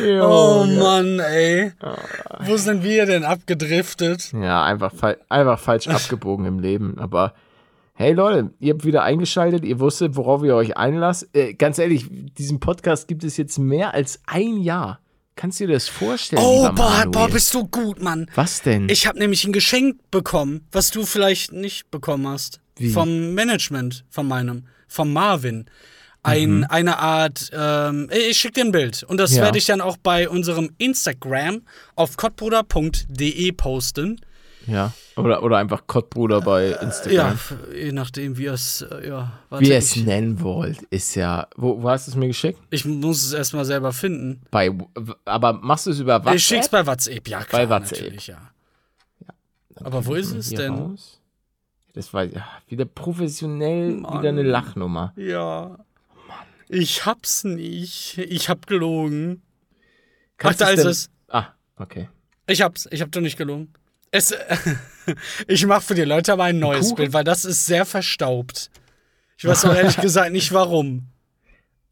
Oh 0.00 0.64
Mann, 0.66 1.20
ey. 1.20 1.72
Wo 2.40 2.56
sind 2.56 2.82
wir 2.82 3.06
denn 3.06 3.24
abgedriftet? 3.24 4.32
Ja, 4.32 4.64
einfach, 4.64 4.92
fal 4.94 5.18
einfach 5.28 5.58
falsch 5.58 5.88
abgebogen 5.88 6.46
im 6.46 6.58
Leben. 6.58 6.98
Aber 6.98 7.34
hey 7.94 8.12
Leute, 8.12 8.50
ihr 8.58 8.74
habt 8.74 8.84
wieder 8.84 9.02
eingeschaltet, 9.02 9.64
ihr 9.64 9.80
wusstet, 9.80 10.16
worauf 10.16 10.42
ihr 10.42 10.56
euch 10.56 10.76
einlasst. 10.76 11.28
Äh, 11.34 11.54
ganz 11.54 11.78
ehrlich, 11.78 12.06
diesen 12.38 12.58
Podcast 12.58 13.06
gibt 13.06 13.22
es 13.24 13.36
jetzt 13.36 13.58
mehr 13.58 13.94
als 13.94 14.20
ein 14.26 14.56
Jahr. 14.56 15.00
Kannst 15.36 15.60
du 15.60 15.66
dir 15.66 15.74
das 15.74 15.88
vorstellen? 15.88 16.42
Oh, 16.44 16.68
boah, 16.72 17.04
boah, 17.06 17.28
bist 17.28 17.54
du 17.54 17.66
gut, 17.66 18.02
Mann. 18.02 18.30
Was 18.34 18.60
denn? 18.62 18.88
Ich 18.88 19.06
habe 19.06 19.18
nämlich 19.18 19.44
ein 19.44 19.52
Geschenk 19.52 19.98
bekommen, 20.10 20.66
was 20.72 20.90
du 20.90 21.04
vielleicht 21.04 21.52
nicht 21.52 21.90
bekommen 21.90 22.28
hast. 22.28 22.60
Wie? 22.76 22.90
Vom 22.90 23.34
Management, 23.34 24.04
von 24.10 24.28
meinem, 24.28 24.66
vom 24.88 25.12
Marvin. 25.12 25.66
Ein, 26.24 26.64
Eine 26.64 26.98
Art, 26.98 27.50
ähm, 27.52 28.08
ich 28.12 28.36
schicke 28.38 28.54
dir 28.54 28.64
ein 28.66 28.72
Bild. 28.72 29.02
Und 29.02 29.16
das 29.18 29.34
Ja. 29.34 29.42
werde 29.42 29.58
ich 29.58 29.64
dann 29.64 29.80
auch 29.80 29.96
bei 29.96 30.28
unserem 30.28 30.70
Instagram 30.78 31.62
auf 31.96 32.16
kottbruder.de 32.16 33.52
posten. 33.52 34.20
ja. 34.66 34.92
Oder, 35.14 35.42
oder 35.42 35.58
einfach 35.58 35.86
Kottbruder 35.86 36.40
bei 36.40 36.70
Ja, 36.70 36.76
Instagram. 36.76 37.32
f- 37.34 37.54
je 37.74 37.92
nachdem, 37.92 38.38
wie 38.38 38.46
es, 38.46 38.80
äh, 38.80 39.08
ja, 39.08 39.30
Wie 39.58 39.68
ihr 39.68 39.76
es 39.76 39.94
nennen 39.96 40.40
wollt, 40.40 40.80
ist 40.84 41.14
ja. 41.16 41.48
Wo, 41.54 41.82
wo 41.82 41.90
hast 41.90 42.06
du 42.06 42.12
es 42.12 42.16
mir 42.16 42.28
geschickt? 42.28 42.58
ich 42.70 42.86
muss 42.86 43.22
es 43.22 43.34
erstmal 43.34 43.66
selber 43.66 43.92
finden. 43.92 44.40
Bei, 44.50 44.70
aber 45.26 45.52
machst 45.52 45.84
du 45.84 45.90
es 45.90 45.98
über 46.00 46.14
WhatsApp? 46.20 46.34
Ich 46.36 46.44
schick's 46.46 46.68
bei 46.70 46.86
WhatsApp, 46.86 47.28
ja 47.28 47.44
klar, 47.44 47.66
Bei 47.66 47.68
WhatsApp. 47.68 47.98
natürlich, 48.00 48.26
ja. 48.28 48.38
Aber 49.84 50.06
wo 50.06 50.14
ist 50.14 50.32
es 50.34 50.48
denn? 50.50 50.72
raus. 50.74 51.20
Das 51.92 52.14
war 52.14 52.24
ja, 52.24 52.46
wieder 52.68 52.86
professionell, 52.86 53.96
Mann. 53.96 54.18
wieder 54.20 54.30
eine 54.30 54.42
Lachnummer. 54.44 55.12
Ja. 55.16 55.76
Ich 56.74 57.04
hab's 57.04 57.44
nicht. 57.44 58.16
Ich 58.16 58.48
hab 58.48 58.66
gelogen. 58.66 59.42
Kannst 60.38 60.62
ist 60.62 60.76
denn- 60.78 60.86
es. 60.86 61.10
Ah, 61.28 61.48
okay. 61.76 62.08
Ich 62.46 62.62
hab's. 62.62 62.88
Ich 62.90 63.02
hab 63.02 63.12
doch 63.12 63.20
nicht 63.20 63.36
gelogen. 63.36 63.74
Es, 64.10 64.34
ich 65.48 65.66
mach 65.66 65.82
für 65.82 65.94
die 65.94 66.02
Leute 66.04 66.32
aber 66.32 66.44
ein 66.44 66.58
neues 66.58 66.86
Kuchen? 66.86 66.96
Bild, 66.96 67.12
weil 67.12 67.24
das 67.24 67.44
ist 67.44 67.66
sehr 67.66 67.84
verstaubt. 67.84 68.70
Ich 69.36 69.44
weiß 69.44 69.66
auch 69.66 69.74
ehrlich 69.74 69.96
gesagt 70.00 70.32
nicht 70.32 70.52
warum. 70.52 71.08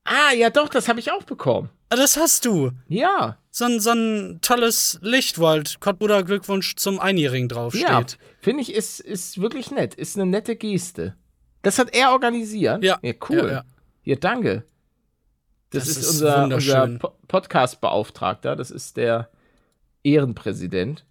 Ah, 0.04 0.32
ja 0.34 0.48
doch, 0.48 0.70
das 0.70 0.88
habe 0.88 0.98
ich 0.98 1.12
auch 1.12 1.24
bekommen. 1.24 1.68
Ah, 1.90 1.96
Das 1.96 2.16
hast 2.16 2.46
du. 2.46 2.70
Ja. 2.88 3.36
So 3.50 3.66
ein, 3.66 3.80
so 3.80 3.90
ein 3.90 4.38
tolles 4.40 4.98
Licht, 5.02 5.38
wo 5.38 5.48
halt 5.48 5.78
Kottbruder 5.80 6.22
Glückwunsch 6.22 6.76
zum 6.76 7.00
Einjährigen 7.00 7.50
draufsteht. 7.50 7.82
Ja, 7.86 8.02
finde 8.40 8.62
ich, 8.62 8.72
ist, 8.72 9.00
ist 9.00 9.40
wirklich 9.42 9.70
nett. 9.70 9.94
Ist 9.94 10.16
eine 10.16 10.24
nette 10.24 10.56
Geste. 10.56 11.16
Das 11.62 11.78
hat 11.78 11.94
er 11.94 12.12
organisiert? 12.12 12.82
Ja. 12.82 12.98
Ja, 13.02 13.12
cool. 13.28 13.36
Ja, 13.36 13.48
ja. 13.50 13.64
Ja, 14.02 14.16
danke. 14.16 14.64
Das, 15.70 15.84
Das 15.84 15.88
ist, 15.88 15.96
ist 15.98 16.08
unser, 16.10 16.44
unser 16.44 16.98
Podcast-Beauftragter. 17.28 18.56
Das 18.56 18.70
ist 18.70 18.96
der 18.96 19.30
Ehrenpräsident. 20.02 21.04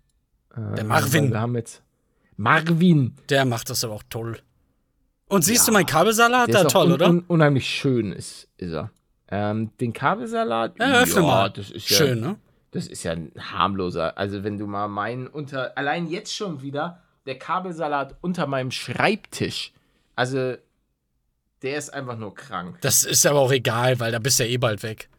Der 0.56 0.80
Äh, 0.80 0.84
Marvin. 0.84 1.32
Wir 1.32 1.40
haben 1.42 1.56
jetzt 1.56 1.82
Marvin. 2.36 3.16
Der 3.30 3.46
macht 3.46 3.70
das 3.70 3.84
aber 3.84 3.94
auch 3.94 4.04
toll. 4.10 4.40
Und 5.28 5.44
siehst 5.44 5.68
du 5.68 5.72
Ja, 5.72 5.78
mein 5.78 5.86
Kabelsalat? 5.86 6.48
Der 6.50 6.64
Da 6.64 6.70
toll, 6.70 6.88
un 6.88 6.94
oder? 6.94 7.10
Un 7.10 7.20
unheimlich 7.28 7.70
schön, 7.70 8.12
ist, 8.12 8.48
ist 8.58 8.72
er. 8.74 8.90
Ähm, 9.32 9.70
den 9.78 9.94
Kabelsalat, 9.94 10.80
Ja, 10.80 11.02
öffne 11.02 11.22
mal. 11.22 11.50
das 11.52 11.70
ist 11.70 11.88
ja, 11.90 11.98
Schön, 11.98 12.20
ne? 12.20 12.36
Das 12.72 12.88
ist 12.88 13.04
ja 13.04 13.12
ein 13.12 13.32
harmloser. 13.38 14.18
Also 14.18 14.44
wenn 14.44 14.58
du 14.58 14.66
mal 14.66 14.88
meinen 14.88 15.28
unter, 15.28 15.78
allein 15.78 16.08
jetzt 16.08 16.36
schon 16.36 16.62
wieder 16.64 17.04
der 17.28 17.38
Kabelsalat 17.38 18.16
unter 18.22 18.48
meinem 18.48 18.72
Schreibtisch. 18.72 19.72
Also 20.16 20.56
der 21.62 21.78
ist 21.78 21.94
einfach 21.94 22.18
nur 22.18 22.34
krank. 22.34 22.78
Das 22.82 23.04
ist 23.04 23.26
aber 23.26 23.40
auch 23.40 23.52
egal, 23.52 24.00
weil 24.00 24.12
da 24.12 24.20
bist 24.20 24.40
du 24.40 24.44
ja 24.44 24.50
eh 24.50 24.58
bald 24.58 24.84
weg. 24.84 25.10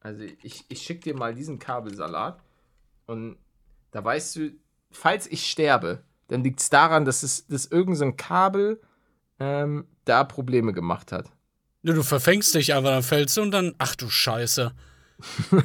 Also 0.00 0.22
ich, 0.42 0.64
ich 0.68 0.82
schicke 0.82 1.00
dir 1.00 1.14
mal 1.14 1.34
diesen 1.34 1.58
Kabelsalat 1.58 2.40
und 3.06 3.36
da 3.90 4.02
weißt 4.02 4.36
du, 4.36 4.52
falls 4.90 5.26
ich 5.26 5.50
sterbe, 5.50 6.02
dann 6.28 6.42
liegt 6.42 6.60
es 6.60 6.70
daran, 6.70 7.04
dass 7.04 7.22
es 7.22 7.46
dass 7.46 7.66
irgend 7.66 7.98
so 7.98 8.04
ein 8.04 8.16
Kabel 8.16 8.80
ähm, 9.38 9.86
da 10.04 10.24
Probleme 10.24 10.72
gemacht 10.72 11.12
hat. 11.12 11.26
Du, 11.82 11.92
du 11.92 12.02
verfängst 12.02 12.54
dich 12.54 12.74
einfach, 12.74 12.90
dann 12.90 13.02
fällst 13.02 13.36
du 13.36 13.42
und 13.42 13.50
dann, 13.50 13.74
ach 13.78 13.96
du 13.96 14.08
Scheiße. 14.08 14.72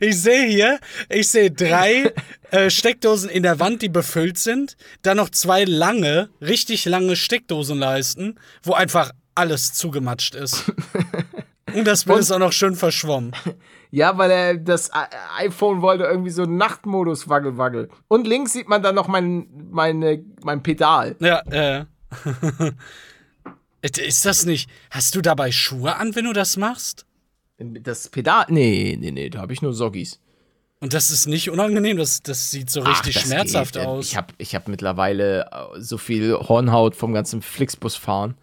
ich 0.00 0.20
sehe 0.20 0.46
hier, 0.46 0.78
ich 1.08 1.28
sehe 1.28 1.50
drei 1.50 2.12
äh, 2.50 2.70
Steckdosen 2.70 3.30
in 3.30 3.42
der 3.42 3.60
Wand, 3.60 3.82
die 3.82 3.88
befüllt 3.88 4.38
sind. 4.38 4.76
Dann 5.02 5.16
noch 5.16 5.30
zwei 5.30 5.64
lange, 5.64 6.28
richtig 6.40 6.84
lange 6.84 7.16
Steckdosenleisten, 7.16 8.38
wo 8.62 8.72
einfach 8.74 9.12
alles 9.34 9.72
zugematscht 9.74 10.34
ist. 10.34 10.72
Und 11.74 11.86
das 11.86 12.04
Bild 12.04 12.20
ist 12.20 12.30
auch 12.32 12.38
noch 12.38 12.52
schön 12.52 12.74
verschwommen. 12.74 13.32
Ja, 13.92 14.18
weil 14.18 14.30
er 14.32 14.56
das 14.56 14.88
I- 14.88 15.44
iPhone 15.46 15.80
wollte 15.80 16.04
irgendwie 16.04 16.30
so 16.30 16.42
Nachtmodus 16.44 17.28
wagel 17.28 17.56
wagel. 17.56 17.88
Und 18.08 18.26
links 18.26 18.52
sieht 18.52 18.68
man 18.68 18.82
dann 18.82 18.96
noch 18.96 19.06
mein, 19.06 19.46
meine, 19.70 20.22
mein 20.42 20.60
Pedal. 20.62 21.14
Ja, 21.20 21.38
äh. 21.50 21.84
ist 23.82 24.24
das 24.24 24.46
nicht. 24.46 24.68
Hast 24.90 25.14
du 25.14 25.20
dabei 25.22 25.52
Schuhe 25.52 25.96
an, 25.96 26.14
wenn 26.14 26.24
du 26.24 26.32
das 26.32 26.56
machst? 26.56 27.06
Das 27.58 28.08
Pedal? 28.08 28.46
Nee, 28.48 28.96
nee, 29.00 29.10
nee, 29.10 29.30
da 29.30 29.40
habe 29.40 29.52
ich 29.52 29.62
nur 29.62 29.72
Soggies. 29.72 30.20
Und 30.78 30.92
das 30.92 31.10
ist 31.10 31.26
nicht 31.26 31.48
unangenehm, 31.50 31.96
das, 31.96 32.22
das 32.22 32.50
sieht 32.50 32.68
so 32.68 32.82
Ach, 32.82 32.90
richtig 32.90 33.14
das 33.14 33.22
schmerzhaft 33.24 33.74
geht. 33.74 33.86
aus. 33.86 34.08
Ich 34.08 34.16
habe 34.16 34.34
ich 34.36 34.54
hab 34.54 34.68
mittlerweile 34.68 35.46
äh, 35.50 35.80
so 35.80 35.96
viel 35.96 36.34
Hornhaut 36.34 36.94
vom 36.94 37.14
ganzen 37.14 37.40
Flixbus 37.40 37.96
fahren. 37.96 38.34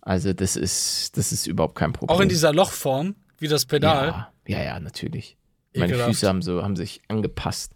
Also 0.00 0.32
das 0.32 0.54
ist, 0.54 1.16
das 1.16 1.32
ist 1.32 1.48
überhaupt 1.48 1.74
kein 1.74 1.92
Problem. 1.92 2.16
Auch 2.16 2.20
in 2.20 2.28
dieser 2.28 2.52
Lochform, 2.52 3.16
wie 3.38 3.48
das 3.48 3.66
Pedal. 3.66 4.06
Ja, 4.06 4.32
ja, 4.46 4.62
ja, 4.62 4.80
natürlich. 4.80 5.36
Meine 5.74 5.92
Ekelhaft. 5.92 6.10
Füße 6.10 6.28
haben, 6.28 6.42
so, 6.42 6.62
haben 6.62 6.76
sich 6.76 7.00
angepasst. 7.08 7.72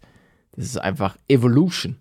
Das 0.55 0.65
ist 0.65 0.77
einfach 0.77 1.17
Evolution. 1.27 1.97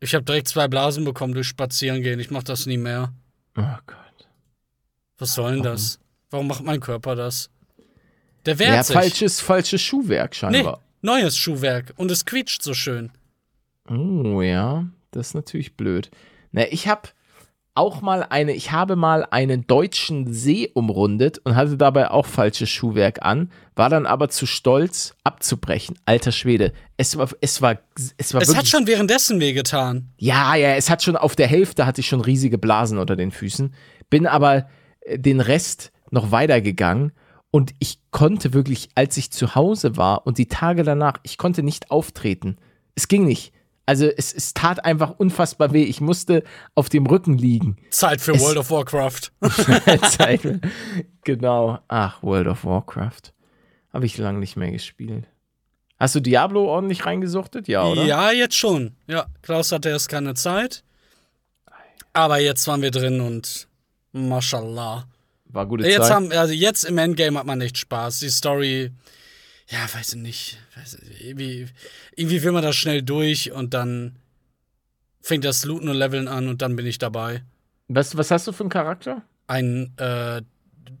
Ich 0.00 0.14
habe 0.14 0.24
direkt 0.24 0.48
zwei 0.48 0.66
Blasen 0.66 1.04
bekommen 1.04 1.34
durch 1.34 1.46
Spazierengehen. 1.46 2.18
Ich 2.18 2.30
mach 2.32 2.42
das 2.42 2.66
nie 2.66 2.76
mehr. 2.78 3.12
Oh 3.56 3.76
Gott. 3.86 4.28
Was 5.18 5.34
soll 5.34 5.54
denn 5.54 5.62
das? 5.62 5.98
Warum 6.30 6.46
macht 6.48 6.62
mein 6.64 6.80
Körper 6.80 7.14
das? 7.16 7.50
Der 8.44 8.58
wehrt 8.58 8.74
Ja, 8.74 8.82
sich. 8.82 8.94
falsches, 8.94 9.40
falsches 9.40 9.80
Schuhwerk 9.80 10.32
Nee, 10.32 10.36
scheinbar. 10.58 10.80
neues 11.02 11.36
Schuhwerk. 11.36 11.92
Und 11.96 12.10
es 12.10 12.24
quietscht 12.24 12.62
so 12.62 12.74
schön. 12.74 13.10
Oh 13.88 14.42
ja, 14.42 14.86
das 15.10 15.28
ist 15.28 15.34
natürlich 15.34 15.76
blöd. 15.76 16.10
Na, 16.52 16.66
ich 16.70 16.86
habe 16.88 17.08
auch 17.76 18.00
mal 18.00 18.22
eine, 18.28 18.52
ich 18.52 18.72
habe 18.72 18.96
mal 18.96 19.26
einen 19.30 19.66
deutschen 19.66 20.32
See 20.32 20.70
umrundet 20.74 21.38
und 21.44 21.54
hatte 21.54 21.76
dabei 21.76 22.10
auch 22.10 22.26
falsches 22.26 22.70
Schuhwerk 22.70 23.24
an, 23.24 23.50
war 23.74 23.90
dann 23.90 24.06
aber 24.06 24.28
zu 24.28 24.46
stolz 24.46 25.14
abzubrechen. 25.24 25.98
Alter 26.06 26.32
Schwede, 26.32 26.72
es 26.96 27.16
war, 27.16 27.28
es 27.40 27.62
war, 27.62 27.78
es 28.16 28.34
war 28.34 28.42
Es 28.42 28.56
hat 28.56 28.66
schon 28.66 28.86
währenddessen 28.86 29.40
wehgetan. 29.40 30.10
ja, 30.18 30.54
ja, 30.54 30.74
es 30.74 30.90
hat 30.90 31.02
schon 31.02 31.16
auf 31.16 31.36
der 31.36 31.46
Hälfte 31.46 31.86
hatte 31.86 32.00
ich 32.00 32.08
schon 32.08 32.20
riesige 32.20 32.58
Blasen 32.58 32.98
unter 32.98 33.16
den 33.16 33.30
Füßen, 33.30 33.74
bin 34.10 34.26
aber 34.26 34.66
äh, 35.00 35.18
den 35.18 35.40
Rest 35.40 35.92
noch 36.10 36.30
weitergegangen 36.30 37.12
und 37.50 37.72
ich 37.78 38.00
konnte 38.10 38.52
wirklich, 38.52 38.90
als 38.94 39.16
ich 39.16 39.30
zu 39.30 39.54
Hause 39.54 39.96
war 39.96 40.26
und 40.26 40.38
die 40.38 40.48
Tage 40.48 40.82
danach, 40.82 41.14
ich 41.22 41.38
konnte 41.38 41.62
nicht 41.62 41.90
auftreten. 41.90 42.56
Es 42.94 43.08
ging 43.08 43.24
nicht. 43.24 43.52
Also 43.88 44.06
es, 44.06 44.32
es 44.34 44.52
tat 44.52 44.84
einfach 44.84 45.12
unfassbar 45.18 45.72
weh. 45.72 45.84
Ich 45.84 46.00
musste 46.00 46.42
auf 46.74 46.88
dem 46.88 47.06
Rücken 47.06 47.38
liegen. 47.38 47.76
Zeit 47.90 48.20
für 48.20 48.32
Es- 48.32 48.42
World 48.42 48.56
of 48.58 48.70
Warcraft. 48.70 49.30
Zeit. 50.10 50.40
genau. 51.22 51.78
Ach, 51.88 52.22
World 52.22 52.48
of 52.48 52.64
Warcraft. 52.64 53.32
Habe 53.92 54.04
ich 54.06 54.18
lange 54.18 54.40
nicht 54.40 54.56
mehr 54.56 54.70
gespielt. 54.72 55.24
Hast 55.98 56.14
du 56.14 56.20
Diablo 56.20 56.66
ordentlich 56.66 57.06
reingesuchtet? 57.06 57.68
Ja, 57.68 57.84
oder? 57.84 58.04
Ja, 58.04 58.30
jetzt 58.32 58.56
schon. 58.56 58.96
Ja, 59.06 59.26
Klaus 59.42 59.72
hatte 59.72 59.88
erst 59.88 60.08
keine 60.08 60.34
Zeit. 60.34 60.82
Aber 62.12 62.38
jetzt 62.38 62.66
waren 62.66 62.82
wir 62.82 62.90
drin 62.90 63.20
und 63.20 63.68
Mashallah. 64.12 65.06
War 65.46 65.66
gute 65.66 65.86
Jetzt 65.86 66.06
Zeit. 66.08 66.12
haben, 66.12 66.32
also 66.32 66.52
jetzt 66.52 66.84
im 66.84 66.98
Endgame 66.98 67.38
hat 67.38 67.46
man 67.46 67.60
echt 67.60 67.78
Spaß. 67.78 68.18
Die 68.20 68.28
Story, 68.30 68.90
ja, 69.68 69.78
weiß 69.92 70.14
ich 70.14 70.22
nicht. 70.22 70.58
Weiß, 70.76 70.98
irgendwie, 71.20 71.66
irgendwie 72.14 72.42
will 72.42 72.52
man 72.52 72.62
das 72.62 72.76
schnell 72.76 73.02
durch 73.02 73.52
und 73.52 73.74
dann 73.74 74.16
fängt 75.20 75.44
das 75.44 75.64
Looten 75.64 75.88
und 75.88 75.96
Leveln 75.96 76.28
an 76.28 76.48
und 76.48 76.62
dann 76.62 76.76
bin 76.76 76.86
ich 76.86 76.98
dabei. 76.98 77.42
was, 77.88 78.16
was 78.16 78.30
hast 78.30 78.46
du 78.46 78.52
für 78.52 78.62
einen 78.62 78.70
Charakter? 78.70 79.22
Ein 79.48 79.92
äh, 79.96 80.42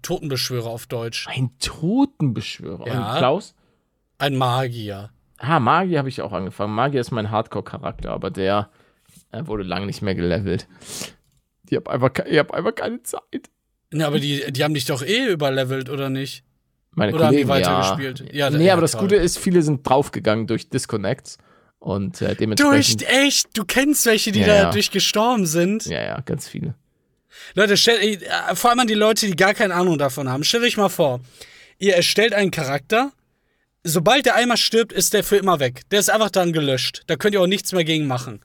Totenbeschwörer 0.02 0.68
auf 0.68 0.86
Deutsch. 0.86 1.26
Ein 1.28 1.50
Totenbeschwörer. 1.58 2.86
Ja. 2.86 3.12
Und 3.12 3.18
Klaus? 3.18 3.54
Ein 4.18 4.36
Magier. 4.36 5.10
Ah, 5.38 5.60
Magier 5.60 5.98
habe 5.98 6.08
ich 6.08 6.22
auch 6.22 6.32
angefangen. 6.32 6.74
Magier 6.74 7.00
ist 7.00 7.10
mein 7.10 7.30
Hardcore-Charakter, 7.30 8.10
aber 8.10 8.30
der 8.30 8.70
äh, 9.32 9.46
wurde 9.46 9.62
lange 9.62 9.86
nicht 9.86 10.02
mehr 10.02 10.14
gelevelt. 10.14 10.66
Ich 11.68 11.76
habe 11.76 11.90
einfach, 11.90 12.24
ich 12.26 12.38
hab 12.38 12.52
einfach 12.52 12.74
keine 12.74 13.02
Zeit. 13.02 13.50
Ja, 13.92 14.06
aber 14.06 14.18
die, 14.18 14.50
die 14.50 14.64
haben 14.64 14.74
dich 14.74 14.86
doch 14.86 15.02
eh 15.02 15.26
überlevelt, 15.26 15.88
oder 15.90 16.10
nicht? 16.10 16.44
Meine 16.96 17.14
Oder 17.14 17.26
haben 17.26 17.36
die 17.36 17.44
Kollegen, 17.44 17.66
weitergespielt? 17.66 18.24
Ja. 18.32 18.50
Ja, 18.50 18.56
nee, 18.58 18.66
ja, 18.66 18.72
aber 18.72 18.82
das 18.82 18.92
toll. 18.92 19.02
Gute 19.02 19.16
ist, 19.16 19.38
viele 19.38 19.62
sind 19.62 19.86
draufgegangen 19.88 20.46
durch 20.46 20.68
Disconnects 20.70 21.38
und 21.78 22.20
äh, 22.22 22.26
Durch, 22.26 22.38
dementsprechend. 22.38 23.08
echt? 23.08 23.56
Du 23.56 23.64
kennst 23.64 24.06
welche, 24.06 24.32
die 24.32 24.40
Ja, 24.40 24.46
da 24.46 24.54
ja. 24.56 24.70
durch 24.70 24.90
gestorben 24.90 25.46
sind? 25.46 25.84
Ja, 25.86 26.02
ja, 26.02 26.20
ganz 26.22 26.48
viele. 26.48 26.74
Leute, 27.54 27.76
stellt, 27.76 28.22
äh, 28.22 28.54
vor 28.54 28.70
allem 28.70 28.80
an 28.80 28.86
die 28.86 28.94
Leute, 28.94 29.26
die 29.26 29.36
gar 29.36 29.52
keine 29.54 29.74
Ahnung 29.74 29.98
davon 29.98 30.28
haben. 30.28 30.42
Stellt 30.42 30.64
euch 30.64 30.76
mal 30.78 30.88
vor, 30.88 31.20
ihr 31.78 31.94
erstellt 31.94 32.32
einen 32.32 32.50
Charakter. 32.50 33.12
Sobald 33.84 34.26
der 34.26 34.34
einmal 34.34 34.56
stirbt, 34.56 34.92
ist 34.92 35.12
der 35.12 35.22
für 35.22 35.36
immer 35.36 35.60
weg. 35.60 35.82
Der 35.90 36.00
ist 36.00 36.10
einfach 36.10 36.30
dann 36.30 36.52
gelöscht. 36.52 37.02
Da 37.06 37.16
könnt 37.16 37.34
ihr 37.34 37.42
auch 37.42 37.46
nichts 37.46 37.72
mehr 37.72 37.84
gegen 37.84 38.06
machen. 38.06 38.40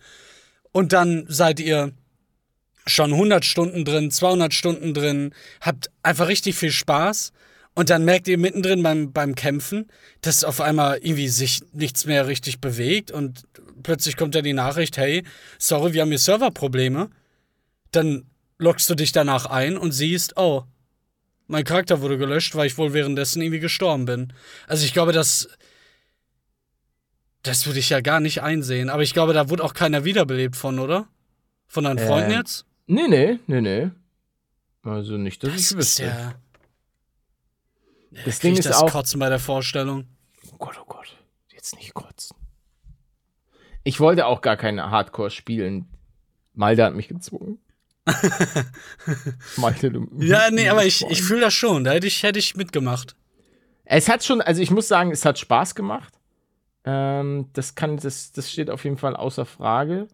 Und 0.73 0.93
dann 0.93 1.25
seid 1.29 1.59
ihr 1.59 1.93
schon 2.85 3.11
100 3.13 3.45
Stunden 3.45 3.85
drin, 3.85 4.11
200 4.11 4.53
Stunden 4.53 4.93
drin, 4.93 5.33
habt 5.61 5.89
einfach 6.03 6.27
richtig 6.27 6.55
viel 6.55 6.71
Spaß. 6.71 7.31
Und 7.73 7.89
dann 7.89 8.03
merkt 8.03 8.27
ihr 8.27 8.37
mittendrin 8.37 8.83
beim, 8.83 9.13
beim 9.13 9.33
Kämpfen, 9.35 9.87
dass 10.19 10.43
auf 10.43 10.59
einmal 10.59 10.97
irgendwie 10.97 11.29
sich 11.29 11.61
nichts 11.71 12.05
mehr 12.05 12.27
richtig 12.27 12.59
bewegt 12.59 13.11
und 13.11 13.43
plötzlich 13.81 14.17
kommt 14.17 14.35
dann 14.35 14.43
die 14.43 14.53
Nachricht, 14.53 14.97
hey, 14.97 15.23
sorry, 15.57 15.93
wir 15.93 16.01
haben 16.01 16.09
hier 16.09 16.19
Serverprobleme. 16.19 17.09
Dann 17.91 18.25
loggst 18.57 18.89
du 18.89 18.95
dich 18.95 19.13
danach 19.13 19.45
ein 19.45 19.77
und 19.77 19.93
siehst, 19.93 20.35
oh, 20.37 20.63
mein 21.47 21.63
Charakter 21.63 22.01
wurde 22.01 22.17
gelöscht, 22.17 22.55
weil 22.55 22.67
ich 22.67 22.77
wohl 22.77 22.93
währenddessen 22.93 23.41
irgendwie 23.41 23.59
gestorben 23.59 24.05
bin. 24.05 24.33
Also 24.67 24.85
ich 24.85 24.93
glaube, 24.93 25.11
das. 25.13 25.47
Das 27.43 27.65
würde 27.65 27.79
ich 27.79 27.89
ja 27.89 28.01
gar 28.01 28.19
nicht 28.19 28.43
einsehen. 28.43 28.89
Aber 28.89 29.01
ich 29.01 29.13
glaube, 29.13 29.33
da 29.33 29.49
wurde 29.49 29.63
auch 29.63 29.73
keiner 29.73 30.05
wiederbelebt 30.05 30.55
von, 30.55 30.77
oder? 30.77 31.07
Von 31.67 31.85
deinen 31.85 31.97
Freunden 31.97 32.31
Ähm, 32.31 32.37
jetzt? 32.37 32.65
Nee, 32.85 33.07
nee, 33.07 33.39
nee, 33.47 33.61
nee. 33.61 33.89
Also 34.83 35.17
nicht, 35.17 35.41
dass 35.43 35.49
Das 35.51 35.59
ich 35.59 35.65
ist 35.71 35.77
wüsste. 35.77 36.03
ja. 36.03 36.35
Das 38.11 38.39
Krieg 38.39 38.41
Ding 38.41 38.53
ich 38.53 38.59
ist 38.59 38.69
das 38.69 38.81
auch. 38.81 38.91
Kotzen 38.91 39.19
bei 39.19 39.29
der 39.29 39.39
Vorstellung. 39.39 40.05
Oh 40.51 40.57
Gott, 40.57 40.79
oh 40.81 40.85
Gott. 40.85 41.17
Jetzt 41.53 41.75
nicht 41.75 41.93
kotzen. 41.93 42.35
Ich 43.83 43.99
wollte 43.99 44.25
auch 44.25 44.41
gar 44.41 44.57
keine 44.57 44.91
Hardcore 44.91 45.31
spielen. 45.31 45.87
Malte 46.53 46.83
hat 46.83 46.93
mich 46.93 47.07
gezwungen. 47.07 47.59
Malte, 49.57 49.91
du. 49.91 50.07
Ja, 50.19 50.51
nee, 50.51 50.69
aber 50.69 50.85
ich, 50.85 50.99
gezwungen. 50.99 51.13
ich 51.13 51.23
fühle 51.23 51.41
das 51.41 51.53
schon. 51.53 51.83
Da 51.83 51.91
hätte 51.91 52.07
ich, 52.07 52.21
hätte 52.23 52.39
ich 52.39 52.55
mitgemacht. 52.55 53.15
Es 53.85 54.09
hat 54.09 54.23
schon, 54.23 54.41
also 54.41 54.61
ich 54.61 54.71
muss 54.71 54.87
sagen, 54.87 55.11
es 55.11 55.25
hat 55.25 55.39
Spaß 55.39 55.75
gemacht. 55.75 56.13
Ähm, 56.83 57.49
das 57.53 57.75
kann, 57.75 57.97
das, 57.97 58.31
das 58.31 58.51
steht 58.51 58.69
auf 58.69 58.83
jeden 58.83 58.97
Fall 58.97 59.15
außer 59.15 59.45
Frage. 59.45 60.07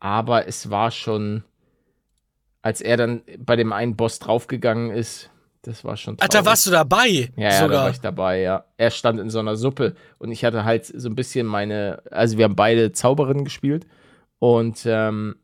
Aber 0.00 0.48
es 0.48 0.70
war 0.70 0.90
schon, 0.90 1.44
als 2.62 2.80
er 2.80 2.96
dann 2.96 3.22
bei 3.38 3.56
dem 3.56 3.72
einen 3.72 3.96
Boss 3.96 4.18
draufgegangen 4.18 4.90
ist, 4.90 5.30
das 5.62 5.84
war 5.84 5.96
schon 5.96 6.16
Ach, 6.20 6.26
traurig. 6.28 6.44
da 6.44 6.50
warst 6.50 6.66
du 6.66 6.70
dabei. 6.70 7.30
Ja, 7.36 7.42
ja, 7.44 7.48
da 7.50 7.60
sogar. 7.60 7.82
war 7.84 7.90
ich 7.90 8.00
dabei, 8.00 8.40
ja. 8.40 8.64
Er 8.76 8.90
stand 8.90 9.20
in 9.20 9.30
so 9.30 9.38
einer 9.38 9.56
Suppe 9.56 9.94
und 10.18 10.30
ich 10.32 10.44
hatte 10.44 10.64
halt 10.64 10.86
so 10.86 11.08
ein 11.08 11.14
bisschen 11.14 11.46
meine, 11.46 12.02
also 12.10 12.36
wir 12.38 12.44
haben 12.44 12.56
beide 12.56 12.92
Zauberinnen 12.92 13.44
gespielt 13.44 13.86
und 14.38 14.82
ähm, 14.86 15.36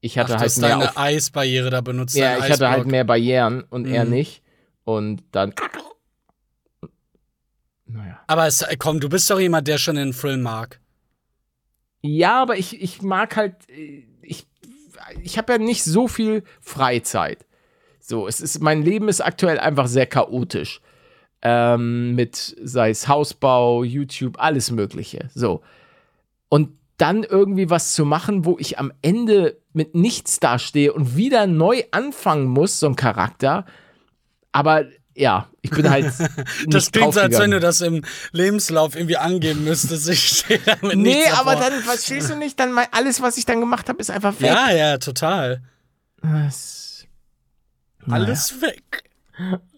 ich 0.00 0.18
hatte 0.18 0.36
Ach, 0.36 0.40
halt 0.40 0.56
mehr 0.58 0.70
deine 0.70 0.90
auf, 0.90 0.96
Eisbarriere 0.96 1.70
da 1.70 1.80
benutzt. 1.80 2.14
ja, 2.16 2.38
ich 2.38 2.44
hatte 2.44 2.68
halt 2.68 2.78
Eisblock. 2.80 2.86
mehr 2.92 3.04
Barrieren 3.04 3.64
und 3.68 3.86
er 3.86 4.04
Mhm. 4.04 4.10
nicht 4.10 4.42
und 4.84 5.22
dann 5.32 5.52
naja. 7.86 8.20
Aber 8.26 8.46
es, 8.46 8.64
komm, 8.78 9.00
du 9.00 9.08
bist 9.08 9.30
doch 9.30 9.38
jemand, 9.40 9.68
der 9.68 9.78
schon 9.78 9.96
den 9.96 10.12
Thrill 10.12 10.36
mag. 10.38 10.80
Ja, 12.02 12.42
aber 12.42 12.56
ich, 12.56 12.80
ich 12.80 13.02
mag 13.02 13.36
halt, 13.36 13.54
äh, 13.68 14.04
ich, 14.22 14.46
ich 15.22 15.38
habe 15.38 15.52
ja 15.52 15.58
nicht 15.58 15.84
so 15.84 16.08
viel 16.08 16.42
Freizeit. 16.60 17.45
So, 18.08 18.28
es 18.28 18.40
ist, 18.40 18.60
mein 18.62 18.82
Leben 18.82 19.08
ist 19.08 19.20
aktuell 19.20 19.58
einfach 19.58 19.88
sehr 19.88 20.06
chaotisch. 20.06 20.80
Ähm, 21.42 22.14
mit, 22.14 22.56
sei 22.62 22.90
es 22.90 23.08
Hausbau, 23.08 23.82
YouTube, 23.82 24.36
alles 24.38 24.70
Mögliche. 24.70 25.28
So. 25.34 25.62
Und 26.48 26.70
dann 26.98 27.24
irgendwie 27.24 27.68
was 27.68 27.94
zu 27.94 28.04
machen, 28.04 28.44
wo 28.44 28.58
ich 28.60 28.78
am 28.78 28.92
Ende 29.02 29.56
mit 29.72 29.96
nichts 29.96 30.38
dastehe 30.38 30.92
und 30.92 31.16
wieder 31.16 31.48
neu 31.48 31.82
anfangen 31.90 32.46
muss, 32.46 32.78
so 32.78 32.86
ein 32.86 32.94
Charakter. 32.94 33.66
Aber 34.52 34.84
ja, 35.16 35.48
ich 35.62 35.70
bin 35.70 35.90
halt. 35.90 36.12
Das 36.68 36.92
klingt 36.92 37.12
so, 37.12 37.20
als 37.20 37.36
wenn 37.40 37.50
du 37.50 37.58
das 37.58 37.80
im 37.80 38.04
Lebenslauf 38.30 38.94
irgendwie 38.94 39.16
angeben 39.16 39.64
müsstest. 39.64 40.08
Ich 40.08 40.28
stehe 40.28 40.60
damit 40.64 40.96
Nee, 40.96 41.16
nichts 41.16 41.32
aber 41.40 41.56
davor. 41.56 41.70
dann, 41.70 41.80
verstehst 41.80 42.30
du 42.30 42.36
nicht, 42.36 42.60
dann 42.60 42.70
mal 42.70 42.86
alles, 42.92 43.20
was 43.20 43.36
ich 43.36 43.46
dann 43.46 43.58
gemacht 43.58 43.88
habe, 43.88 43.98
ist 43.98 44.10
einfach 44.12 44.40
weg. 44.40 44.50
Ja, 44.50 44.70
ja, 44.70 44.98
total. 44.98 45.62
Das, 46.22 46.85
Alles 48.12 48.60
weg. 48.62 49.04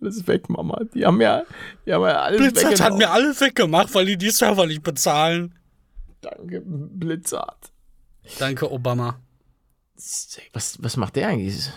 alles 0.00 0.26
weg, 0.26 0.48
Mama. 0.48 0.80
Die 0.94 1.04
haben 1.04 1.20
ja, 1.20 1.44
die 1.84 1.92
haben 1.92 2.04
ja 2.04 2.20
alles 2.22 2.40
Blizzard 2.40 2.64
hat 2.64 2.72
weggenommen. 2.72 2.98
mir 2.98 3.10
alles 3.10 3.40
weggemacht, 3.40 3.94
weil 3.94 4.06
die 4.06 4.16
die 4.18 4.30
Server 4.30 4.66
nicht 4.66 4.82
bezahlen. 4.82 5.54
Danke, 6.20 6.62
Blizzard. 6.64 7.72
Danke, 8.38 8.70
Obama. 8.70 9.20
Was, 10.52 10.76
was 10.80 10.96
macht 10.96 11.16
der 11.16 11.28
eigentlich? 11.28 11.70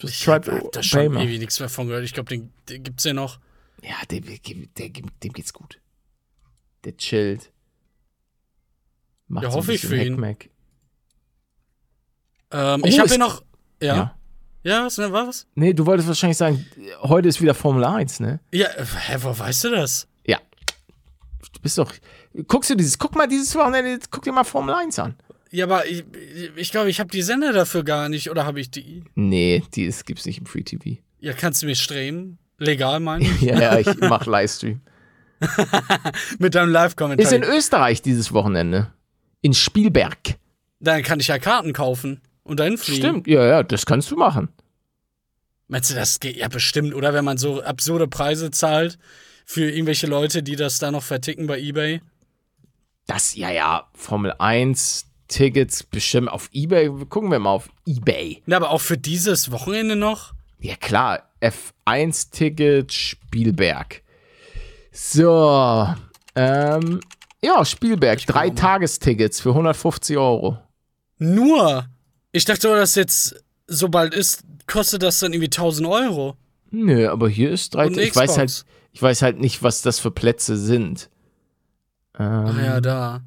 Das 0.00 0.10
Ich 0.10 0.22
Tribe 0.24 0.52
hab 0.52 0.72
da 0.72 0.82
schon 0.82 1.16
ewig 1.16 1.38
nichts 1.38 1.58
mehr 1.60 1.68
von 1.68 1.88
gehört. 1.88 2.04
Ich 2.04 2.14
glaube, 2.14 2.28
den, 2.28 2.52
den 2.68 2.82
gibt's 2.84 3.04
ja 3.04 3.12
noch. 3.12 3.40
Ja, 3.82 3.94
dem, 4.10 4.24
dem, 4.24 4.68
dem, 5.22 5.32
geht's 5.32 5.52
gut. 5.52 5.80
Der 6.84 6.96
chillt. 6.96 7.52
Macht 9.26 9.44
Ja, 9.44 9.50
so 9.50 9.58
hoffe 9.58 9.72
ich 9.74 9.80
für 9.82 9.96
ihn. 9.96 10.14
Hackmack. 10.14 10.50
Ähm, 12.50 12.80
Oh, 12.82 12.86
ich 12.86 12.98
habe 12.98 13.08
hier 13.08 13.18
noch. 13.18 13.42
Ja. 13.82 13.96
Ja. 13.96 14.17
Ja, 14.64 14.84
was, 14.84 14.98
ne, 14.98 15.12
was? 15.12 15.46
Nee, 15.54 15.72
du 15.72 15.86
wolltest 15.86 16.08
wahrscheinlich 16.08 16.36
sagen, 16.36 16.66
heute 17.02 17.28
ist 17.28 17.40
wieder 17.40 17.54
Formel 17.54 17.84
1, 17.84 18.20
ne? 18.20 18.40
Ja, 18.52 18.66
äh, 18.68 18.84
hä, 18.84 19.16
wo 19.20 19.38
weißt 19.38 19.64
du 19.64 19.70
das? 19.70 20.08
Ja. 20.26 20.38
Du 21.52 21.60
bist 21.60 21.78
doch. 21.78 21.92
Guckst 22.46 22.70
du 22.70 22.74
dieses, 22.74 22.98
guck 22.98 23.14
mal 23.14 23.28
dieses 23.28 23.54
Wochenende, 23.54 23.98
guck 24.10 24.22
dir 24.24 24.32
mal 24.32 24.44
Formel 24.44 24.74
1 24.74 24.98
an. 24.98 25.14
Ja, 25.50 25.64
aber 25.64 25.86
ich 25.86 26.04
glaube, 26.04 26.60
ich, 26.60 26.70
glaub, 26.70 26.86
ich 26.86 27.00
habe 27.00 27.10
die 27.10 27.22
Sender 27.22 27.52
dafür 27.52 27.82
gar 27.82 28.08
nicht. 28.08 28.30
Oder 28.30 28.44
habe 28.44 28.60
ich 28.60 28.70
die? 28.70 29.02
Nee, 29.14 29.62
die 29.74 29.84
ist, 29.84 30.04
gibt's 30.04 30.26
nicht 30.26 30.38
im 30.38 30.46
Free 30.46 30.62
TV. 30.62 31.00
Ja, 31.20 31.32
kannst 31.32 31.62
du 31.62 31.66
mir 31.66 31.74
streamen? 31.74 32.38
Legal, 32.58 33.00
meine 33.00 33.24
ich? 33.28 33.40
Ja, 33.40 33.58
ja, 33.58 33.78
ich 33.78 33.98
mach 34.00 34.26
Livestream. 34.26 34.80
Mit 36.38 36.54
deinem 36.54 36.70
Live-Kommentar. 36.72 37.24
Ist 37.24 37.32
in 37.32 37.44
Österreich 37.44 38.02
dieses 38.02 38.32
Wochenende. 38.32 38.92
In 39.40 39.54
Spielberg. 39.54 40.36
Dann 40.80 41.02
kann 41.02 41.20
ich 41.20 41.28
ja 41.28 41.38
Karten 41.38 41.72
kaufen 41.72 42.20
und 42.48 42.60
dahin 42.60 42.78
fliegen. 42.78 43.00
Stimmt, 43.00 43.26
ja, 43.26 43.44
ja, 43.44 43.62
das 43.62 43.86
kannst 43.86 44.10
du 44.10 44.16
machen. 44.16 44.48
Meinst 45.68 45.90
du, 45.90 45.94
das 45.94 46.18
geht 46.18 46.36
ja 46.36 46.48
bestimmt, 46.48 46.94
oder? 46.94 47.12
Wenn 47.12 47.24
man 47.24 47.36
so 47.36 47.62
absurde 47.62 48.08
Preise 48.08 48.50
zahlt 48.50 48.98
für 49.44 49.70
irgendwelche 49.70 50.06
Leute, 50.06 50.42
die 50.42 50.56
das 50.56 50.78
da 50.78 50.90
noch 50.90 51.02
verticken 51.02 51.46
bei 51.46 51.58
Ebay. 51.58 52.00
Das, 53.06 53.34
ja, 53.36 53.50
ja, 53.50 53.88
Formel 53.94 54.34
1, 54.38 55.06
Tickets 55.28 55.82
bestimmt 55.82 56.28
auf 56.30 56.48
Ebay. 56.52 56.90
Gucken 57.08 57.30
wir 57.30 57.38
mal 57.38 57.50
auf 57.50 57.68
Ebay. 57.86 58.42
Ja, 58.46 58.56
aber 58.56 58.70
auch 58.70 58.80
für 58.80 58.98
dieses 58.98 59.50
Wochenende 59.50 59.94
noch? 59.94 60.32
Ja, 60.58 60.76
klar, 60.76 61.22
F1-Ticket 61.40 62.92
Spielberg. 62.92 64.02
So, 64.90 65.86
ähm, 66.34 67.00
ja, 67.42 67.64
Spielberg, 67.64 68.26
drei. 68.26 68.50
Tagestickets 68.50 69.40
für 69.40 69.50
150 69.50 70.16
Euro. 70.16 70.58
Nur? 71.18 71.86
Ich 72.32 72.44
dachte, 72.44 72.68
aber, 72.68 72.78
dass 72.78 72.94
jetzt 72.94 73.42
so 73.66 73.88
bald 73.88 74.14
ist, 74.14 74.44
kostet 74.66 75.02
das 75.02 75.18
dann 75.20 75.32
irgendwie 75.32 75.46
1000 75.46 75.88
Euro. 75.88 76.36
Nö, 76.70 77.08
aber 77.08 77.28
hier 77.28 77.50
ist 77.50 77.74
drei. 77.74 77.86
Und 77.86 77.94
eine 77.94 78.02
Ich 78.02 78.14
weiß 78.14 78.30
Xbox. 78.32 78.38
halt, 78.38 78.64
ich 78.92 79.02
weiß 79.02 79.22
halt 79.22 79.38
nicht, 79.40 79.62
was 79.62 79.82
das 79.82 79.98
für 79.98 80.10
Plätze 80.10 80.56
sind. 80.56 81.08
Ähm, 82.18 82.44
Ach 82.48 82.58
ja, 82.58 82.80
da. 82.80 83.22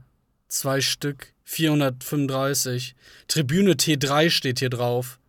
Zwei 0.47 0.81
Stück. 0.81 1.33
435. 1.43 2.95
Tribüne 3.27 3.73
T3 3.73 4.29
steht 4.29 4.59
hier 4.59 4.69
drauf. 4.69 5.19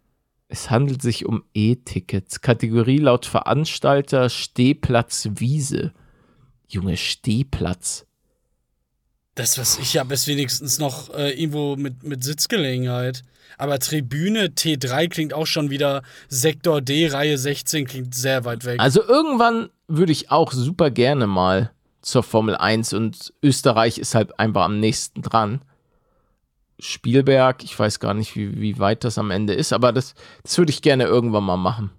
Es 0.48 0.70
handelt 0.70 1.00
sich 1.02 1.24
um 1.24 1.44
E-Tickets. 1.54 2.42
Kategorie 2.42 2.98
laut 2.98 3.26
Veranstalter 3.26 4.28
Stehplatz 4.28 5.28
Wiese. 5.36 5.92
Junge, 6.68 6.96
Stehplatz. 6.96 8.06
Das, 9.34 9.56
was 9.56 9.78
ich 9.78 9.96
habe, 9.96 10.12
ist 10.12 10.26
wenigstens 10.26 10.78
noch 10.78 11.12
äh, 11.14 11.30
irgendwo 11.30 11.76
mit, 11.76 12.02
mit 12.02 12.22
Sitzgelegenheit. 12.22 13.22
Aber 13.56 13.78
Tribüne 13.78 14.46
T3 14.48 15.08
klingt 15.08 15.34
auch 15.34 15.46
schon 15.46 15.70
wieder 15.70 16.02
Sektor 16.28 16.80
D, 16.80 17.08
Reihe 17.08 17.38
16, 17.38 17.86
klingt 17.86 18.14
sehr 18.14 18.44
weit 18.44 18.64
weg. 18.64 18.80
Also 18.80 19.02
irgendwann 19.02 19.70
würde 19.88 20.12
ich 20.12 20.30
auch 20.30 20.52
super 20.52 20.90
gerne 20.90 21.26
mal 21.26 21.70
zur 22.02 22.22
Formel 22.22 22.56
1 22.56 22.92
und 22.92 23.32
Österreich 23.42 23.98
ist 23.98 24.14
halt 24.14 24.38
einfach 24.38 24.64
am 24.64 24.80
nächsten 24.80 25.22
dran. 25.22 25.62
Spielberg, 26.78 27.62
ich 27.62 27.78
weiß 27.78 28.00
gar 28.00 28.14
nicht, 28.14 28.34
wie, 28.34 28.60
wie 28.60 28.78
weit 28.78 29.04
das 29.04 29.16
am 29.16 29.30
Ende 29.30 29.54
ist, 29.54 29.72
aber 29.72 29.92
das, 29.92 30.14
das 30.42 30.58
würde 30.58 30.70
ich 30.70 30.82
gerne 30.82 31.04
irgendwann 31.04 31.44
mal 31.44 31.56
machen. 31.56 31.90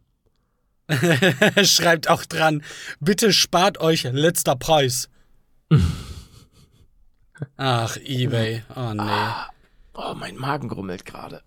Schreibt 1.64 2.10
auch 2.10 2.26
dran, 2.26 2.62
bitte 3.00 3.32
spart 3.32 3.80
euch 3.80 4.04
letzter 4.04 4.56
Preis. 4.56 5.10
Ach, 7.58 7.98
Ebay. 8.04 8.64
Oh 8.76 8.94
nee. 8.94 9.02
Oh, 9.96 10.14
mein 10.16 10.36
Magen 10.38 10.70
grummelt 10.70 11.06
gerade. 11.06 11.42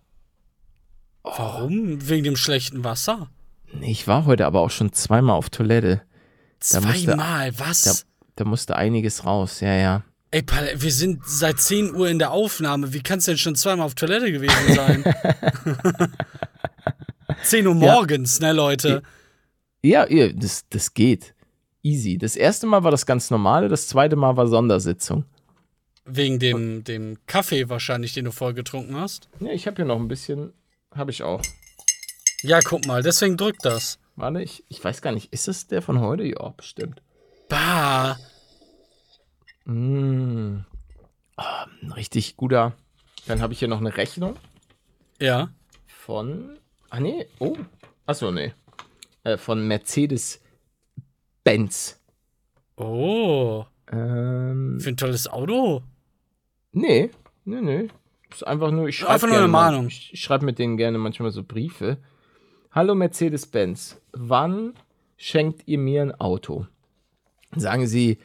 Warum? 1.23 2.09
Wegen 2.09 2.25
dem 2.25 2.37
schlechten 2.37 2.85
Wasser? 2.85 3.29
Nee, 3.73 3.91
ich 3.91 4.07
war 4.07 4.25
heute 4.27 4.47
aber 4.47 4.61
auch 4.61 4.71
schon 4.71 4.93
zweimal 4.93 5.37
auf 5.37 5.51
Toilette. 5.51 6.03
Da 6.71 6.81
musste- 6.81 7.05
Zweimal, 7.07 7.59
was? 7.59 7.83
Da, 7.83 7.93
da 8.37 8.45
musste 8.45 8.77
einiges 8.77 9.25
raus, 9.25 9.61
ja, 9.61 9.75
ja. 9.75 10.03
Ey, 10.31 10.43
Pal, 10.43 10.69
wir 10.77 10.93
sind 10.93 11.23
seit 11.27 11.61
10 11.61 11.95
Uhr 11.95 12.09
in 12.09 12.19
der 12.19 12.31
Aufnahme. 12.33 12.93
Wie 12.93 13.03
kannst 13.03 13.27
du 13.27 13.33
denn 13.33 13.39
schon 13.39 13.57
zweimal 13.57 13.87
auf 13.87 13.95
Toilette 13.95 14.31
gewesen 14.33 14.75
sein? 14.75 15.05
10 17.45 17.67
Uhr 17.67 17.75
morgens, 17.75 18.41
ne, 18.41 18.53
Leute? 18.53 19.03
Ja, 19.83 20.09
ja 20.11 20.29
das, 20.33 20.65
das 20.69 20.95
geht. 20.95 21.35
Easy. 21.83 22.19
Das 22.19 22.35
erste 22.37 22.67
Mal 22.67 22.83
war 22.83 22.91
das 22.91 23.07
ganz 23.07 23.31
normale, 23.31 23.69
das 23.69 23.87
zweite 23.89 24.17
Mal 24.17 24.37
war 24.37 24.47
Sondersitzung. 24.49 25.25
Wegen 26.09 26.39
dem, 26.39 26.85
dem 26.85 27.19
Kaffee 27.27 27.69
wahrscheinlich, 27.69 28.13
den 28.13 28.27
du 28.27 28.31
voll 28.33 28.55
getrunken 28.55 28.95
hast. 28.97 29.29
Ja, 29.41 29.51
ich 29.51 29.67
habe 29.67 29.75
hier 29.77 29.85
noch 29.85 29.99
ein 29.99 30.07
bisschen. 30.09 30.53
Habe 30.95 31.11
ich 31.11 31.23
auch. 31.25 31.43
Ja, 32.43 32.61
guck 32.61 32.87
mal, 32.87 33.03
deswegen 33.03 33.37
drückt 33.37 33.65
das. 33.65 33.99
Warte, 34.15 34.41
ich, 34.41 34.63
ich 34.69 34.83
weiß 34.83 35.03
gar 35.03 35.11
nicht, 35.13 35.33
ist 35.33 35.49
es 35.49 35.67
der 35.67 35.83
von 35.83 36.01
heute? 36.01 36.23
Ja, 36.25 36.51
bestimmt. 36.57 37.03
Bah. 37.49 38.17
Mm. 39.65 40.59
Ah, 41.37 41.67
ein 41.83 41.91
richtig 41.93 42.37
guter. 42.37 42.73
Dann 43.27 43.43
habe 43.43 43.53
ich 43.53 43.59
hier 43.59 43.67
noch 43.69 43.81
eine 43.81 43.97
Rechnung 43.97 44.37
Ja. 45.21 45.51
von. 45.87 46.57
Ah, 46.89 47.01
nee. 47.01 47.27
Oh. 47.41 47.57
Achso, 48.07 48.31
nee. 48.31 48.55
Äh, 49.25 49.37
von 49.37 49.67
Mercedes-Benz. 49.67 52.01
Oh. 52.77 53.65
Ähm, 53.91 54.79
Für 54.81 54.91
ein 54.91 54.97
tolles 54.97 55.27
Auto. 55.29 55.83
Nee. 56.77 57.11
Nee, 57.45 57.61
nee. 57.61 57.89
Ist 58.31 58.47
einfach 58.47 58.71
nur. 58.71 58.89
Ich 58.89 58.99
schreibe 58.99 59.27
eine 59.27 59.41
mal- 59.43 59.71
Mahnung. 59.71 59.87
Ich, 59.89 60.11
ich 60.13 60.21
schreibe 60.21 60.45
mit 60.45 60.59
denen 60.59 60.77
gerne 60.77 60.99
manchmal 60.99 61.31
so 61.31 61.43
Briefe. 61.43 61.99
Hallo 62.73 62.95
Mercedes-Benz. 62.95 64.01
Wann 64.13 64.75
schenkt 65.17 65.63
ihr 65.67 65.79
mir 65.79 66.03
ein 66.03 66.15
Auto? 66.21 66.67
Sagen 67.55 67.87
Sie, 67.87 68.19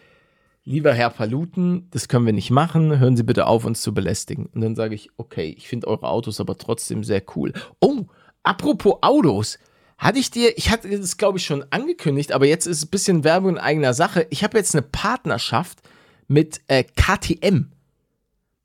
lieber 0.65 0.93
Herr 0.93 1.09
Paluten, 1.11 1.87
das 1.91 2.07
können 2.07 2.25
wir 2.25 2.33
nicht 2.33 2.51
machen. 2.51 2.99
Hören 2.99 3.15
Sie 3.15 3.23
bitte 3.23 3.45
auf, 3.47 3.63
uns 3.63 3.81
zu 3.81 3.93
belästigen. 3.93 4.47
Und 4.47 4.61
dann 4.61 4.75
sage 4.75 4.95
ich, 4.95 5.09
okay, 5.17 5.53
ich 5.55 5.67
finde 5.69 5.87
eure 5.87 6.09
Autos 6.09 6.39
aber 6.41 6.57
trotzdem 6.57 7.03
sehr 7.03 7.23
cool. 7.35 7.53
Oh, 7.79 8.05
apropos 8.43 8.95
Autos. 9.01 9.59
Hatte 9.97 10.17
ich 10.17 10.31
dir, 10.31 10.57
ich 10.57 10.71
hatte 10.71 10.89
das 10.89 11.17
glaube 11.17 11.37
ich 11.37 11.45
schon 11.45 11.63
angekündigt, 11.69 12.31
aber 12.31 12.47
jetzt 12.47 12.65
ist 12.65 12.77
es 12.77 12.85
ein 12.85 12.89
bisschen 12.89 13.23
Werbung 13.23 13.51
in 13.51 13.57
eigener 13.59 13.93
Sache. 13.93 14.25
Ich 14.31 14.43
habe 14.43 14.57
jetzt 14.57 14.73
eine 14.75 14.81
Partnerschaft 14.81 15.77
mit 16.27 16.59
äh, 16.67 16.83
KTM. 16.83 17.71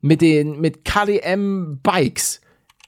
Mit 0.07 0.21
den, 0.21 0.59
mit 0.61 0.85
KTM 0.85 1.79
Bikes. 1.83 2.41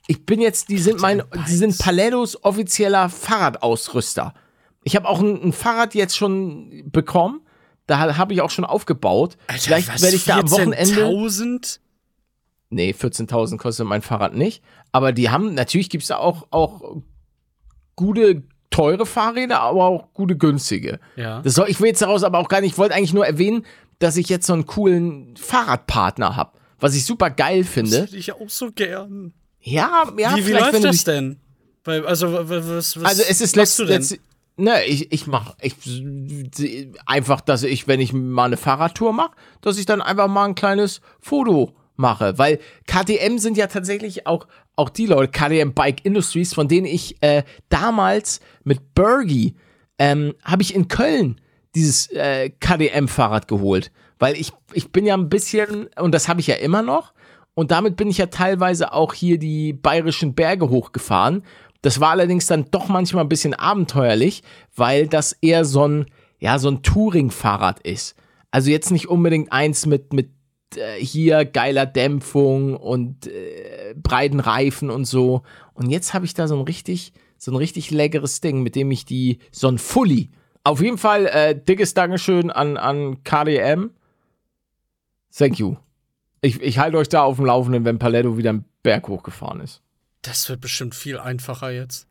Ich 0.06 0.24
bin 0.26 0.40
jetzt, 0.40 0.68
die 0.70 0.78
sind 0.78 1.00
mein, 1.00 1.22
die 1.46 1.54
sind 1.54 1.78
Palettos 1.78 2.42
offizieller 2.42 3.08
Fahrradausrüster. 3.08 4.34
Ich 4.82 4.96
habe 4.96 5.08
auch 5.08 5.20
ein, 5.20 5.40
ein 5.42 5.52
Fahrrad 5.52 5.94
jetzt 5.94 6.16
schon 6.16 6.90
bekommen. 6.90 7.42
Da 7.86 8.16
habe 8.16 8.32
ich 8.32 8.40
auch 8.40 8.50
schon 8.50 8.64
aufgebaut. 8.64 9.36
Vielleicht 9.48 10.00
werde 10.00 10.16
ich 10.16 10.24
da 10.24 10.38
am 10.38 10.50
Wochenende. 10.50 11.04
14.000? 11.04 11.80
Nee, 12.70 12.94
14.000 12.98 13.58
kostet 13.58 13.86
mein 13.86 14.02
Fahrrad 14.02 14.34
nicht. 14.34 14.62
Aber 14.92 15.12
die 15.12 15.28
haben, 15.30 15.54
natürlich 15.54 15.90
gibt 15.90 16.02
es 16.02 16.08
da 16.08 16.16
auch, 16.16 16.46
auch 16.50 16.96
gute, 17.96 18.44
teure 18.70 19.06
Fahrräder, 19.06 19.60
aber 19.60 19.84
auch 19.84 20.12
gute, 20.14 20.36
günstige. 20.36 21.00
Ja. 21.16 21.42
Das 21.42 21.54
soll, 21.54 21.68
ich 21.68 21.80
will 21.80 21.88
jetzt 21.88 22.02
daraus 22.02 22.22
aber 22.22 22.38
auch 22.38 22.48
gar 22.48 22.60
nicht, 22.60 22.72
ich 22.72 22.78
wollte 22.78 22.94
eigentlich 22.94 23.12
nur 23.12 23.26
erwähnen, 23.26 23.66
dass 23.98 24.16
ich 24.16 24.28
jetzt 24.28 24.46
so 24.46 24.52
einen 24.52 24.66
coolen 24.66 25.36
Fahrradpartner 25.36 26.36
habe. 26.36 26.52
Was 26.80 26.94
ich 26.94 27.04
super 27.04 27.30
geil 27.30 27.60
Das 27.62 27.70
finde. 27.72 28.02
hätte 28.02 28.16
ich 28.16 28.32
auch 28.32 28.48
so 28.50 28.70
gern. 28.72 29.32
Ja, 29.60 30.04
ja, 30.16 30.36
wie 30.36 30.46
wie 30.46 30.52
läuft 30.52 30.72
wenn 30.72 30.82
das 30.82 31.04
denn? 31.04 31.36
Weil, 31.84 32.06
also, 32.06 32.32
wa- 32.32 32.48
wa- 32.48 32.62
was, 32.76 32.96
was 32.96 33.04
Also 33.04 33.22
es 33.28 33.40
ist 33.40 33.56
machst 33.56 33.56
letzt, 33.56 33.78
du 33.78 33.84
denn? 33.84 34.00
letzt 34.00 34.18
ne, 34.56 34.84
ich, 34.84 35.12
ich 35.12 35.26
mach 35.26 35.54
ich, 35.60 35.74
einfach, 37.06 37.40
dass 37.40 37.62
ich, 37.62 37.86
wenn 37.88 38.00
ich 38.00 38.12
mal 38.12 38.44
eine 38.44 38.56
Fahrradtour 38.56 39.12
mache, 39.12 39.32
dass 39.60 39.78
ich 39.78 39.86
dann 39.86 40.00
einfach 40.02 40.28
mal 40.28 40.44
ein 40.46 40.54
kleines 40.54 41.00
Foto 41.20 41.74
mache. 41.96 42.38
Weil 42.38 42.58
KTM 42.86 43.38
sind 43.38 43.56
ja 43.56 43.66
tatsächlich 43.66 44.26
auch, 44.26 44.46
auch 44.76 44.88
die 44.90 45.06
Leute, 45.06 45.30
KTM 45.32 45.72
Bike 45.74 46.04
Industries, 46.04 46.54
von 46.54 46.68
denen 46.68 46.86
ich 46.86 47.16
äh, 47.22 47.42
damals 47.68 48.40
mit 48.64 48.94
Bergie 48.94 49.54
ähm, 49.98 50.34
habe 50.42 50.62
ich 50.62 50.74
in 50.74 50.88
Köln 50.88 51.40
dieses 51.74 52.08
äh, 52.10 52.50
KDM-Fahrrad 52.50 53.46
geholt. 53.48 53.92
Weil 54.20 54.36
ich, 54.36 54.52
ich 54.72 54.92
bin 54.92 55.06
ja 55.06 55.14
ein 55.16 55.28
bisschen, 55.28 55.88
und 55.98 56.14
das 56.14 56.28
habe 56.28 56.40
ich 56.40 56.46
ja 56.46 56.54
immer 56.54 56.82
noch, 56.82 57.12
und 57.54 57.72
damit 57.72 57.96
bin 57.96 58.08
ich 58.08 58.18
ja 58.18 58.26
teilweise 58.26 58.92
auch 58.92 59.12
hier 59.12 59.38
die 59.38 59.72
bayerischen 59.72 60.34
Berge 60.34 60.68
hochgefahren. 60.68 61.42
Das 61.82 61.98
war 61.98 62.10
allerdings 62.10 62.46
dann 62.46 62.66
doch 62.70 62.88
manchmal 62.88 63.24
ein 63.24 63.28
bisschen 63.28 63.54
abenteuerlich, 63.54 64.42
weil 64.76 65.08
das 65.08 65.32
eher 65.32 65.64
so 65.64 65.88
ein, 65.88 66.06
ja, 66.38 66.58
so 66.58 66.68
ein 66.68 66.82
Touring-Fahrrad 66.82 67.80
ist. 67.80 68.14
Also 68.50 68.70
jetzt 68.70 68.90
nicht 68.90 69.08
unbedingt 69.08 69.52
eins 69.52 69.86
mit, 69.86 70.12
mit 70.12 70.30
äh, 70.76 71.02
hier 71.02 71.44
geiler 71.44 71.86
Dämpfung 71.86 72.76
und 72.76 73.26
äh, 73.26 73.94
breiten 73.96 74.40
Reifen 74.40 74.90
und 74.90 75.06
so. 75.06 75.42
Und 75.72 75.90
jetzt 75.90 76.12
habe 76.14 76.26
ich 76.26 76.34
da 76.34 76.46
so 76.46 76.56
ein 76.56 76.62
richtig, 76.62 77.14
so 77.38 77.52
ein 77.52 77.56
richtig 77.56 77.90
leckeres 77.90 78.40
Ding, 78.40 78.62
mit 78.62 78.74
dem 78.76 78.90
ich 78.90 79.06
die, 79.06 79.38
so 79.50 79.68
ein 79.68 79.78
Fully. 79.78 80.30
Auf 80.62 80.82
jeden 80.82 80.98
Fall 80.98 81.26
äh, 81.26 81.58
dickes 81.58 81.94
Dankeschön 81.94 82.50
an, 82.50 82.76
an 82.76 83.24
KDM. 83.24 83.92
Thank 85.36 85.58
you. 85.58 85.76
Ich, 86.42 86.60
ich 86.60 86.78
halte 86.78 86.96
euch 86.96 87.08
da 87.08 87.22
auf 87.22 87.36
dem 87.36 87.46
Laufenden, 87.46 87.84
wenn 87.84 87.98
Paletto 87.98 88.36
wieder 88.36 88.50
einen 88.50 88.64
Berg 88.82 89.08
hochgefahren 89.08 89.60
ist. 89.60 89.82
Das 90.22 90.48
wird 90.48 90.60
bestimmt 90.60 90.94
viel 90.94 91.18
einfacher 91.18 91.70
jetzt. 91.70 92.06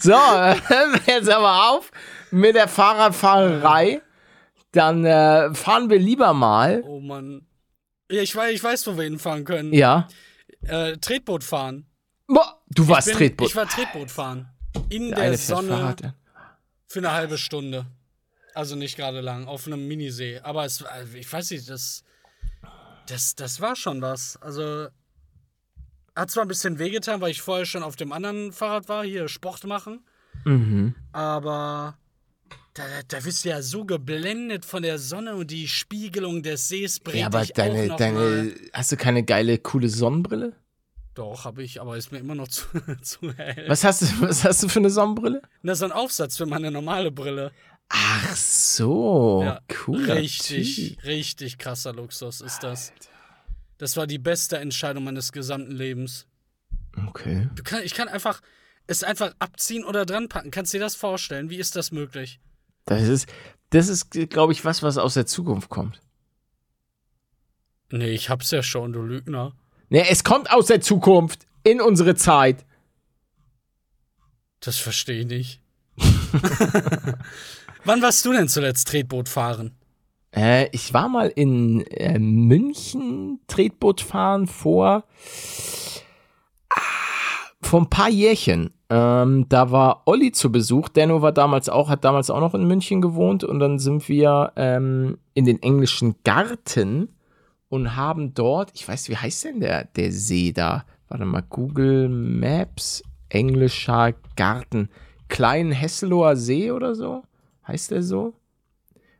So, 0.00 0.12
äh, 0.12 0.56
jetzt 1.06 1.28
aber 1.30 1.70
auf 1.70 1.90
mit 2.30 2.54
der 2.54 2.68
Fahrradfahrerei. 2.68 4.02
Dann 4.72 5.04
äh, 5.04 5.54
fahren 5.54 5.88
wir 5.88 5.98
lieber 5.98 6.34
mal. 6.34 6.82
Oh 6.84 7.00
Mann. 7.00 7.46
Ja, 8.10 8.22
ich 8.22 8.34
weiß, 8.34 8.52
ich 8.54 8.62
weiß, 8.62 8.86
wo 8.86 8.96
wir 8.96 9.04
hinfahren 9.04 9.44
können. 9.44 9.72
Ja. 9.72 10.08
Äh, 10.62 10.96
Tretboot 10.98 11.44
fahren. 11.44 11.86
Boah, 12.26 12.60
du 12.68 12.86
warst 12.88 13.08
Bin- 13.08 13.16
Tretboot. 13.16 13.48
Ich 13.48 13.56
war 13.56 13.66
Tretboot 13.68 14.10
fahren. 14.10 14.48
In 14.90 15.10
Der 15.10 15.30
der, 15.30 15.38
Sonne 15.38 15.68
Fahrrad, 15.68 16.14
für 16.86 16.98
eine 16.98 17.12
halbe 17.12 17.38
Stunde. 17.38 17.86
Also 18.54 18.76
nicht 18.76 18.96
gerade 18.96 19.20
lang, 19.20 19.46
auf 19.46 19.66
einem 19.66 19.86
Minisee. 19.88 20.40
Aber 20.42 20.64
es, 20.64 20.82
also 20.82 21.16
ich 21.16 21.32
weiß 21.32 21.50
nicht, 21.52 21.68
das, 21.70 22.02
das, 23.10 23.34
das 23.34 23.60
war 23.60 23.76
schon 23.76 24.00
was. 24.02 24.36
Also 24.40 24.88
hat 26.14 26.30
zwar 26.30 26.44
ein 26.44 26.48
bisschen 26.48 26.78
wehgetan, 26.78 27.20
weil 27.20 27.30
ich 27.30 27.42
vorher 27.42 27.66
schon 27.66 27.82
auf 27.82 27.96
dem 27.96 28.12
anderen 28.12 28.52
Fahrrad 28.52 28.88
war, 28.88 29.04
hier 29.04 29.28
Sport 29.28 29.64
machen. 29.64 30.04
Mhm. 30.44 30.94
Aber 31.12 31.96
da, 32.74 32.82
da, 33.06 33.20
bist 33.20 33.44
du 33.44 33.50
ja 33.50 33.62
so 33.62 33.84
geblendet 33.84 34.64
von 34.64 34.82
der 34.82 34.98
Sonne 34.98 35.34
und 35.36 35.50
die 35.50 35.68
Spiegelung 35.68 36.42
des 36.42 36.68
Sees 36.68 37.00
bringt 37.00 37.18
Ja, 37.18 37.26
aber 37.26 37.40
dich 37.40 37.52
auch 37.52 37.56
deine, 37.56 37.88
deine, 37.96 38.54
hast 38.72 38.92
du 38.92 38.96
keine 38.96 39.24
geile, 39.24 39.58
coole 39.58 39.88
Sonnenbrille? 39.88 40.54
Doch, 41.14 41.44
habe 41.44 41.64
ich, 41.64 41.80
aber 41.80 41.96
ist 41.96 42.12
mir 42.12 42.18
immer 42.18 42.36
noch 42.36 42.48
zu, 42.48 42.64
zu 43.02 43.32
hell. 43.34 43.64
Was 43.68 43.84
hast 43.84 44.02
du, 44.02 44.06
was 44.20 44.44
hast 44.44 44.62
du 44.62 44.68
für 44.68 44.78
eine 44.78 44.90
Sonnenbrille? 44.90 45.42
Das 45.62 45.78
ist 45.78 45.82
ein 45.82 45.92
Aufsatz 45.92 46.36
für 46.36 46.46
meine 46.46 46.70
normale 46.70 47.10
Brille. 47.10 47.52
Ach 47.88 48.36
so, 48.36 49.42
Ja, 49.44 49.60
cool. 49.86 50.10
Richtig, 50.10 50.98
richtig 51.04 51.58
krasser 51.58 51.92
Luxus 51.92 52.40
ist 52.40 52.62
das. 52.62 52.92
Das 53.78 53.96
war 53.96 54.06
die 54.06 54.18
beste 54.18 54.58
Entscheidung 54.58 55.04
meines 55.04 55.32
gesamten 55.32 55.72
Lebens. 55.72 56.26
Okay. 57.06 57.48
Kann, 57.64 57.82
ich 57.82 57.94
kann 57.94 58.08
einfach 58.08 58.40
es 58.86 59.04
einfach 59.04 59.34
abziehen 59.38 59.84
oder 59.84 60.04
dran 60.06 60.28
packen. 60.28 60.50
Kannst 60.50 60.72
du 60.72 60.78
dir 60.78 60.84
das 60.84 60.94
vorstellen? 60.96 61.50
Wie 61.50 61.56
ist 61.58 61.76
das 61.76 61.92
möglich? 61.92 62.40
Das 62.86 63.02
ist, 63.02 63.28
das 63.70 63.88
ist, 63.88 64.10
glaube 64.30 64.52
ich, 64.52 64.64
was, 64.64 64.82
was 64.82 64.98
aus 64.98 65.14
der 65.14 65.26
Zukunft 65.26 65.68
kommt. 65.68 66.00
Nee, 67.90 68.10
ich 68.10 68.30
hab's 68.30 68.50
ja 68.50 68.62
schon, 68.62 68.92
du 68.92 69.02
Lügner. 69.02 69.54
Ne, 69.90 70.08
es 70.08 70.24
kommt 70.24 70.50
aus 70.50 70.66
der 70.66 70.80
Zukunft 70.80 71.46
in 71.64 71.80
unsere 71.80 72.14
Zeit. 72.14 72.64
Das 74.60 74.76
verstehe 74.76 75.20
ich 75.20 75.26
nicht. 75.26 75.62
Wann 77.88 78.02
warst 78.02 78.22
du 78.26 78.34
denn 78.34 78.48
zuletzt 78.48 78.88
Tretboot 78.88 79.30
fahren? 79.30 79.70
Äh, 80.36 80.68
ich 80.72 80.92
war 80.92 81.08
mal 81.08 81.32
in 81.34 81.80
äh, 81.86 82.18
München 82.18 83.40
Tretboot 83.46 84.02
fahren 84.02 84.46
vor, 84.46 85.04
ah, 86.68 86.80
vor 87.62 87.80
ein 87.80 87.88
paar 87.88 88.10
Jährchen. 88.10 88.74
Ähm, 88.90 89.46
da 89.48 89.70
war 89.70 90.02
Olli 90.04 90.32
zu 90.32 90.52
Besuch. 90.52 90.90
Denno 90.90 91.22
war 91.22 91.32
damals 91.32 91.70
auch, 91.70 91.88
hat 91.88 92.04
damals 92.04 92.28
auch 92.28 92.40
noch 92.40 92.52
in 92.52 92.66
München 92.66 93.00
gewohnt 93.00 93.42
und 93.42 93.58
dann 93.58 93.78
sind 93.78 94.06
wir 94.10 94.52
ähm, 94.56 95.16
in 95.32 95.46
den 95.46 95.62
englischen 95.62 96.16
Garten 96.24 97.16
und 97.70 97.96
haben 97.96 98.34
dort, 98.34 98.70
ich 98.74 98.86
weiß, 98.86 99.08
wie 99.08 99.16
heißt 99.16 99.46
denn 99.46 99.60
der, 99.60 99.84
der 99.84 100.12
See 100.12 100.52
da? 100.52 100.84
Warte 101.08 101.24
mal, 101.24 101.42
Google 101.48 102.10
Maps, 102.10 103.02
englischer 103.30 104.12
Garten. 104.36 104.90
Kleinen 105.28 105.72
Hesseloher 105.72 106.36
See 106.36 106.70
oder 106.70 106.94
so? 106.94 107.22
Heißt 107.68 107.90
der 107.90 108.02
so? 108.02 108.34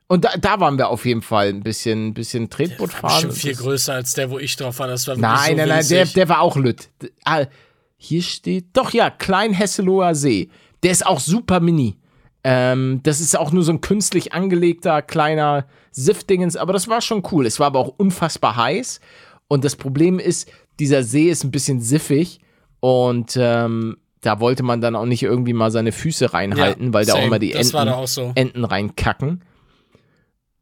Und 0.07 0.25
da, 0.25 0.31
da 0.41 0.59
waren 0.59 0.79
wir 0.79 0.89
auf 0.89 1.05
jeden 1.05 1.21
Fall 1.21 1.49
ein 1.49 1.63
bisschen, 1.63 2.15
bisschen 2.15 2.49
Tretboot 2.49 2.91
War 2.95 3.11
fahren. 3.11 3.29
bestimmt 3.29 3.35
viel 3.35 3.55
größer 3.55 3.93
als 3.93 4.15
der, 4.15 4.31
wo 4.31 4.39
ich 4.39 4.57
drauf 4.57 4.79
war. 4.79 4.89
Das 4.89 5.07
war 5.07 5.17
Nein, 5.17 5.51
so 5.51 5.57
nein, 5.57 5.69
nein, 5.69 5.89
der, 5.89 6.07
der 6.07 6.29
war 6.31 6.41
auch 6.41 6.57
lütt. 6.57 6.89
Ah, 7.25 7.45
hier 7.99 8.23
steht, 8.23 8.69
doch 8.73 8.93
ja, 8.93 9.11
Klein 9.11 9.53
Hesseloher 9.53 10.15
See. 10.15 10.49
Der 10.83 10.93
ist 10.93 11.05
auch 11.05 11.21
super 11.21 11.61
mini. 11.61 11.97
Ähm, 12.43 13.01
das 13.03 13.21
ist 13.21 13.37
auch 13.37 13.53
nur 13.53 13.65
so 13.65 13.73
ein 13.73 13.83
künstlich 13.83 14.33
angelegter 14.33 15.03
kleiner 15.03 15.67
Siftdingens, 15.91 16.57
aber 16.57 16.73
das 16.73 16.89
war 16.89 17.03
schon 17.03 17.23
cool. 17.33 17.45
Es 17.45 17.59
war 17.61 17.67
aber 17.67 17.81
auch 17.81 17.93
unfassbar 17.99 18.57
heiß. 18.57 19.01
Und 19.49 19.65
das 19.65 19.77
Problem 19.77 20.19
ist, 20.19 20.51
dieser 20.79 21.03
See 21.03 21.29
ist 21.29 21.45
ein 21.45 21.51
bisschen 21.51 21.81
siffig. 21.83 22.41
Und 22.81 23.37
ähm, 23.39 23.99
Da 24.21 24.41
wollte 24.41 24.63
man 24.63 24.81
dann 24.81 24.97
auch 24.97 25.07
nicht 25.07 25.23
irgendwie 25.23 25.53
mal 25.53 25.71
seine 25.71 25.93
Füße 25.93 26.33
reinhalten, 26.33 26.93
weil 26.93 27.07
da 27.07 27.15
auch 27.15 27.25
immer 27.25 27.39
die 27.39 27.53
Enten, 27.53 28.07
so. 28.07 28.33
Enten 28.35 28.65
reinkacken. 28.65 29.45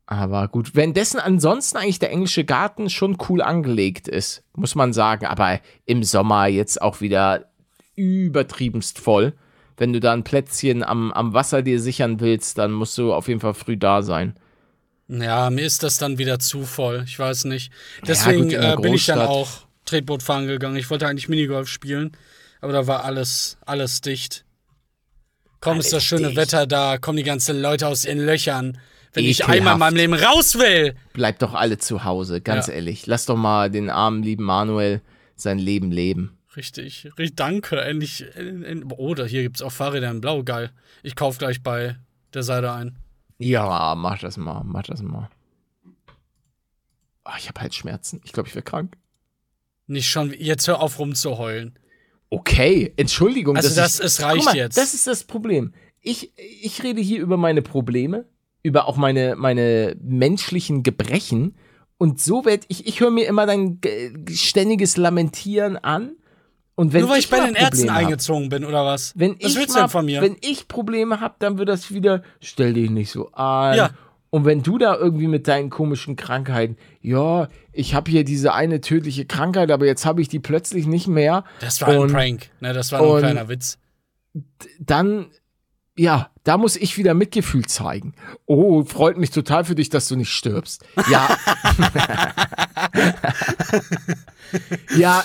Aber 0.06 0.46
gut, 0.48 0.74
währenddessen 0.74 1.18
ansonsten 1.18 1.78
eigentlich 1.78 1.98
der 1.98 2.12
englische 2.12 2.44
Garten 2.44 2.90
schon 2.90 3.18
cool 3.28 3.42
angelegt 3.42 4.06
ist, 4.06 4.44
muss 4.54 4.74
man 4.74 4.92
sagen. 4.92 5.26
Aber 5.26 5.60
im 5.84 6.04
Sommer 6.04 6.46
jetzt 6.46 6.80
auch 6.80 7.00
wieder 7.00 7.46
übertriebenst 7.96 9.00
voll. 9.00 9.32
Wenn 9.76 9.92
du 9.92 10.00
da 10.00 10.12
ein 10.12 10.24
Plätzchen 10.24 10.82
am, 10.82 11.12
am 11.12 11.34
Wasser 11.34 11.62
dir 11.62 11.80
sichern 11.80 12.20
willst, 12.20 12.56
dann 12.58 12.72
musst 12.72 12.96
du 12.98 13.12
auf 13.12 13.28
jeden 13.28 13.40
Fall 13.40 13.54
früh 13.54 13.76
da 13.76 14.02
sein. 14.02 14.38
Ja, 15.08 15.50
mir 15.50 15.64
ist 15.64 15.82
das 15.82 15.98
dann 15.98 16.18
wieder 16.18 16.38
zu 16.38 16.62
voll. 16.64 17.04
Ich 17.06 17.18
weiß 17.18 17.44
nicht. 17.44 17.72
Deswegen 18.06 18.44
gut, 18.44 18.52
in 18.52 18.60
der 18.60 18.74
äh, 18.74 18.76
bin 18.76 18.94
ich 18.94 19.06
dann 19.06 19.20
auch 19.20 19.48
Tretboot 19.84 20.22
fahren 20.22 20.46
gegangen. 20.46 20.76
Ich 20.76 20.90
wollte 20.90 21.06
eigentlich 21.06 21.28
Minigolf 21.28 21.68
spielen, 21.68 22.12
aber 22.66 22.72
da 22.72 22.86
war 22.86 23.04
alles, 23.04 23.56
alles 23.64 24.00
dicht. 24.00 24.44
Kaum 25.60 25.78
ist 25.78 25.86
das 25.86 25.94
Alles 25.94 26.04
schöne 26.04 26.26
dicht. 26.28 26.36
Wetter 26.36 26.66
da, 26.66 26.98
kommen 26.98 27.16
die 27.16 27.22
ganzen 27.22 27.60
Leute 27.60 27.86
aus 27.86 28.04
ihren 28.04 28.18
Löchern. 28.24 28.78
Wenn 29.12 29.24
ich 29.24 29.40
Ekelhaft. 29.40 29.58
einmal 29.58 29.72
in 29.74 29.78
meinem 29.78 29.96
Leben 29.96 30.14
raus 30.14 30.56
will. 30.56 30.94
Bleibt 31.14 31.40
doch 31.42 31.54
alle 31.54 31.78
zu 31.78 32.04
Hause, 32.04 32.40
ganz 32.40 32.66
Ja. 32.66 32.74
ehrlich. 32.74 33.06
Lass 33.06 33.24
doch 33.24 33.36
mal 33.36 33.70
den 33.70 33.88
armen, 33.88 34.22
lieben 34.22 34.44
Manuel 34.44 35.00
sein 35.36 35.58
Leben 35.58 35.90
leben. 35.90 36.36
Richtig, 36.56 37.04
richtig 37.18 37.36
danke. 37.36 37.80
Endlich. 37.80 38.24
En, 38.36 38.62
en, 38.64 38.88
da 39.16 39.24
hier 39.24 39.42
gibt's 39.42 39.62
auch 39.62 39.72
Fahrräder 39.72 40.10
in 40.10 40.20
Blau. 40.20 40.42
Geil. 40.42 40.70
Ich 41.02 41.14
kauf 41.14 41.38
gleich 41.38 41.62
bei 41.62 41.96
der 42.34 42.42
Seite 42.42 42.72
ein. 42.72 42.96
Ja, 43.38 43.94
mach 43.96 44.18
das 44.18 44.36
mal, 44.36 44.62
mach 44.64 44.82
das 44.84 45.02
mal. 45.02 45.28
Oh, 47.24 47.30
ich 47.38 47.48
habe 47.48 47.60
Halsschmerzen. 47.60 48.20
Ich 48.24 48.32
glaube, 48.32 48.48
ich 48.48 48.54
werde 48.54 48.64
krank. 48.70 48.96
Nicht 49.86 50.08
schon. 50.10 50.32
Jetzt 50.32 50.66
hör 50.68 50.80
auf 50.80 50.98
rumzuheulen. 50.98 51.78
Okay, 52.30 52.92
Entschuldigung. 52.96 53.56
Also 53.56 53.74
das- 53.74 53.98
ich, 54.00 54.04
es 54.04 54.22
reicht 54.22 54.44
mal, 54.44 54.56
jetzt. 54.56 54.76
Das 54.76 54.94
ist 54.94 55.06
das 55.06 55.24
Problem. 55.24 55.72
Ich, 56.00 56.32
ich 56.62 56.82
rede 56.82 57.00
hier 57.00 57.20
über 57.20 57.36
meine 57.36 57.62
Probleme, 57.62 58.26
über 58.62 58.86
auch 58.88 58.96
meine, 58.96 59.34
meine 59.36 59.96
menschlichen 60.02 60.82
Gebrechen. 60.82 61.56
Und 61.98 62.20
so 62.20 62.44
werd 62.44 62.64
ich, 62.68 62.86
ich 62.86 63.00
höre 63.00 63.10
mir 63.10 63.26
immer 63.26 63.46
dein 63.46 63.80
ständiges 64.30 64.96
Lamentieren 64.96 65.76
an. 65.76 66.16
Und 66.74 66.92
wenn 66.92 67.00
Nur 67.02 67.10
weil 67.10 67.20
ich, 67.20 67.30
bei 67.30 67.38
mal 67.38 67.46
den 67.46 67.54
Ärzten 67.54 67.90
hab- 67.90 67.96
eingezogen 68.00 68.50
bin, 68.50 68.64
oder 68.64 68.84
was? 68.84 69.14
Wenn 69.16 69.36
was 69.40 69.52
ich 69.52 69.56
willst 69.56 69.70
du 69.70 69.74
mal, 69.78 69.80
denn 69.84 69.90
von 69.90 70.04
mir? 70.04 70.20
Wenn 70.20 70.36
ich 70.42 70.68
Probleme 70.68 71.20
habe, 71.20 71.36
dann 71.38 71.56
wird 71.56 71.70
das 71.70 71.90
wieder, 71.90 72.22
stell 72.40 72.74
dich 72.74 72.90
nicht 72.90 73.10
so 73.10 73.30
an. 73.32 73.76
Ja. 73.76 73.90
Und 74.30 74.44
wenn 74.44 74.62
du 74.62 74.76
da 74.78 74.96
irgendwie 74.96 75.28
mit 75.28 75.48
deinen 75.48 75.70
komischen 75.70 76.16
Krankheiten, 76.16 76.76
ja, 77.00 77.48
ich 77.72 77.94
habe 77.94 78.10
hier 78.10 78.24
diese 78.24 78.52
eine 78.54 78.80
tödliche 78.80 79.24
Krankheit, 79.24 79.70
aber 79.70 79.86
jetzt 79.86 80.04
habe 80.04 80.20
ich 80.20 80.28
die 80.28 80.40
plötzlich 80.40 80.86
nicht 80.86 81.06
mehr, 81.06 81.44
das 81.60 81.80
war 81.80 81.96
und- 81.96 82.10
ein 82.10 82.12
Prank. 82.12 82.50
Ne, 82.60 82.72
das 82.72 82.92
war 82.92 83.00
nur 83.00 83.16
ein 83.16 83.22
kleiner 83.22 83.48
Witz. 83.48 83.78
dann, 84.80 85.26
ja, 85.96 86.30
da 86.44 86.58
muss 86.58 86.76
ich 86.76 86.98
wieder 86.98 87.14
Mitgefühl 87.14 87.64
zeigen. 87.66 88.14
Oh, 88.44 88.84
freut 88.84 89.16
mich 89.16 89.30
total 89.30 89.64
für 89.64 89.74
dich, 89.74 89.88
dass 89.88 90.08
du 90.08 90.16
nicht 90.16 90.30
stirbst. 90.30 90.84
Ja. 91.10 91.28
ja, 94.98 95.24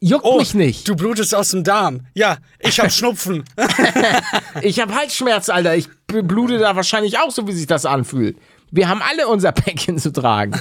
juckt 0.00 0.24
Oh, 0.24 0.38
mich 0.38 0.54
nicht. 0.54 0.88
Du 0.88 0.94
blutest 0.96 1.34
aus 1.34 1.50
dem 1.50 1.64
Darm. 1.64 2.06
Ja, 2.14 2.38
ich 2.60 2.78
hab 2.80 2.90
Schnupfen. 2.92 3.44
Ich 4.62 4.80
habe 4.80 4.94
Halsschmerz, 4.94 5.48
Alter. 5.50 5.76
Ich 5.76 5.88
blute 6.06 6.58
da 6.58 6.74
wahrscheinlich 6.74 7.18
auch 7.18 7.30
so, 7.30 7.46
wie 7.46 7.52
sich 7.52 7.66
das 7.66 7.86
anfühlt. 7.86 8.36
Wir 8.70 8.88
haben 8.88 9.02
alle 9.02 9.28
unser 9.28 9.52
Päckchen 9.52 9.98
zu 9.98 10.12
tragen. 10.12 10.52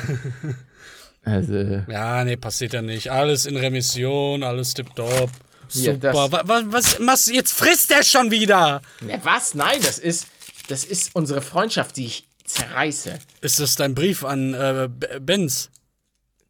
Also, 1.23 1.53
ja, 1.89 2.23
nee, 2.23 2.38
passiert 2.38 2.73
ja 2.73 2.81
nicht. 2.81 3.11
Alles 3.11 3.45
in 3.45 3.57
Remission, 3.57 4.43
alles 4.43 4.73
tipptopp. 4.75 5.29
Ja, 5.71 5.93
Super. 5.93 5.97
das- 6.13 6.15
wa, 6.31 6.41
wa, 6.47 6.61
was, 6.67 6.97
was, 7.01 7.25
jetzt 7.27 7.53
frisst 7.53 7.91
er 7.91 8.03
schon 8.03 8.31
wieder. 8.31 8.81
ne, 9.01 9.19
was? 9.23 9.53
Nein, 9.55 9.79
das 9.81 9.97
ist, 9.99 10.27
das 10.69 10.85
ist 10.85 11.13
unsere 11.15 11.41
Freundschaft, 11.41 11.97
die 11.97 12.05
ich 12.05 12.27
zerreiße. 12.45 13.17
Ist 13.41 13.59
das 13.59 13.75
dein 13.75 13.93
Brief 13.95 14.23
an 14.23 14.53
äh, 14.53 14.89
Benz? 15.19 15.69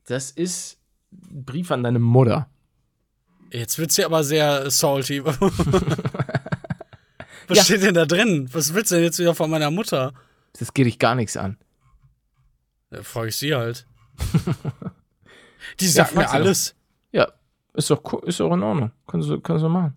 Das 0.05 0.29
ist 0.31 0.77
ein 1.11 1.43
Brief 1.45 1.71
an 1.71 1.81
deine 1.83 1.99
Mutter. 1.99 2.47
Jetzt 3.51 3.77
wird's 3.79 3.95
hier 3.95 4.05
aber 4.05 4.23
sehr 4.23 4.69
salty. 4.71 5.23
Was 5.25 5.37
Ja. 7.57 7.63
steht 7.63 7.83
denn 7.83 7.93
da 7.93 8.05
drin? 8.05 8.49
Was 8.51 8.73
willst 8.73 8.91
du 8.91 8.95
denn 8.95 9.05
jetzt 9.05 9.19
wieder 9.19 9.33
von 9.35 9.49
meiner 9.49 9.71
Mutter? 9.71 10.13
Das 10.59 10.73
geht 10.73 10.85
dich 10.85 10.99
gar 10.99 11.15
nichts 11.15 11.37
an. 11.37 11.57
Da 12.89 13.03
frage 13.03 13.29
ich 13.29 13.35
sie 13.37 13.55
halt. 13.55 13.85
Die 15.79 15.87
sagt 15.87 16.11
frag 16.11 16.25
mir 16.25 16.29
alles. 16.31 16.75
Ja, 17.11 17.27
ist 17.73 17.89
doch, 17.89 18.01
cool, 18.11 18.21
ist 18.25 18.39
doch 18.39 18.53
in 18.53 18.63
Ordnung. 18.63 18.91
Kannst 19.07 19.29
du, 19.29 19.39
kannst 19.39 19.63
du 19.63 19.69
machen. 19.69 19.95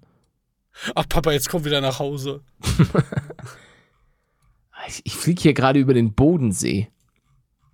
Ach, 0.94 1.08
Papa, 1.08 1.32
jetzt 1.32 1.48
komm 1.48 1.64
wieder 1.64 1.80
nach 1.80 1.98
Hause. 1.98 2.42
Ich, 4.88 5.02
ich 5.04 5.14
fliege 5.14 5.42
hier 5.42 5.52
gerade 5.54 5.78
über 5.78 5.92
den 5.92 6.14
Bodensee. 6.14 6.88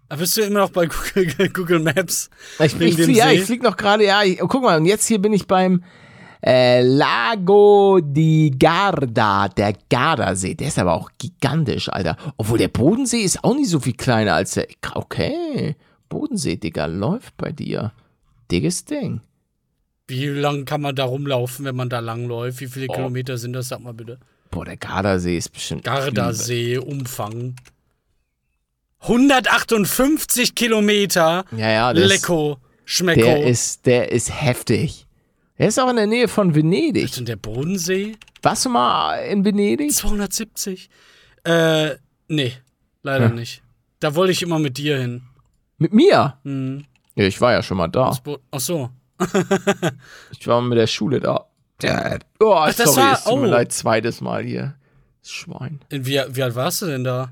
Bist 0.09 0.37
du 0.37 0.43
immer 0.43 0.61
noch 0.61 0.71
bei 0.71 0.87
Google, 0.87 1.49
Google 1.53 1.81
Maps. 1.81 2.31
Ich, 2.59 2.79
ich, 2.81 2.97
dem 2.97 3.05
flieg, 3.07 3.17
ja, 3.17 3.31
ich 3.33 3.43
fliege 3.43 3.65
noch 3.65 3.77
gerade, 3.77 4.05
ja, 4.05 4.23
ich, 4.23 4.43
oh, 4.43 4.47
guck 4.47 4.63
mal, 4.63 4.79
und 4.79 4.87
jetzt 4.87 5.07
hier 5.07 5.19
bin 5.21 5.33
ich 5.33 5.47
beim 5.47 5.83
äh, 6.45 6.83
Lago 6.83 8.01
di 8.03 8.55
Garda, 8.57 9.49
der 9.49 9.75
Gardasee. 9.91 10.55
Der 10.55 10.69
ist 10.69 10.79
aber 10.79 10.95
auch 10.95 11.11
gigantisch, 11.19 11.89
Alter. 11.89 12.17
Obwohl 12.37 12.59
der 12.59 12.69
Bodensee 12.69 13.23
ist 13.23 13.43
auch 13.43 13.55
nicht 13.55 13.69
so 13.71 13.81
viel 13.81 13.95
kleiner 13.95 14.35
als 14.35 14.55
der. 14.55 14.69
Okay, 14.95 15.75
Bodensee, 16.09 16.57
Digga, 16.57 16.87
läuft 16.87 17.37
bei 17.37 17.51
dir. 17.51 17.93
Dickes 18.51 18.85
Ding. 18.85 19.23
Wie 20.07 20.27
lang 20.27 20.67
kann 20.67 20.83
man 20.83 20.95
da 20.95 21.05
rumlaufen, 21.05 21.65
wenn 21.65 21.75
man 21.75 21.89
da 21.89 21.99
langläuft? 21.99 22.61
Wie 22.61 22.69
viele 22.69 22.87
Oh. 22.91 22.93
Kilometer 22.95 23.39
sind 23.39 23.55
das? 23.55 23.69
Sag 23.69 23.81
mal 23.81 23.93
bitte. 23.95 24.21
Boah, 24.53 24.65
der 24.65 24.77
Gardasee 24.77 25.37
ist 25.37 25.49
bestimmt. 25.49 25.83
Gardasee, 25.83 26.79
Umfang. 26.79 27.57
158 29.09 30.55
Kilometer. 30.55 31.45
Ja, 31.57 31.71
ja, 31.71 31.93
der 31.93 32.05
ist, 32.05 32.11
Lecko, 32.11 32.59
Schmecko. 32.85 33.21
der 33.21 33.47
ist, 33.47 33.87
der 33.87 34.11
ist 34.11 34.43
heftig. 34.43 35.07
Der 35.59 35.69
ist 35.69 35.79
auch 35.79 35.89
in 35.89 35.97
der 35.97 36.07
Nähe 36.07 36.29
von 36.29 36.55
Venedig. 36.55 37.17
Und 37.17 37.29
der 37.29 37.37
Bodensee? 37.37 38.17
Warst 38.43 38.65
du 38.65 38.69
mal 38.69 39.19
in 39.21 39.45
Venedig? 39.45 39.93
270? 39.93 40.91
Äh, 41.45 41.91
nee, 42.29 42.53
leider 43.03 43.29
nicht. 43.31 43.63
Da 44.01 44.15
wollte 44.15 44.33
ich 44.33 44.43
immer 44.43 44.59
mit 44.59 44.77
dir 44.77 44.99
hin. 44.99 45.23
Mit 45.79 45.93
mir? 45.93 46.39
Hm. 46.45 46.85
Ja, 47.15 47.25
ich 47.25 47.41
war 47.41 47.53
ja 47.53 47.63
schon 47.63 47.79
mal 47.79 47.89
da. 47.89 48.11
Das 48.11 48.23
Ach 48.51 48.61
so. 48.61 48.91
Ich 50.39 50.47
war 50.47 50.61
mit 50.61 50.77
der 50.77 50.87
Schule 50.87 51.21
da. 51.21 51.47
Oh, 52.41 52.65
das 52.67 52.77
sorry, 52.77 52.97
war- 52.97 53.13
es 53.15 53.25
tut 53.25 53.41
mir 53.41 53.49
oh. 53.49 53.51
leid, 53.51 53.73
zweites 53.73 54.21
Mal 54.21 54.45
hier. 54.45 54.75
Das 55.23 55.31
Schwein. 55.31 55.81
Wie, 55.91 56.21
wie 56.29 56.43
alt 56.43 56.55
warst 56.55 56.83
du 56.83 56.87
denn 56.87 57.05
da? 57.05 57.31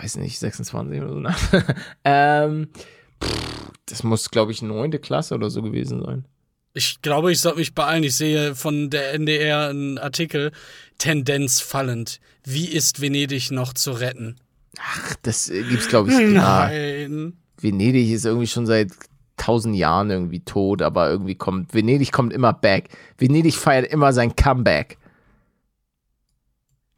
Weiß 0.00 0.16
nicht, 0.16 0.38
26 0.38 1.00
oder 1.00 1.12
so. 1.12 1.20
ne? 1.20 1.34
ähm, 2.04 2.68
pff, 3.22 3.70
das 3.86 4.02
muss, 4.02 4.30
glaube 4.30 4.52
ich, 4.52 4.62
neunte 4.62 4.98
Klasse 4.98 5.34
oder 5.34 5.50
so 5.50 5.62
gewesen 5.62 6.02
sein. 6.04 6.24
Ich 6.74 7.00
glaube, 7.00 7.32
ich 7.32 7.40
sollte 7.40 7.58
mich 7.58 7.74
beeilen. 7.74 8.04
Ich 8.04 8.16
sehe 8.16 8.54
von 8.54 8.90
der 8.90 9.14
NDR 9.14 9.68
einen 9.68 9.96
Artikel. 9.98 10.52
Tendenz 10.98 11.60
fallend. 11.60 12.20
Wie 12.44 12.66
ist 12.66 13.00
Venedig 13.00 13.50
noch 13.50 13.72
zu 13.72 13.92
retten? 13.92 14.36
Ach, 14.78 15.14
das 15.22 15.48
äh, 15.48 15.62
gibt's, 15.62 15.88
glaube 15.88 16.10
ich. 16.10 16.18
Ja, 16.34 16.68
Nein. 16.68 17.32
Venedig 17.58 18.10
ist 18.10 18.26
irgendwie 18.26 18.46
schon 18.46 18.66
seit 18.66 18.90
tausend 19.38 19.76
Jahren 19.76 20.10
irgendwie 20.10 20.40
tot, 20.40 20.82
aber 20.82 21.10
irgendwie 21.10 21.34
kommt, 21.34 21.72
Venedig 21.72 22.12
kommt 22.12 22.32
immer 22.32 22.52
back. 22.52 22.88
Venedig 23.16 23.56
feiert 23.56 23.90
immer 23.90 24.12
sein 24.12 24.36
Comeback. 24.36 24.98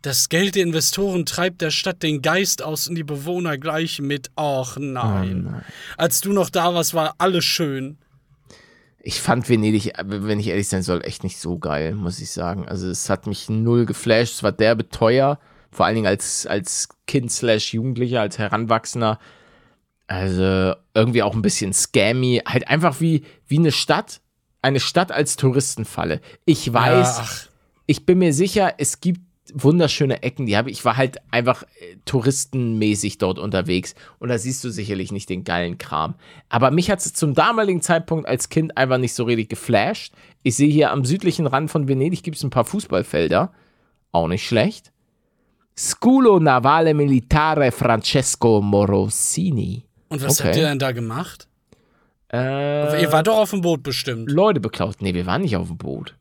Das 0.03 0.29
Geld 0.29 0.55
der 0.55 0.63
Investoren 0.63 1.27
treibt 1.27 1.61
der 1.61 1.71
Stadt 1.71 2.03
den 2.05 2.23
Geist 2.23 2.63
aus 2.63 2.87
und 2.87 2.95
die 2.95 3.03
Bewohner 3.05 3.59
gleich 3.59 4.01
mit. 4.01 4.31
Och 4.39 4.77
nein. 4.79 5.47
Oh 5.47 5.51
nein. 5.51 5.65
Als 5.97 6.21
du 6.21 6.33
noch 6.33 6.51
da 6.51 6.73
warst, 6.73 6.95
war 6.95 7.17
alles 7.19 7.45
schön. 7.45 7.99
Ich 9.01 9.21
fand 9.21 9.49
Venedig, 9.49 9.93
wenn 10.05 10.39
ich 10.39 10.49
ehrlich 10.49 10.69
sein 10.69 10.83
soll, 10.83 11.05
echt 11.05 11.25
nicht 11.25 11.39
so 11.39 11.59
geil, 11.59 11.95
muss 11.95 12.21
ich 12.21 12.31
sagen. 12.31 12.69
Also 12.69 12.89
es 12.89 13.11
hat 13.11 13.27
mich 13.27 13.49
null 13.49 13.87
geflasht. 13.87 14.35
Es 14.35 14.43
war 14.43 14.53
derbe 14.53 14.89
teuer, 14.89 15.39
vor 15.71 15.87
allen 15.87 15.97
Dingen 15.97 16.07
als, 16.07 16.47
als 16.47 16.89
Kind 17.07 17.33
slash 17.33 17.75
Jugendlicher, 17.75 18.21
als 18.21 18.39
Heranwachsender. 18.39 19.19
Also 20.07 20.75
irgendwie 20.95 21.23
auch 21.23 21.35
ein 21.35 21.43
bisschen 21.43 21.73
scammy. 21.73 22.43
Halt 22.47 22.69
einfach 22.69 23.01
wie, 23.01 23.25
wie 23.47 23.59
eine 23.59 23.73
Stadt. 23.73 24.21
Eine 24.63 24.81
Stadt 24.81 25.13
als 25.13 25.37
Touristenfalle. 25.37 26.21
Ich 26.45 26.73
weiß, 26.73 27.19
Ja, 27.19 27.29
ich 27.87 28.05
bin 28.07 28.19
mir 28.19 28.33
sicher, 28.35 28.75
es 28.79 29.01
gibt 29.01 29.21
wunderschöne 29.55 30.23
Ecken, 30.23 30.47
die 30.47 30.57
habe 30.57 30.71
ich, 30.71 30.79
ich 30.79 30.85
war 30.85 30.97
halt 30.97 31.19
einfach 31.31 31.63
äh, 31.63 31.97
touristenmäßig 32.05 33.19
dort 33.19 33.39
unterwegs 33.39 33.95
und 34.19 34.29
da 34.29 34.39
siehst 34.39 34.63
du 34.65 34.71
sicherlich 34.71 35.13
nicht 35.13 35.29
den 35.29 35.45
geilen 35.45 35.79
Kram. 35.79 36.15
Aber 36.49 36.71
mich 36.71 36.91
hat 36.91 37.01
es 37.01 37.13
zum 37.15 37.35
damaligen 37.35 37.83
Zeitpunkt 37.83 38.27
als 38.29 38.49
Kind 38.49 38.77
einfach 38.77 38.99
nicht 38.99 39.15
so 39.15 39.25
richtig 39.25 39.49
geflasht. 39.51 40.13
Ich 40.43 40.57
sehe 40.57 40.71
hier 40.71 40.93
am 40.93 41.05
südlichen 41.05 41.47
Rand 41.47 41.71
von 41.71 41.89
Venedig 41.89 42.23
gibt 42.23 42.37
es 42.37 42.45
ein 42.45 42.51
paar 42.51 42.65
Fußballfelder. 42.65 43.53
Auch 44.13 44.29
nicht 44.29 44.47
schlecht. 44.47 44.93
Scuolo 45.77 46.41
Navale 46.41 46.95
Militare 46.95 47.71
Francesco 47.71 48.61
Morosini. 48.61 49.85
und 50.09 50.23
was 50.23 50.41
Okay. 50.41 50.49
habt 50.49 50.57
ihr 50.57 50.67
denn 50.69 50.79
da 50.79 50.93
gemacht? 50.93 51.47
Äh, 52.33 53.03
Ihr 53.03 53.11
wart 53.13 53.27
doch 53.27 53.39
auf 53.39 53.51
dem 53.51 53.63
Boot 53.63 53.83
bestimmt. 53.83 54.31
Leute 54.31 54.61
beklaut. 54.61 54.97
Nee, 55.01 55.15
wir 55.15 55.25
waren 55.27 55.41
nicht 55.43 55.57
auf 55.57 55.69
dem 55.69 55.79
Boot. 55.79 56.15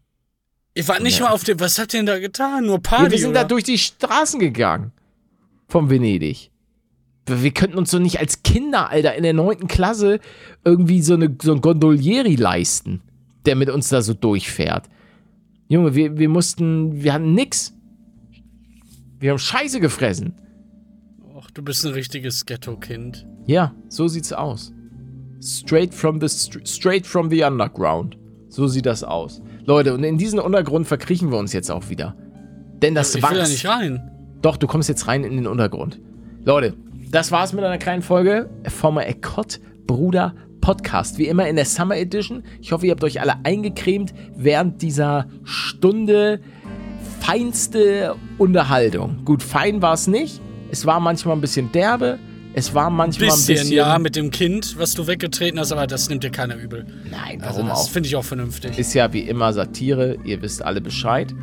Ihr 0.77 0.87
wart 0.87 1.01
nicht 1.01 1.19
mal 1.19 1.29
auf 1.29 1.43
dem. 1.43 1.59
Was 1.59 1.79
habt 1.79 1.93
ihr 1.95 1.99
denn 1.99 2.05
da 2.05 2.19
getan? 2.19 2.67
Nur 2.67 2.79
Party? 2.79 3.05
Ja, 3.05 3.11
wir 3.11 3.17
sind 3.17 3.31
oder? 3.31 3.41
da 3.41 3.47
durch 3.47 3.63
die 3.63 3.79
Straßen 3.79 4.39
gegangen. 4.39 4.91
Von 5.67 5.89
Venedig. 5.89 6.51
Wir 7.25 7.51
könnten 7.51 7.79
uns 7.79 7.89
doch 7.89 7.99
nicht 7.99 8.19
als 8.19 8.43
Kinder, 8.43 8.89
Alter, 8.91 9.15
in 9.15 9.23
der 9.23 9.33
neunten 9.33 9.67
Klasse 9.67 10.19
irgendwie 10.63 11.01
so, 11.01 11.15
eine, 11.15 11.35
so 11.41 11.51
einen 11.51 11.61
Gondolieri 11.61 12.35
leisten, 12.35 13.01
der 13.45 13.55
mit 13.55 13.69
uns 13.69 13.89
da 13.89 14.01
so 14.03 14.13
durchfährt. 14.13 14.87
Junge, 15.67 15.95
wir, 15.95 16.17
wir 16.17 16.29
mussten, 16.29 17.03
wir 17.03 17.11
hatten 17.11 17.33
nix. 17.33 17.73
Wir 19.19 19.31
haben 19.31 19.39
Scheiße 19.39 19.79
gefressen. 19.79 20.35
Och, 21.35 21.49
du 21.51 21.63
bist 21.63 21.85
ein 21.85 21.93
richtiges 21.93 22.45
Ghetto-Kind. 22.45 23.25
Ja, 23.47 23.73
so 23.89 24.07
sieht's 24.07 24.31
aus. 24.31 24.71
Straight 25.41 25.93
from 25.93 26.21
the 26.21 26.27
str- 26.27 26.65
straight 26.65 27.07
from 27.07 27.29
the 27.31 27.43
underground. 27.43 28.15
So 28.47 28.67
sieht 28.67 28.85
das 28.85 29.03
aus. 29.03 29.41
Leute, 29.67 29.93
und 29.93 30.01
in 30.05 30.17
diesen 30.17 30.39
Untergrund 30.39 30.87
verkriechen 30.87 31.29
wir 31.29 31.37
uns 31.37 31.51
jetzt 31.51 31.69
auch 31.69 31.89
wieder. 31.89 32.15
Denn 32.81 32.95
das 32.95 33.13
Ich 33.13 33.29
will 33.29 33.37
ja 33.37 33.45
nicht 33.45 33.67
rein. 33.67 34.11
Doch, 34.41 34.55
du 34.55 34.65
kommst 34.65 34.87
jetzt 34.87 35.07
rein 35.07 35.25
in 35.25 35.35
den 35.35 35.45
Untergrund. 35.45 35.99
Leute, 36.45 36.73
das 37.11 37.33
war's 37.33 37.51
mit 37.51 37.65
einer 37.65 37.77
kleinen 37.77 38.01
Folge 38.01 38.49
vom 38.69 38.97
Ekott 38.97 39.59
Bruder 39.85 40.33
Podcast. 40.61 41.17
Wie 41.17 41.27
immer 41.27 41.49
in 41.49 41.57
der 41.57 41.65
Summer 41.65 41.97
Edition. 41.97 42.43
Ich 42.61 42.71
hoffe, 42.71 42.85
ihr 42.85 42.93
habt 42.93 43.03
euch 43.03 43.19
alle 43.19 43.43
eingecremt 43.43 44.13
während 44.37 44.81
dieser 44.81 45.27
Stunde 45.43 46.39
feinste 47.19 48.15
Unterhaltung. 48.37 49.25
Gut, 49.25 49.43
fein 49.43 49.81
war 49.81 49.95
es 49.95 50.07
nicht. 50.07 50.39
Es 50.71 50.85
war 50.85 51.01
manchmal 51.01 51.35
ein 51.35 51.41
bisschen 51.41 51.73
derbe. 51.73 52.19
Es 52.57 52.73
war 52.73 52.89
manchmal 52.89 53.29
Bisschen, 53.29 53.55
ein 53.55 53.59
bisschen. 53.59 53.75
ja, 53.75 53.99
mit 53.99 54.15
dem 54.15 54.31
Kind, 54.31 54.79
was 54.79 54.95
du 54.95 55.05
weggetreten 55.05 55.59
hast, 55.59 55.71
aber 55.71 55.85
das 55.85 56.09
nimmt 56.09 56.23
dir 56.23 56.31
keiner 56.31 56.55
übel. 56.55 56.87
Nein, 57.11 57.39
Also 57.43 57.57
warum 57.57 57.67
das 57.69 57.77
auch? 57.81 57.89
finde 57.91 58.07
ich 58.07 58.15
auch 58.15 58.23
vernünftig. 58.23 58.79
Ist 58.79 58.95
ja 58.95 59.13
wie 59.13 59.19
immer 59.19 59.53
Satire, 59.53 60.17
ihr 60.23 60.41
wisst 60.41 60.65
alle 60.65 60.81
Bescheid. 60.81 61.35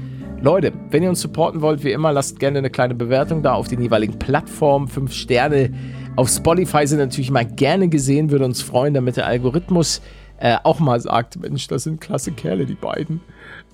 Leute, 0.42 0.72
wenn 0.90 1.04
ihr 1.04 1.08
uns 1.10 1.20
supporten 1.20 1.60
wollt, 1.60 1.84
wie 1.84 1.92
immer, 1.92 2.12
lasst 2.12 2.40
gerne 2.40 2.58
eine 2.58 2.68
kleine 2.68 2.96
Bewertung 2.96 3.44
da 3.44 3.52
auf 3.52 3.68
den 3.68 3.80
jeweiligen 3.80 4.18
Plattformen. 4.18 4.88
Fünf 4.88 5.12
Sterne 5.12 5.72
auf 6.16 6.28
Spotify 6.28 6.84
sind 6.84 6.98
natürlich 6.98 7.30
mal 7.30 7.44
gerne 7.46 7.86
gesehen, 7.88 8.32
würde 8.32 8.44
uns 8.44 8.60
freuen, 8.60 8.92
damit 8.94 9.16
der 9.16 9.26
Algorithmus 9.26 10.02
äh, 10.38 10.56
auch 10.64 10.80
mal 10.80 10.98
sagt, 10.98 11.36
Mensch, 11.40 11.68
das 11.68 11.84
sind 11.84 12.00
klasse 12.00 12.32
Kerle, 12.32 12.66
die 12.66 12.74
beiden. 12.74 13.20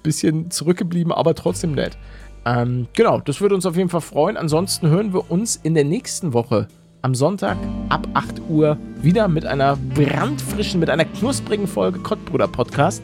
Bisschen 0.03 0.51
zurückgeblieben, 0.51 1.11
aber 1.11 1.34
trotzdem 1.34 1.72
nett. 1.72 1.97
Ähm, 2.45 2.86
genau, 2.95 3.18
das 3.18 3.41
würde 3.41 3.55
uns 3.55 3.64
auf 3.64 3.78
jeden 3.78 3.88
Fall 3.88 4.03
freuen. 4.03 4.36
Ansonsten 4.36 4.88
hören 4.88 5.14
wir 5.14 5.30
uns 5.30 5.57
in 5.57 5.72
der 5.72 5.84
nächsten 5.84 6.34
Woche 6.34 6.68
am 7.03 7.14
Sonntag 7.14 7.57
ab 7.88 8.07
8 8.14 8.42
Uhr 8.48 8.76
wieder 9.03 9.28
mit 9.28 9.46
einer 9.46 9.76
brandfrischen, 9.94 10.80
mit 10.80 10.90
einer 10.90 11.05
knusprigen 11.05 11.66
Folge 11.66 12.01
Kottbruder 12.01 12.48
Podcast. 12.48 13.03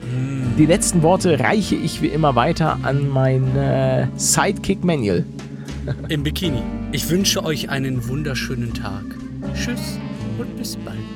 Die 0.58 0.66
letzten 0.66 1.02
Worte 1.02 1.40
reiche 1.40 1.74
ich 1.74 2.02
wie 2.02 2.08
immer 2.08 2.34
weiter 2.34 2.78
an 2.82 3.08
mein 3.08 3.56
äh, 3.56 4.06
Sidekick 4.16 4.84
Manuel. 4.84 5.24
Im 6.08 6.22
Bikini. 6.22 6.62
Ich 6.92 7.08
wünsche 7.08 7.44
euch 7.44 7.68
einen 7.68 8.08
wunderschönen 8.08 8.74
Tag. 8.74 9.04
Tschüss 9.54 9.98
und 10.38 10.56
bis 10.56 10.76
bald. 10.76 11.15